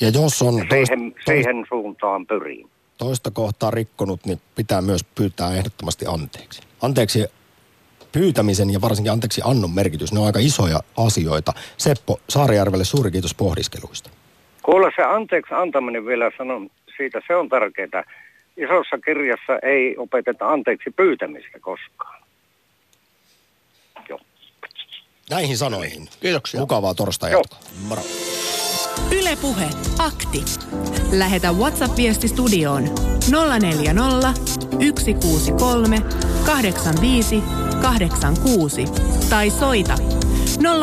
Ja 0.00 0.08
jos 0.08 0.42
on... 0.42 0.54
Toista, 0.54 0.74
siihen, 0.74 1.14
siihen 1.24 1.66
suuntaan 1.68 2.26
pyriin. 2.26 2.68
Toista 2.98 3.30
kohtaa 3.30 3.70
rikkonut, 3.70 4.26
niin 4.26 4.40
pitää 4.54 4.82
myös 4.82 5.04
pyytää 5.14 5.54
ehdottomasti 5.54 6.04
anteeksi. 6.08 6.62
Anteeksi 6.82 7.24
pyytämisen 8.12 8.70
ja 8.70 8.80
varsinkin 8.80 9.12
anteeksi 9.12 9.40
annon 9.44 9.70
merkitys, 9.70 10.12
ne 10.12 10.20
on 10.20 10.26
aika 10.26 10.38
isoja 10.38 10.80
asioita. 10.96 11.52
Seppo 11.76 12.20
Saarijärvelle 12.28 12.84
suuri 12.84 13.10
kiitos 13.10 13.34
pohdiskeluista. 13.34 14.10
Kuule 14.62 14.92
se 14.96 15.02
anteeksi 15.02 15.54
antaminen 15.54 16.06
vielä 16.06 16.30
sanon 16.38 16.70
siitä, 16.96 17.20
se 17.26 17.36
on 17.36 17.48
tärkeää. 17.48 18.04
Isossa 18.64 18.98
kirjassa 19.04 19.58
ei 19.62 19.96
opeteta 19.96 20.48
anteeksi 20.48 20.90
pyytämistä 20.90 21.58
koskaan. 21.60 22.22
Joo. 24.08 24.20
Näihin 25.30 25.58
sanoihin. 25.58 26.08
Kiitoksia. 26.20 26.60
Mukavaa 26.60 26.94
torstai 26.94 27.30
jatkoa. 27.30 27.58
Moro. 27.88 28.02
Ylepuhe 29.20 29.68
akti. 29.98 30.44
Lähetä 31.12 31.52
WhatsApp-viesti 31.52 32.28
studioon 32.28 32.84
040 33.60 34.32
163 34.76 36.02
85 36.46 37.42
86 37.82 38.84
tai 39.30 39.50
soita 39.50 39.94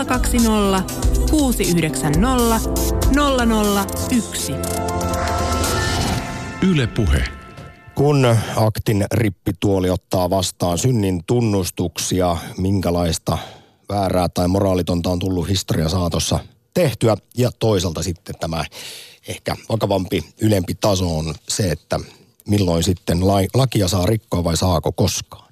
020 0.08 0.94
690 1.32 2.60
001. 4.12 4.54
Ylepuhe. 6.72 7.37
Kun 7.98 8.38
aktin 8.56 9.06
rippituoli 9.12 9.90
ottaa 9.90 10.30
vastaan 10.30 10.78
synnin 10.78 11.24
tunnustuksia, 11.28 12.38
minkälaista 12.58 13.38
väärää 13.90 14.30
tai 14.30 14.48
moraalitonta 14.48 15.10
on 15.10 15.20
tullut 15.20 15.50
historia 15.50 15.90
saatossa 15.90 16.40
tehtyä. 16.74 17.18
Ja 17.38 17.52
toisaalta 17.60 18.04
sitten 18.04 18.36
tämä 18.40 18.66
ehkä 19.28 19.56
vakavampi, 19.70 20.24
ylempi 20.42 20.76
taso 20.76 21.18
on 21.18 21.36
se, 21.50 21.72
että 21.72 22.00
milloin 22.48 22.84
sitten 22.84 23.28
lakia 23.54 23.88
saa 23.88 24.06
rikkoa 24.06 24.44
vai 24.44 24.58
saako 24.58 24.92
koskaan. 24.92 25.47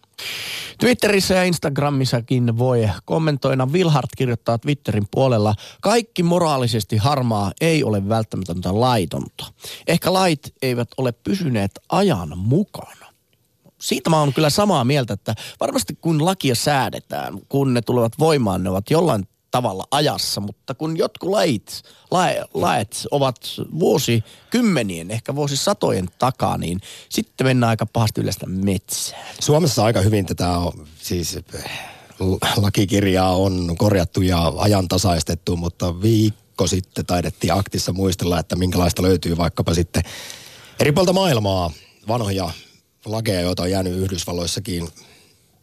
Twitterissä 0.80 1.34
ja 1.34 1.44
Instagramissakin 1.44 2.58
voi 2.58 2.90
kommentoina. 3.06 3.74
Vilhart 3.74 4.10
kirjoittaa 4.18 4.58
Twitterin 4.58 5.08
puolella, 5.12 5.56
kaikki 5.82 6.24
moraalisesti 6.24 6.98
harmaa 6.98 7.52
ei 7.62 7.84
ole 7.84 8.10
välttämätöntä 8.10 8.80
laitonta. 8.80 9.46
Ehkä 9.88 10.14
lait 10.14 10.54
eivät 10.62 10.90
ole 10.98 11.12
pysyneet 11.12 11.72
ajan 11.90 12.38
mukana. 12.38 13.06
Siitä 13.82 14.10
mä 14.10 14.20
oon 14.20 14.34
kyllä 14.34 14.50
samaa 14.50 14.84
mieltä, 14.84 15.14
että 15.14 15.36
varmasti 15.60 15.98
kun 16.02 16.26
lakia 16.26 16.56
säädetään, 16.56 17.34
kun 17.50 17.74
ne 17.74 17.82
tulevat 17.82 18.14
voimaan, 18.20 18.64
ne 18.64 18.70
ovat 18.70 18.90
jollain 18.90 19.28
tavalla 19.56 19.88
ajassa, 19.92 20.42
mutta 20.42 20.74
kun 20.74 20.98
jotkut 20.98 21.30
lait, 21.30 21.84
laet, 22.12 22.38
laet 22.54 23.08
ovat 23.12 23.38
vuosikymmenien, 23.80 25.12
ehkä 25.12 25.36
vuosisatojen 25.36 26.08
takaa, 26.20 26.58
niin 26.58 26.82
sitten 27.10 27.48
mennään 27.48 27.70
aika 27.70 27.86
pahasti 27.86 28.22
yleistä 28.22 28.46
metsään. 28.46 29.36
Suomessa 29.40 29.86
aika 29.86 30.02
hyvin 30.02 30.26
tätä 30.26 30.50
on, 30.50 30.88
siis 31.02 31.40
lakikirjaa 32.58 33.36
on 33.36 33.76
korjattu 33.78 34.22
ja 34.22 34.54
ajantasaistettu, 34.58 35.58
mutta 35.58 36.02
viikko 36.02 36.68
sitten 36.68 37.06
taidettiin 37.06 37.54
aktissa 37.54 37.94
muistella, 37.94 38.40
että 38.40 38.56
minkälaista 38.56 39.02
löytyy 39.02 39.38
vaikkapa 39.38 39.74
sitten 39.74 40.04
eri 40.80 40.92
puolta 40.92 41.14
maailmaa 41.14 41.72
vanhoja 42.08 42.50
lakeja, 43.06 43.42
joita 43.42 43.64
on 43.64 43.72
jäänyt 43.72 43.94
Yhdysvalloissakin 43.94 44.90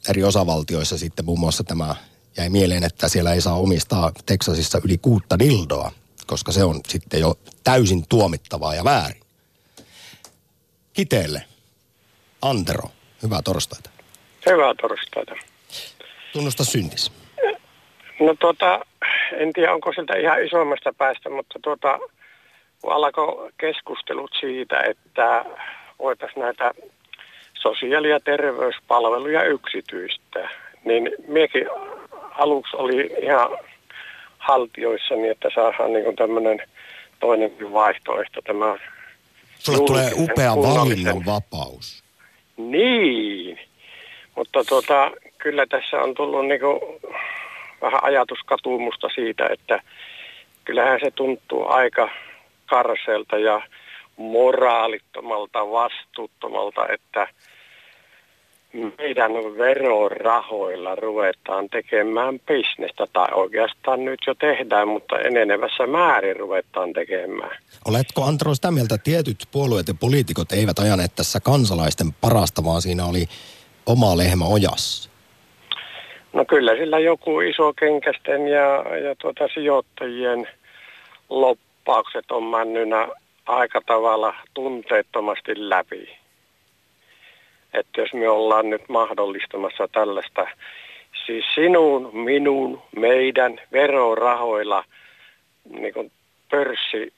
eri 0.08 0.24
osavaltioissa 0.24 0.98
sitten 0.98 1.24
muun 1.24 1.40
muassa 1.40 1.64
tämä 1.64 1.96
jäi 2.36 2.48
mieleen, 2.48 2.84
että 2.84 3.08
siellä 3.08 3.32
ei 3.32 3.40
saa 3.40 3.56
omistaa 3.56 4.12
Teksasissa 4.26 4.80
yli 4.84 4.98
kuutta 4.98 5.38
dildoa, 5.38 5.92
koska 6.26 6.52
se 6.52 6.64
on 6.64 6.80
sitten 6.88 7.20
jo 7.20 7.34
täysin 7.64 8.04
tuomittavaa 8.08 8.74
ja 8.74 8.84
väärin. 8.84 9.22
Kiteelle. 10.92 11.42
Antero, 12.42 12.88
hyvää 13.22 13.42
torstaita. 13.42 13.90
Hyvää 14.46 14.74
torstaita. 14.80 15.34
Tunnusta 16.32 16.64
syntis. 16.64 17.12
No 18.20 18.34
tuota, 18.40 18.80
en 19.32 19.52
tiedä 19.52 19.74
onko 19.74 19.92
siltä 19.92 20.16
ihan 20.16 20.44
isommasta 20.44 20.92
päästä, 20.98 21.30
mutta 21.30 21.58
tuota, 21.62 21.98
kun 22.82 22.92
alkoi 22.92 23.50
keskustelut 23.58 24.30
siitä, 24.40 24.80
että 24.80 25.44
voitaisiin 25.98 26.42
näitä 26.42 26.72
sosiaali- 27.54 28.10
ja 28.10 28.20
terveyspalveluja 28.20 29.44
yksityistä, 29.44 30.48
niin 30.84 31.10
miekin 31.28 31.66
aluksi 32.38 32.76
oli 32.76 33.10
ihan 33.22 33.58
haltioissani, 34.38 35.28
että 35.28 35.48
saadaan 35.54 35.92
niin 35.92 36.16
tämmöinen 36.16 36.62
toinenkin 37.20 37.72
vaihtoehto. 37.72 38.40
Tämä 38.42 38.76
Sulle 39.58 39.86
tulee 39.86 40.10
upea 40.16 40.56
valinnan 40.56 41.26
vapaus. 41.26 42.04
Niin, 42.56 43.58
mutta 44.36 44.64
tuota, 44.64 45.10
kyllä 45.38 45.66
tässä 45.66 46.00
on 46.00 46.14
tullut 46.14 46.46
niin 46.46 46.60
vähän 47.82 48.04
ajatuskatumusta 48.04 49.08
siitä, 49.14 49.48
että 49.50 49.82
kyllähän 50.64 51.00
se 51.04 51.10
tuntuu 51.10 51.68
aika 51.68 52.08
karselta 52.66 53.38
ja 53.38 53.62
moraalittomalta, 54.16 55.70
vastuuttomalta, 55.70 56.88
että– 56.88 57.26
meidän 58.72 59.32
verorahoilla 59.32 60.94
ruvetaan 60.94 61.68
tekemään 61.68 62.40
bisnestä, 62.40 63.06
tai 63.12 63.28
oikeastaan 63.32 64.04
nyt 64.04 64.20
jo 64.26 64.34
tehdään, 64.34 64.88
mutta 64.88 65.18
enenevässä 65.18 65.86
määrin 65.86 66.36
ruvetaan 66.36 66.92
tekemään. 66.92 67.58
Oletko 67.88 68.24
Antro 68.24 68.54
sitä 68.54 68.70
mieltä, 68.70 68.94
että 68.94 69.04
tietyt 69.04 69.38
puolueet 69.52 69.88
ja 69.88 69.94
poliitikot 70.00 70.52
eivät 70.52 70.78
ajaneet 70.78 71.12
tässä 71.16 71.40
kansalaisten 71.40 72.06
parasta, 72.20 72.64
vaan 72.64 72.82
siinä 72.82 73.04
oli 73.06 73.24
oma 73.86 74.16
lehmä 74.16 74.44
ojassa? 74.44 75.10
No 76.32 76.44
kyllä 76.44 76.76
sillä 76.76 76.98
joku 76.98 77.40
iso 77.40 77.72
kenkästen 77.72 78.48
ja, 78.48 78.96
ja 78.98 79.14
tuota 79.20 79.48
sijoittajien 79.54 80.48
loppaukset 81.28 82.30
on 82.30 82.44
männynä 82.44 83.08
aika 83.46 83.80
tavalla 83.86 84.34
tunteettomasti 84.54 85.52
läpi 85.56 86.21
että 87.74 88.00
jos 88.00 88.14
me 88.14 88.28
ollaan 88.28 88.70
nyt 88.70 88.88
mahdollistamassa 88.88 89.88
tällaista, 89.88 90.46
siis 91.26 91.44
sinun, 91.54 92.10
minun, 92.12 92.82
meidän 92.96 93.60
verorahoilla 93.72 94.84
niin 95.70 95.94
kuin 95.94 96.12
pörssi 96.50 97.12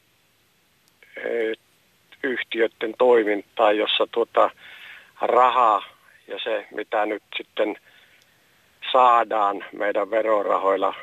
yhtiöiden 2.22 2.94
toimintaa, 2.98 3.72
jossa 3.72 4.06
tuota 4.06 4.50
rahaa 5.20 5.82
ja 6.28 6.38
se, 6.44 6.66
mitä 6.70 7.06
nyt 7.06 7.22
sitten 7.36 7.76
saadaan 8.92 9.64
meidän 9.72 10.10
verorahoilla 10.10 10.94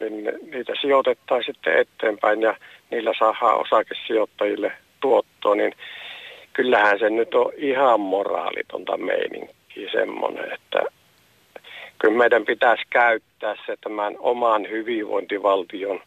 niin 0.00 0.32
niitä 0.52 0.72
sijoitettaisiin 0.80 1.54
sitten 1.54 1.78
eteenpäin 1.78 2.42
ja 2.42 2.56
niillä 2.90 3.12
saadaan 3.18 3.60
osakesijoittajille 3.60 4.72
tuottoa, 5.00 5.54
niin 5.54 5.74
kyllähän 6.54 6.98
se 6.98 7.10
nyt 7.10 7.34
on 7.34 7.52
ihan 7.56 8.00
moraalitonta 8.00 8.96
meininkiä 8.96 9.90
semmoinen, 9.92 10.52
että 10.52 10.82
kyllä 11.98 12.18
meidän 12.18 12.44
pitäisi 12.44 12.82
käyttää 12.90 13.54
se 13.66 13.76
tämän 13.80 14.14
oman 14.18 14.70
hyvinvointivaltion 14.70 16.00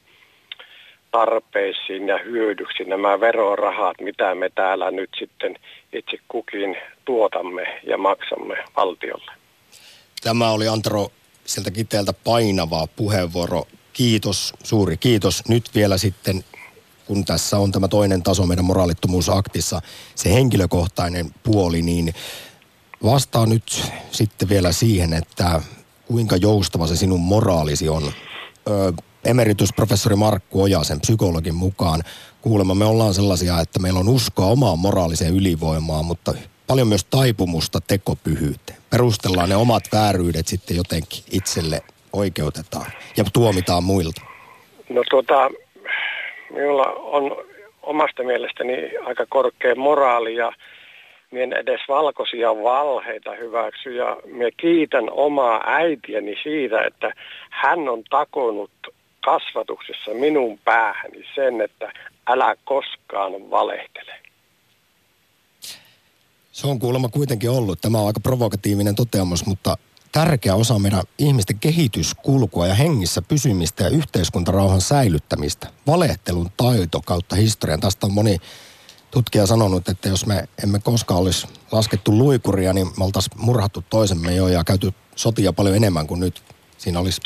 tarpeisiin 1.12 2.08
ja 2.08 2.18
hyödyksi 2.18 2.84
nämä 2.84 3.20
verorahat, 3.20 4.02
mitä 4.02 4.36
me 4.36 4.50
täällä 4.56 4.91
nyt 4.91 5.10
sitten 5.20 5.56
itse 5.93 6.18
kukin 6.28 6.78
tuotamme 7.06 7.80
ja 7.84 7.98
maksamme 7.98 8.56
valtiolle. 8.76 9.32
Tämä 10.24 10.52
oli 10.52 10.68
Antero 10.68 11.08
sieltä 11.45 11.72
Kiteeltä 11.72 12.14
painava 12.24 12.88
puheenvuoro. 12.95 13.64
Kiitos, 13.93 14.54
suuri 14.64 14.98
kiitos. 14.98 15.43
Nyt 15.50 15.64
vielä 15.76 15.98
sitten, 15.98 16.43
kun 17.08 17.26
tässä 17.26 17.58
on 17.58 17.72
tämä 17.72 17.88
toinen 17.88 18.24
taso 18.24 18.45
meidän 18.45 18.66
moraalittomuusaktissa, 18.66 19.82
se 20.16 20.34
henkilökohtainen 20.34 21.32
puoli, 21.43 21.82
niin 21.82 22.14
vastaa 23.03 23.45
nyt 23.45 23.84
sitten 24.12 24.49
vielä 24.49 24.72
siihen, 24.72 25.14
että 25.14 25.62
kuinka 26.08 26.36
joustava 26.36 26.88
se 26.88 26.95
sinun 26.95 27.20
moraalisi 27.20 27.89
on. 27.89 28.03
Ö, 28.70 28.93
emeritusprofessori 29.26 30.16
Markku 30.16 30.62
Ojasen 30.62 31.01
psykologin 31.01 31.55
mukaan 31.55 32.03
kuulemma 32.41 32.76
me 32.76 32.86
ollaan 32.86 33.14
sellaisia, 33.14 33.60
että 33.60 33.80
meillä 33.80 33.99
on 33.99 34.10
uskoa 34.10 34.45
omaan 34.45 34.80
moraaliseen 34.80 35.36
ylivoimaan, 35.36 36.05
mutta 36.05 36.34
paljon 36.68 36.88
myös 36.88 37.05
taipumusta 37.05 37.82
tekopyhyyteen. 37.82 38.80
Perustellaan 38.89 39.49
ne 39.49 39.55
omat 39.55 39.84
vääryydet 39.91 40.47
sitten 40.47 40.78
jotenkin 40.78 41.24
itselle 41.32 41.84
oikeutetaan 42.14 42.91
ja 43.18 43.24
tuomitaan 43.34 43.84
muilta. 43.84 44.22
No 44.89 45.03
tuota, 45.10 45.34
minulla 46.50 46.86
on 46.86 47.45
omasta 47.84 48.24
mielestäni 48.24 48.98
aika 49.06 49.26
korkea 49.30 49.76
moraali 49.76 50.36
ja 50.36 50.52
mien 51.32 51.54
edes 51.54 51.82
valkoisia 51.88 52.50
valheita 52.50 53.32
hyväksy 53.32 53.95
ja 53.95 54.18
minä 54.26 54.50
kiitän 54.58 55.10
omaa 55.12 55.64
äitiäni 55.66 56.36
siitä, 56.43 56.82
että 56.82 57.14
hän 57.50 57.89
on 57.89 58.04
takonut 58.10 58.72
kasvatuksessa 59.26 60.12
minun 60.14 60.60
päähäni 60.66 61.24
sen, 61.36 61.62
että 61.62 61.91
älä 62.28 62.56
koskaan 62.66 63.52
valehtele. 63.52 64.14
Se 66.52 66.68
on 66.68 66.80
kuulemma 66.80 67.10
kuitenkin 67.10 67.50
ollut. 67.50 67.82
Tämä 67.82 68.00
on 68.00 68.08
aika 68.08 68.20
provokatiivinen 68.20 68.95
toteamus, 68.95 69.45
mutta 69.45 69.78
tärkeä 70.12 70.55
osa 70.55 70.80
meidän 70.80 71.03
ihmisten 71.18 71.60
kehityskulkua 71.60 72.68
ja 72.68 72.74
hengissä 72.74 73.22
pysymistä 73.22 73.84
ja 73.84 73.89
yhteiskuntarauhan 73.89 74.82
säilyttämistä. 74.82 75.68
Valehtelun 75.88 76.51
taito 76.58 77.01
kautta 77.01 77.36
historian. 77.36 77.80
Tästä 77.80 78.08
on 78.08 78.14
moni 78.14 78.38
tutkija 79.12 79.47
sanonut, 79.47 79.89
että 79.89 80.10
jos 80.10 80.26
me 80.26 80.47
emme 80.64 80.80
koskaan 80.80 81.20
olisi 81.20 81.47
laskettu 81.72 82.18
luikuria, 82.18 82.74
niin 82.74 82.88
me 82.97 83.03
oltaisiin 83.05 83.41
murhattu 83.41 83.84
toisemme 83.89 84.36
jo 84.36 84.47
ja 84.47 84.64
käyty 84.64 84.93
sotia 85.16 85.53
paljon 85.53 85.76
enemmän 85.76 86.08
kuin 86.08 86.20
nyt. 86.20 86.43
Siinä 86.78 86.99
olisi 86.99 87.22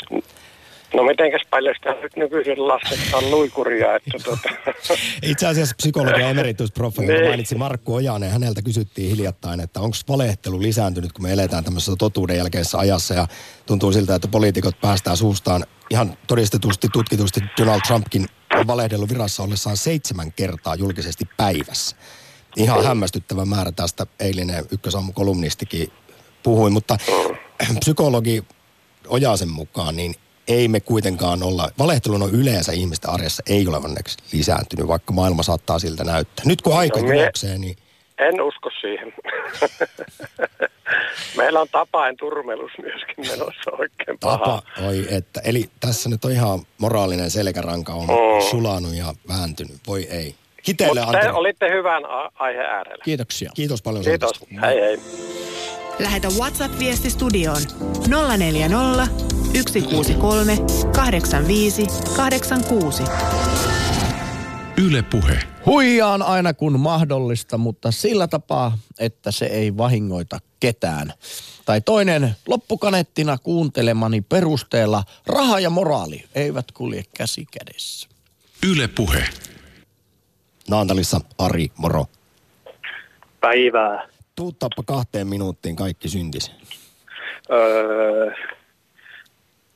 No 0.94 1.02
mitenkäs 1.02 1.42
paljon 1.50 1.74
sitä 1.74 1.96
nyt 2.02 2.16
nykyisin 2.16 2.68
lasketaan 2.68 3.30
luikuria, 3.30 3.96
että 3.96 4.18
tuota... 4.24 4.48
Itse 5.22 5.46
asiassa 5.46 5.74
psykologia 5.76 6.28
emeritusprofi, 6.28 7.02
joka 7.02 7.12
niin. 7.12 7.28
mainitsi 7.28 7.54
Markku 7.54 7.94
Ojanen, 7.94 8.30
häneltä 8.30 8.62
kysyttiin 8.62 9.10
hiljattain, 9.10 9.60
että 9.60 9.80
onko 9.80 9.96
valehtelu 10.08 10.62
lisääntynyt, 10.62 11.12
kun 11.12 11.22
me 11.22 11.32
eletään 11.32 11.64
tämmöisessä 11.64 11.96
totuuden 11.98 12.36
jälkeisessä 12.36 12.78
ajassa 12.78 13.14
ja 13.14 13.26
tuntuu 13.66 13.92
siltä, 13.92 14.14
että 14.14 14.28
poliitikot 14.28 14.80
päästään 14.80 15.16
suustaan 15.16 15.64
ihan 15.90 16.16
todistetusti, 16.26 16.88
tutkitusti 16.92 17.40
Donald 17.58 17.80
Trumpkin 17.86 18.26
on 18.54 18.66
valehdellut 18.66 19.10
virassa 19.10 19.42
ollessaan 19.42 19.76
seitsemän 19.76 20.32
kertaa 20.32 20.74
julkisesti 20.74 21.24
päivässä. 21.36 21.96
Ihan 22.56 22.84
hämmästyttävä 22.84 23.44
määrä 23.44 23.72
tästä 23.72 24.06
eilinen 24.20 24.64
ykkösaamu 24.70 25.12
kolumnistikin 25.12 25.92
puhui, 26.42 26.70
mutta 26.70 26.96
psykologi 27.80 28.44
Ojasen 29.08 29.48
mukaan, 29.48 29.96
niin 29.96 30.14
ei 30.48 30.68
me 30.68 30.80
kuitenkaan 30.80 31.42
olla, 31.42 31.68
valehtelun 31.78 32.22
on 32.22 32.30
yleensä 32.30 32.72
ihmisten 32.72 33.10
arjessa 33.10 33.42
ei 33.48 33.68
ole 33.68 33.76
onneksi 33.76 34.18
lisääntynyt, 34.32 34.88
vaikka 34.88 35.12
maailma 35.12 35.42
saattaa 35.42 35.78
siltä 35.78 36.04
näyttää. 36.04 36.44
Nyt 36.46 36.62
kun 36.62 36.76
aika 36.76 37.00
no, 37.00 37.12
juoksee, 37.12 37.58
niin... 37.58 37.76
En 38.18 38.40
usko 38.40 38.70
siihen. 38.80 39.12
Meillä 41.36 41.60
on 41.60 41.66
tapain 41.72 42.16
turmelus 42.16 42.72
myöskin 42.82 43.30
menossa 43.30 43.70
oikein 43.70 44.18
paha. 44.20 44.38
Tapa, 44.38 44.62
oi 44.86 45.06
että. 45.10 45.40
Eli 45.44 45.70
tässä 45.80 46.08
nyt 46.08 46.24
on 46.24 46.32
ihan 46.32 46.60
moraalinen 46.78 47.30
selkäranka 47.30 47.92
on 47.92 48.06
mm. 48.06 48.50
sulanut 48.50 48.94
ja 48.94 49.14
vääntynyt. 49.28 49.76
Voi 49.86 50.06
ei. 50.10 50.34
Kiteelle 50.62 51.00
Mutta 51.00 51.20
te 51.20 51.32
olitte 51.32 51.70
hyvän 51.70 52.04
a- 52.04 52.30
aiheen 52.34 52.66
äärellä. 52.66 53.04
Kiitoksia. 53.04 53.50
Kiitos 53.54 53.82
paljon. 53.82 54.04
Kiitos. 54.04 54.30
Hei 54.62 54.80
hei. 54.80 54.98
Lähetä 55.98 56.28
WhatsApp-viesti 56.28 57.10
studioon 57.10 57.62
040 58.38 59.08
163 59.54 60.58
85 60.96 61.86
86. 62.16 63.02
Yle 64.84 65.02
Puhe. 65.02 65.38
Huijaan 65.66 66.22
aina 66.22 66.54
kun 66.54 66.80
mahdollista, 66.80 67.58
mutta 67.58 67.90
sillä 67.90 68.28
tapaa, 68.28 68.78
että 68.98 69.30
se 69.30 69.44
ei 69.44 69.76
vahingoita 69.76 70.38
ketään. 70.60 71.12
Tai 71.64 71.80
toinen, 71.80 72.36
loppukanettina 72.46 73.38
kuuntelemani 73.38 74.20
perusteella 74.20 75.04
raha 75.26 75.60
ja 75.60 75.70
moraali 75.70 76.24
eivät 76.34 76.72
kulje 76.72 77.02
käsi 77.16 77.46
kädessä. 77.46 78.08
Yle 78.70 78.88
Puhe. 78.88 79.24
Naantalissa 80.68 81.20
Ari, 81.38 81.70
moro. 81.76 82.06
Päivää. 83.40 84.11
Tuuttaappa 84.36 84.82
kahteen 84.86 85.26
minuuttiin 85.26 85.76
kaikki 85.76 86.08
syntis. 86.08 86.52
Öö, 87.52 88.32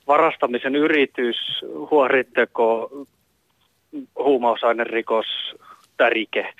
varastamisen 0.06 0.76
yritys, 0.76 1.36
huoritteko, 1.90 2.90
huumausainerikos, 4.18 5.26
tärike, 5.96 6.54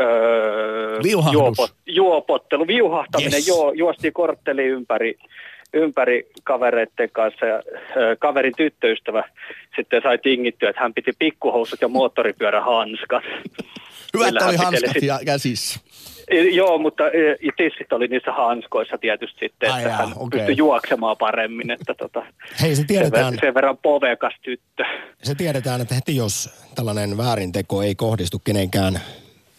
öö, 0.00 1.00
juopot, 1.32 1.74
juopottelu, 1.86 2.66
viuhahtaminen, 2.66 3.32
yes. 3.32 3.48
joo, 3.48 3.72
juosti 3.72 4.12
kortteli 4.12 4.62
ympäri, 4.62 5.14
ympäri 5.74 6.30
kavereiden 6.44 7.10
kanssa 7.12 7.46
ja 7.46 7.62
ö, 7.96 8.16
kaverin 8.18 8.56
tyttöystävä 8.56 9.24
sitten 9.76 10.02
sai 10.02 10.18
tingittyä, 10.18 10.70
että 10.70 10.82
hän 10.82 10.94
piti 10.94 11.12
pikkuhousut 11.18 11.80
ja 11.80 11.88
moottoripyörähanskat. 11.88 13.24
Hyvät 14.14 14.42
oli 14.48 14.56
hanskat 14.56 14.92
sit... 14.92 15.02
ja 15.02 15.18
käsissä. 15.26 15.80
Joo, 16.52 16.78
mutta 16.78 17.04
tissit 17.56 17.92
oli 17.92 18.08
niissä 18.08 18.32
hanskoissa 18.32 18.98
tietysti 18.98 19.38
sitten, 19.40 19.72
Ai 19.72 19.80
että 19.80 19.88
jaa, 19.88 19.98
hän 19.98 20.12
okay. 20.16 20.28
pystyi 20.30 20.56
juoksemaan 20.56 21.16
paremmin. 21.16 21.70
Että 21.70 21.94
tota, 21.94 22.22
Hei, 22.60 22.76
se 22.76 22.84
tiedetään. 22.84 23.32
Sen, 23.32 23.40
sen 23.40 23.54
verran 23.54 23.78
povekas 23.78 24.34
tyttö. 24.42 24.84
Se 25.22 25.34
tiedetään, 25.34 25.80
että 25.80 25.94
heti 25.94 26.16
jos 26.16 26.50
tällainen 26.74 27.16
väärinteko 27.16 27.82
ei 27.82 27.94
kohdistu 27.94 28.38
kenenkään 28.38 29.00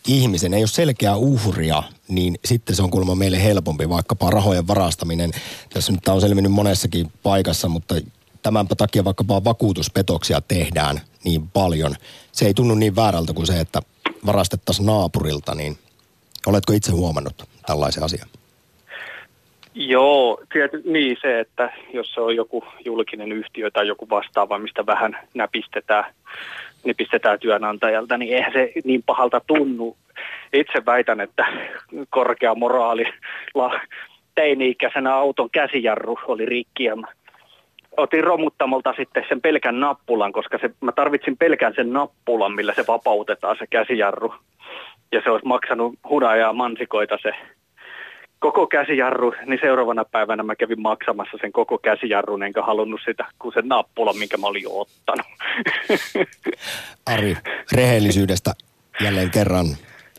ihmisen, 0.07 0.53
ei 0.53 0.61
ole 0.61 0.67
selkeää 0.67 1.15
uhria, 1.15 1.83
niin 2.07 2.35
sitten 2.45 2.75
se 2.75 2.83
on 2.83 2.89
kuulemma 2.89 3.15
meille 3.15 3.43
helpompi, 3.43 3.89
vaikkapa 3.89 4.29
rahojen 4.29 4.67
varastaminen. 4.67 5.31
Tässä 5.73 5.91
nyt 5.91 6.07
on 6.07 6.21
selvinnyt 6.21 6.51
monessakin 6.51 7.11
paikassa, 7.23 7.69
mutta 7.69 7.95
tämän 8.41 8.67
takia 8.77 9.05
vaikkapa 9.05 9.43
vakuutuspetoksia 9.43 10.41
tehdään 10.41 11.01
niin 11.23 11.49
paljon. 11.49 11.95
Se 12.31 12.45
ei 12.45 12.53
tunnu 12.53 12.75
niin 12.75 12.95
väärältä 12.95 13.33
kuin 13.33 13.47
se, 13.47 13.59
että 13.59 13.79
varastettaisiin 14.25 14.85
naapurilta, 14.85 15.55
niin 15.55 15.77
Oletko 16.47 16.73
itse 16.73 16.91
huomannut 16.91 17.43
tällaisen 17.65 18.03
asian? 18.03 18.27
Joo, 19.75 20.41
tiety, 20.53 20.81
niin 20.85 21.17
se, 21.21 21.39
että 21.39 21.73
jos 21.93 22.13
se 22.13 22.21
on 22.21 22.35
joku 22.35 22.63
julkinen 22.85 23.31
yhtiö 23.31 23.71
tai 23.71 23.87
joku 23.87 24.09
vastaava, 24.09 24.59
mistä 24.59 24.85
vähän 24.85 25.17
näpistetään, 25.33 26.05
nipistetään 26.83 27.39
työnantajalta, 27.39 28.17
niin 28.17 28.35
eihän 28.35 28.53
se 28.53 28.71
niin 28.83 29.03
pahalta 29.03 29.41
tunnu. 29.47 29.97
Itse 30.53 30.85
väitän, 30.85 31.21
että 31.21 31.45
korkea 32.09 32.55
moraali 32.55 33.05
teini-ikäisenä 34.35 35.15
auton 35.15 35.49
käsijarru 35.49 36.19
oli 36.27 36.45
rikki 36.45 36.83
ja 36.83 36.95
otin 37.97 38.23
romuttamolta 38.23 38.93
sitten 38.97 39.25
sen 39.29 39.41
pelkän 39.41 39.79
nappulan, 39.79 40.31
koska 40.31 40.57
se, 40.57 40.69
mä 40.81 40.91
tarvitsin 40.91 41.37
pelkän 41.37 41.73
sen 41.75 41.93
nappulan, 41.93 42.51
millä 42.51 42.73
se 42.73 42.83
vapautetaan 42.87 43.55
se 43.59 43.67
käsijarru 43.67 44.33
ja 45.13 45.21
se 45.23 45.29
olisi 45.29 45.45
maksanut 45.45 45.95
hunajaa 46.09 46.53
mansikoita 46.53 47.17
se 47.21 47.31
koko 48.39 48.67
käsijarru, 48.67 49.33
niin 49.45 49.59
seuraavana 49.61 50.05
päivänä 50.05 50.43
mä 50.43 50.55
kävin 50.55 50.81
maksamassa 50.81 51.37
sen 51.41 51.51
koko 51.51 51.77
käsijarrun, 51.77 52.43
enkä 52.43 52.61
halunnut 52.61 53.01
sitä 53.05 53.25
kuin 53.39 53.53
sen 53.53 53.67
nappula, 53.67 54.13
minkä 54.13 54.37
mä 54.37 54.47
olin 54.47 54.63
jo 54.63 54.79
ottanut. 54.79 55.25
Ari, 57.13 57.37
rehellisyydestä 57.71 58.53
jälleen 59.03 59.31
kerran 59.31 59.65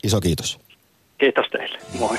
iso 0.04 0.20
kiitos. 0.20 0.60
Kiitos 1.18 1.46
teille. 1.52 1.78
Moi. 1.98 2.18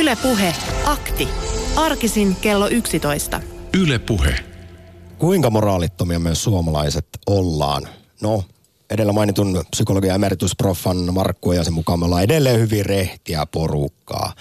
Yle 0.00 0.16
Puhe. 0.22 0.52
Akti. 0.86 1.28
Arkisin 1.76 2.36
kello 2.42 2.68
11. 2.68 3.40
Yle 3.82 3.98
Puhe. 3.98 4.34
Kuinka 5.18 5.50
moraalittomia 5.50 6.18
myös 6.18 6.44
suomalaiset 6.44 7.06
ollaan? 7.26 7.82
No, 8.22 8.42
edellä 8.90 9.12
mainitun 9.12 9.64
psykologian 9.70 10.14
emeritusproffan 10.14 11.14
Markku 11.14 11.52
ja 11.52 11.64
sen 11.64 11.72
mukaan 11.72 11.98
me 11.98 12.04
ollaan 12.04 12.22
edelleen 12.22 12.60
hyvin 12.60 12.86
rehtiä 12.86 13.46
porukkaa. 13.46 14.32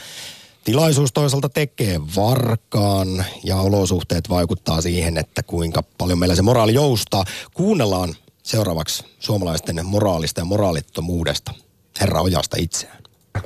Tilaisuus 0.64 1.14
toisaalta 1.14 1.50
tekee 1.50 2.02
varkaan 2.16 3.26
ja 3.44 3.58
olosuhteet 3.58 4.30
vaikuttaa 4.30 4.82
siihen, 4.82 5.18
että 5.18 5.44
kuinka 5.44 5.84
paljon 5.98 6.20
meillä 6.20 6.36
se 6.36 6.42
moraali 6.42 6.74
joustaa. 6.74 7.26
Kuunnellaan 7.54 8.16
seuraavaksi 8.44 9.06
suomalaisten 9.20 9.86
moraalista 9.86 10.42
ja 10.42 10.46
moraalittomuudesta 10.46 11.54
herra 12.00 12.22
Ojasta 12.22 12.58
itseään. 12.60 12.98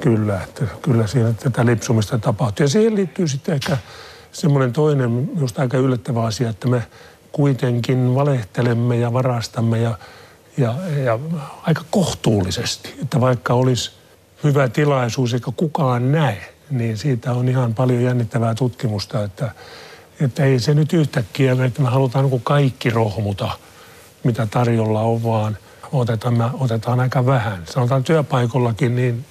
Kyllä, 0.02 0.44
että 0.44 0.66
kyllä 0.82 1.08
siinä 1.08 1.34
tätä 1.34 1.66
lipsumista 1.66 2.20
tapahtuu. 2.20 2.64
Ja 2.64 2.70
siihen 2.70 2.96
liittyy 2.96 3.28
sitten 3.28 3.56
ehkä 3.56 3.78
semmoinen 4.32 4.74
toinen, 4.74 5.12
minusta 5.12 5.62
aika 5.62 5.78
yllättävä 5.78 6.24
asia, 6.24 6.50
että 6.50 6.68
me 6.68 6.84
kuitenkin 7.32 8.16
valehtelemme 8.16 8.98
ja 8.98 9.14
varastamme 9.14 9.80
ja, 9.80 9.98
ja, 10.58 10.76
ja 11.04 11.20
aika 11.64 11.84
kohtuullisesti. 11.92 12.96
Että 13.02 13.22
vaikka 13.22 13.54
olisi 13.54 13.92
hyvä 14.44 14.68
tilaisuus 14.68 15.34
eikä 15.34 15.52
kukaan 15.56 16.12
näe, 16.12 16.54
niin 16.70 16.98
siitä 16.98 17.34
on 17.34 17.50
ihan 17.50 17.74
paljon 17.74 18.04
jännittävää 18.04 18.56
tutkimusta, 18.56 19.24
että, 19.24 19.52
että 20.20 20.46
ei 20.46 20.60
se 20.60 20.74
nyt 20.74 20.94
yhtäkkiä, 20.94 21.52
että 21.66 21.82
me 21.82 21.90
halutaan 21.90 22.26
niin 22.26 22.42
kaikki 22.42 22.90
rohmuta, 22.90 23.52
mitä 24.24 24.46
tarjolla 24.46 25.02
on, 25.02 25.24
vaan 25.24 25.58
otetaan, 25.92 26.52
otetaan 26.60 27.00
aika 27.00 27.26
vähän. 27.26 27.64
Sanotaan 27.70 28.04
työpaikallakin, 28.04 28.96
niin 28.96 29.26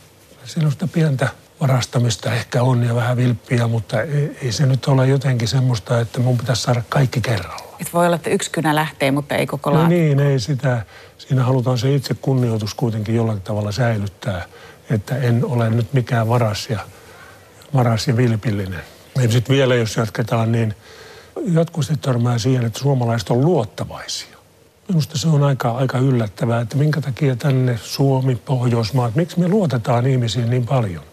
siinä 0.45 0.67
on 0.67 0.73
sitä 0.73 0.89
pientä 0.89 1.29
varastamista 1.61 2.35
ehkä 2.35 2.63
on 2.63 2.83
ja 2.85 2.95
vähän 2.95 3.17
vilppiä, 3.17 3.67
mutta 3.67 4.03
ei, 4.03 4.37
ei 4.43 4.53
se 4.53 4.67
nyt 4.67 4.87
ole 4.87 5.07
jotenkin 5.07 5.49
semmoista, 5.49 6.01
että 6.01 6.21
mun 6.21 6.39
pitäisi 6.39 6.63
saada 6.63 6.83
kaikki 6.89 7.21
kerralla. 7.21 7.77
Et 7.81 7.93
voi 7.93 8.07
olla, 8.07 8.17
että 8.17 8.31
yksi 8.31 8.51
kynä 8.51 8.75
lähtee, 8.75 9.11
mutta 9.11 9.35
ei 9.35 9.47
koko 9.47 9.71
No 9.71 9.89
niin, 9.89 10.21
ei 10.21 10.41
sitä. 10.41 10.83
Siinä 11.19 11.45
halutaan 11.45 11.79
se 11.79 11.95
itse 11.95 12.15
kunnioitus 12.15 12.75
kuitenkin 12.75 13.15
jollain 13.15 13.41
tavalla 13.41 13.73
säilyttää, 13.73 14.45
että 14.91 15.17
en 15.17 15.45
ole 15.45 15.71
nyt 15.71 15.93
mikään 15.93 16.29
varas 16.29 16.69
ja, 16.71 16.81
varas 17.75 18.09
ja 18.09 18.17
vilpillinen. 18.17 18.83
Ja 19.23 19.31
sitten 19.31 19.57
vielä, 19.57 19.75
jos 19.75 19.97
jatketaan, 19.97 20.53
niin 20.53 20.75
jatkuvasti 21.53 21.97
törmää 21.97 22.39
siihen, 22.39 22.67
että 22.67 22.79
suomalaiset 22.79 23.31
on 23.31 23.45
luottavaisia. 23.45 24.37
Minusta 24.89 25.19
se 25.19 25.29
on 25.29 25.43
aika, 25.43 25.71
aika 25.71 25.99
yllättävää, 25.99 26.61
että 26.61 26.77
minkä 26.77 27.01
takia 27.01 27.37
tänne 27.37 27.79
Suomi, 27.83 28.37
Pohjoismaat, 28.37 29.15
miksi 29.15 29.41
me 29.41 29.49
luotetaan 29.49 30.07
ihmisiin 30.07 30.51
niin 30.51 30.67
paljon. 30.67 31.10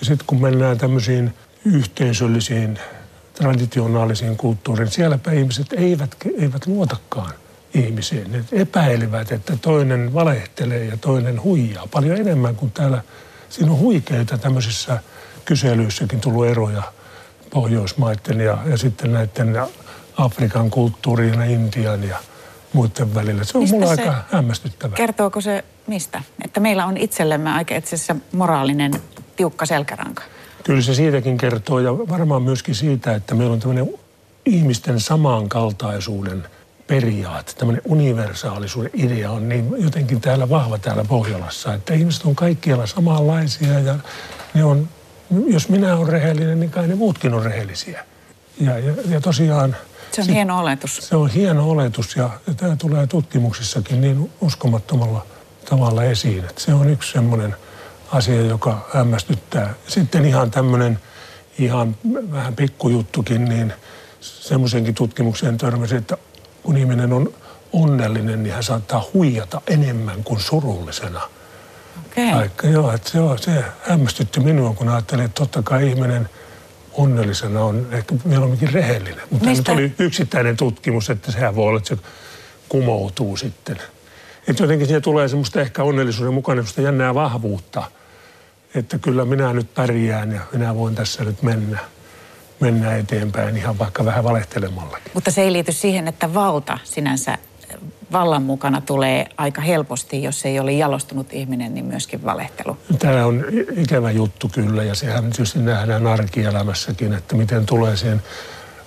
Ja 0.00 0.06
sitten 0.06 0.26
kun 0.26 0.40
mennään 0.40 0.78
tämmöisiin 0.78 1.34
yhteisöllisiin, 1.64 2.78
traditionaalisiin 3.34 4.36
kulttuuriin, 4.36 4.90
sielläpä 4.90 5.32
ihmiset 5.32 5.72
eivät, 5.72 6.16
eivät 6.38 6.66
luotakaan 6.66 7.32
ihmisiin. 7.74 8.32
Ne 8.32 8.44
epäilevät, 8.52 9.32
että 9.32 9.56
toinen 9.56 10.14
valehtelee 10.14 10.84
ja 10.84 10.96
toinen 10.96 11.42
huijaa 11.42 11.86
paljon 11.86 12.16
enemmän 12.16 12.56
kuin 12.56 12.72
täällä. 12.72 13.02
Siinä 13.48 13.72
on 13.72 13.78
huikeita 13.78 14.38
tämmöisissä 14.38 14.98
kyselyissäkin 15.44 16.20
tullut 16.20 16.46
eroja 16.46 16.82
Pohjoismaiden 17.50 18.40
ja, 18.40 18.58
ja 18.66 18.76
sitten 18.76 19.12
näiden 19.12 19.62
Afrikan 20.16 20.70
kulttuuriin 20.70 21.34
ja 21.34 21.44
Intian 21.44 22.04
ja 22.04 22.16
muiden 22.72 23.14
välillä. 23.14 23.44
Se 23.44 23.58
on 23.58 23.62
Mistä 23.62 23.76
mulla 23.76 23.96
se 23.96 24.02
aika 24.02 24.24
hämmästyttävää. 24.32 24.96
Kertooko 24.96 25.40
se 25.40 25.64
mistä? 25.86 26.22
Että 26.44 26.60
meillä 26.60 26.86
on 26.86 26.96
itsellemme 26.96 27.52
aika 27.52 27.76
itse 27.76 27.96
asiassa 27.96 28.16
moraalinen 28.32 28.92
tiukka 29.38 29.66
selkäranka. 29.66 30.22
Kyllä 30.64 30.82
se 30.82 30.94
siitäkin 30.94 31.38
kertoo 31.38 31.78
ja 31.78 31.98
varmaan 31.98 32.42
myöskin 32.42 32.74
siitä, 32.74 33.14
että 33.14 33.34
meillä 33.34 33.52
on 33.52 33.60
tämmöinen 33.60 33.94
ihmisten 34.46 35.00
samankaltaisuuden 35.00 36.44
periaate, 36.86 37.52
tämmöinen 37.52 37.82
universaalisuuden 37.84 38.90
idea 38.94 39.30
on 39.30 39.48
niin 39.48 39.74
jotenkin 39.78 40.20
täällä 40.20 40.48
vahva 40.48 40.78
täällä 40.78 41.04
Pohjolassa, 41.04 41.74
että 41.74 41.94
ihmiset 41.94 42.24
on 42.24 42.34
kaikkialla 42.34 42.86
samanlaisia 42.86 43.78
ja 43.78 43.94
ne 44.54 44.64
on, 44.64 44.88
jos 45.46 45.68
minä 45.68 45.96
olen 45.96 46.08
rehellinen, 46.08 46.60
niin 46.60 46.70
kai 46.70 46.88
ne 46.88 46.94
muutkin 46.94 47.34
on 47.34 47.42
rehellisiä. 47.42 48.04
Ja, 48.60 48.78
ja, 48.78 48.92
ja 49.08 49.20
tosiaan 49.20 49.76
Se 50.12 50.20
on 50.20 50.28
hieno 50.28 50.58
oletus. 50.60 50.96
se 50.96 51.16
on 51.16 51.30
hieno 51.30 51.70
oletus 51.70 52.16
ja, 52.16 52.30
ja 52.46 52.54
tämä 52.54 52.76
tulee 52.76 53.06
tutkimuksissakin 53.06 54.00
niin 54.00 54.30
uskomattomalla 54.40 55.26
tavalla 55.70 56.04
esiin. 56.04 56.44
Että 56.44 56.60
se 56.60 56.74
on 56.74 56.90
yksi 56.90 57.12
semmoinen 57.12 57.56
asia, 58.12 58.42
joka 58.42 58.88
hämmästyttää. 58.94 59.74
Sitten 59.88 60.24
ihan 60.24 60.50
tämmöinen 60.50 60.98
ihan 61.58 61.96
vähän 62.32 62.56
pikkujuttukin, 62.56 63.44
niin 63.44 63.72
semmoisenkin 64.20 64.94
tutkimukseen 64.94 65.58
törmäsin, 65.58 65.98
että 65.98 66.16
kun 66.62 66.76
ihminen 66.76 67.12
on 67.12 67.34
onnellinen, 67.72 68.42
niin 68.42 68.54
hän 68.54 68.62
saattaa 68.62 69.04
huijata 69.14 69.60
enemmän 69.66 70.24
kuin 70.24 70.40
surullisena. 70.40 71.20
Okei. 72.06 72.34
Vaikka 72.34 72.66
joo, 72.66 72.92
että 72.92 73.10
se, 73.10 73.20
on, 73.20 73.38
se 73.38 73.64
hämmästytti 73.82 74.40
minua, 74.40 74.74
kun 74.74 74.88
ajattelin, 74.88 75.24
että 75.24 75.40
totta 75.40 75.62
kai 75.62 75.88
ihminen 75.88 76.28
onnellisena 76.92 77.64
on 77.64 77.86
ehkä 77.90 78.14
mieluummin 78.24 78.72
rehellinen. 78.72 79.22
Mutta 79.30 79.38
tämä 79.38 79.50
nyt 79.50 79.58
Mistä- 79.58 79.72
oli 79.72 79.92
yksittäinen 79.98 80.56
tutkimus, 80.56 81.10
että 81.10 81.32
sehän 81.32 81.56
voi 81.56 81.68
olla, 81.68 81.78
että 81.78 81.88
se 81.88 82.02
kumoutuu 82.68 83.36
sitten. 83.36 83.76
Että 84.48 84.62
jotenkin 84.62 84.86
siihen 84.86 85.02
tulee 85.02 85.28
semmoista 85.28 85.60
ehkä 85.60 85.82
onnellisuuden 85.82 86.34
mukana 86.34 86.56
semmoista 86.56 86.80
jännää 86.80 87.14
vahvuutta, 87.14 87.90
että 88.74 88.98
kyllä 88.98 89.24
minä 89.24 89.52
nyt 89.52 89.74
pärjään 89.74 90.32
ja 90.32 90.40
minä 90.52 90.74
voin 90.74 90.94
tässä 90.94 91.24
nyt 91.24 91.42
mennä, 91.42 91.78
mennä 92.60 92.96
eteenpäin 92.96 93.56
ihan 93.56 93.78
vaikka 93.78 94.04
vähän 94.04 94.24
valehtelemallakin. 94.24 95.12
Mutta 95.14 95.30
se 95.30 95.42
ei 95.42 95.52
liity 95.52 95.72
siihen, 95.72 96.08
että 96.08 96.34
valta 96.34 96.78
sinänsä 96.84 97.38
vallan 98.12 98.42
mukana 98.42 98.80
tulee 98.80 99.26
aika 99.36 99.60
helposti, 99.60 100.22
jos 100.22 100.46
ei 100.46 100.60
ole 100.60 100.72
jalostunut 100.72 101.32
ihminen, 101.32 101.74
niin 101.74 101.84
myöskin 101.84 102.24
valehtelu. 102.24 102.76
Tämä 102.98 103.26
on 103.26 103.44
ikävä 103.76 104.10
juttu 104.10 104.48
kyllä 104.48 104.84
ja 104.84 104.94
sehän 104.94 105.30
tietysti 105.30 105.58
nähdään 105.58 106.06
arkielämässäkin, 106.06 107.12
että 107.12 107.36
miten 107.36 107.66
tulee 107.66 107.96
siihen 107.96 108.22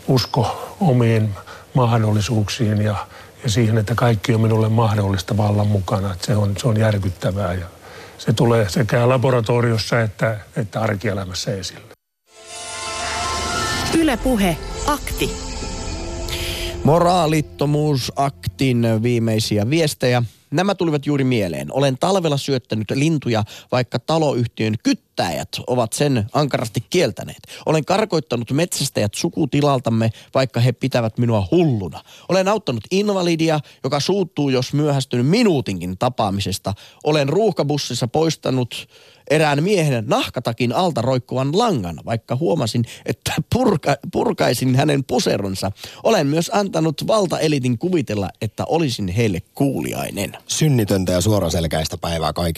usko 0.07 0.75
omiin 0.79 1.29
mahdollisuuksiin 1.73 2.81
ja, 2.81 2.95
ja 3.43 3.49
siihen, 3.49 3.77
että 3.77 3.95
kaikki 3.95 4.33
on 4.33 4.41
minulle 4.41 4.69
mahdollista 4.69 5.37
vallan 5.37 5.67
mukana. 5.67 6.13
Että 6.13 6.25
se, 6.25 6.35
on, 6.35 6.53
se 6.57 6.67
on 6.67 6.77
järkyttävää 6.77 7.53
ja 7.53 7.65
se 8.25 8.33
tulee 8.33 8.69
sekä 8.69 9.09
laboratoriossa 9.09 10.01
että, 10.01 10.37
että 10.55 10.81
arkielämässä 10.81 11.55
esille. 11.55 11.81
Yle 13.97 14.17
Puhe, 14.17 14.57
akti. 14.87 15.31
Moraalittomuusaktin 16.83 18.85
viimeisiä 19.03 19.69
viestejä. 19.69 20.23
Nämä 20.51 20.75
tulivat 20.75 21.05
juuri 21.05 21.23
mieleen. 21.23 21.73
Olen 21.73 21.97
talvella 21.97 22.37
syöttänyt 22.37 22.91
lintuja, 22.91 23.43
vaikka 23.71 23.99
taloyhtiön 23.99 24.75
kyttäjät 24.83 25.49
ovat 25.67 25.93
sen 25.93 26.25
ankarasti 26.33 26.83
kieltäneet. 26.89 27.41
Olen 27.65 27.85
karkoittanut 27.85 28.51
metsästäjät 28.51 29.13
sukutilaltamme, 29.13 30.09
vaikka 30.33 30.59
he 30.59 30.71
pitävät 30.71 31.17
minua 31.17 31.47
hulluna. 31.51 32.03
Olen 32.29 32.47
auttanut 32.47 32.83
invalidia, 32.91 33.59
joka 33.83 33.99
suuttuu, 33.99 34.49
jos 34.49 34.73
myöhästyn 34.73 35.25
minuutinkin 35.25 35.97
tapaamisesta. 35.97 36.73
Olen 37.03 37.29
ruuhkabussissa 37.29 38.07
poistanut 38.07 38.87
erään 39.31 39.63
miehen 39.63 40.03
nahkatakin 40.07 40.73
alta 40.73 41.01
roikkuvan 41.01 41.57
langan, 41.57 41.99
vaikka 42.05 42.35
huomasin, 42.35 42.85
että 43.05 43.33
purka, 43.53 43.95
purkaisin 44.11 44.75
hänen 44.75 45.03
puseronsa. 45.03 45.71
Olen 46.03 46.27
myös 46.27 46.51
antanut 46.53 47.07
valtaelitin 47.07 47.77
kuvitella, 47.77 48.29
että 48.41 48.65
olisin 48.65 49.07
heille 49.07 49.39
kuuliainen. 49.55 50.37
Synnitöntä 50.47 51.11
ja 51.11 51.21
suoraselkäistä 51.21 51.97
päivää 51.97 52.33
kaikille 52.33 52.41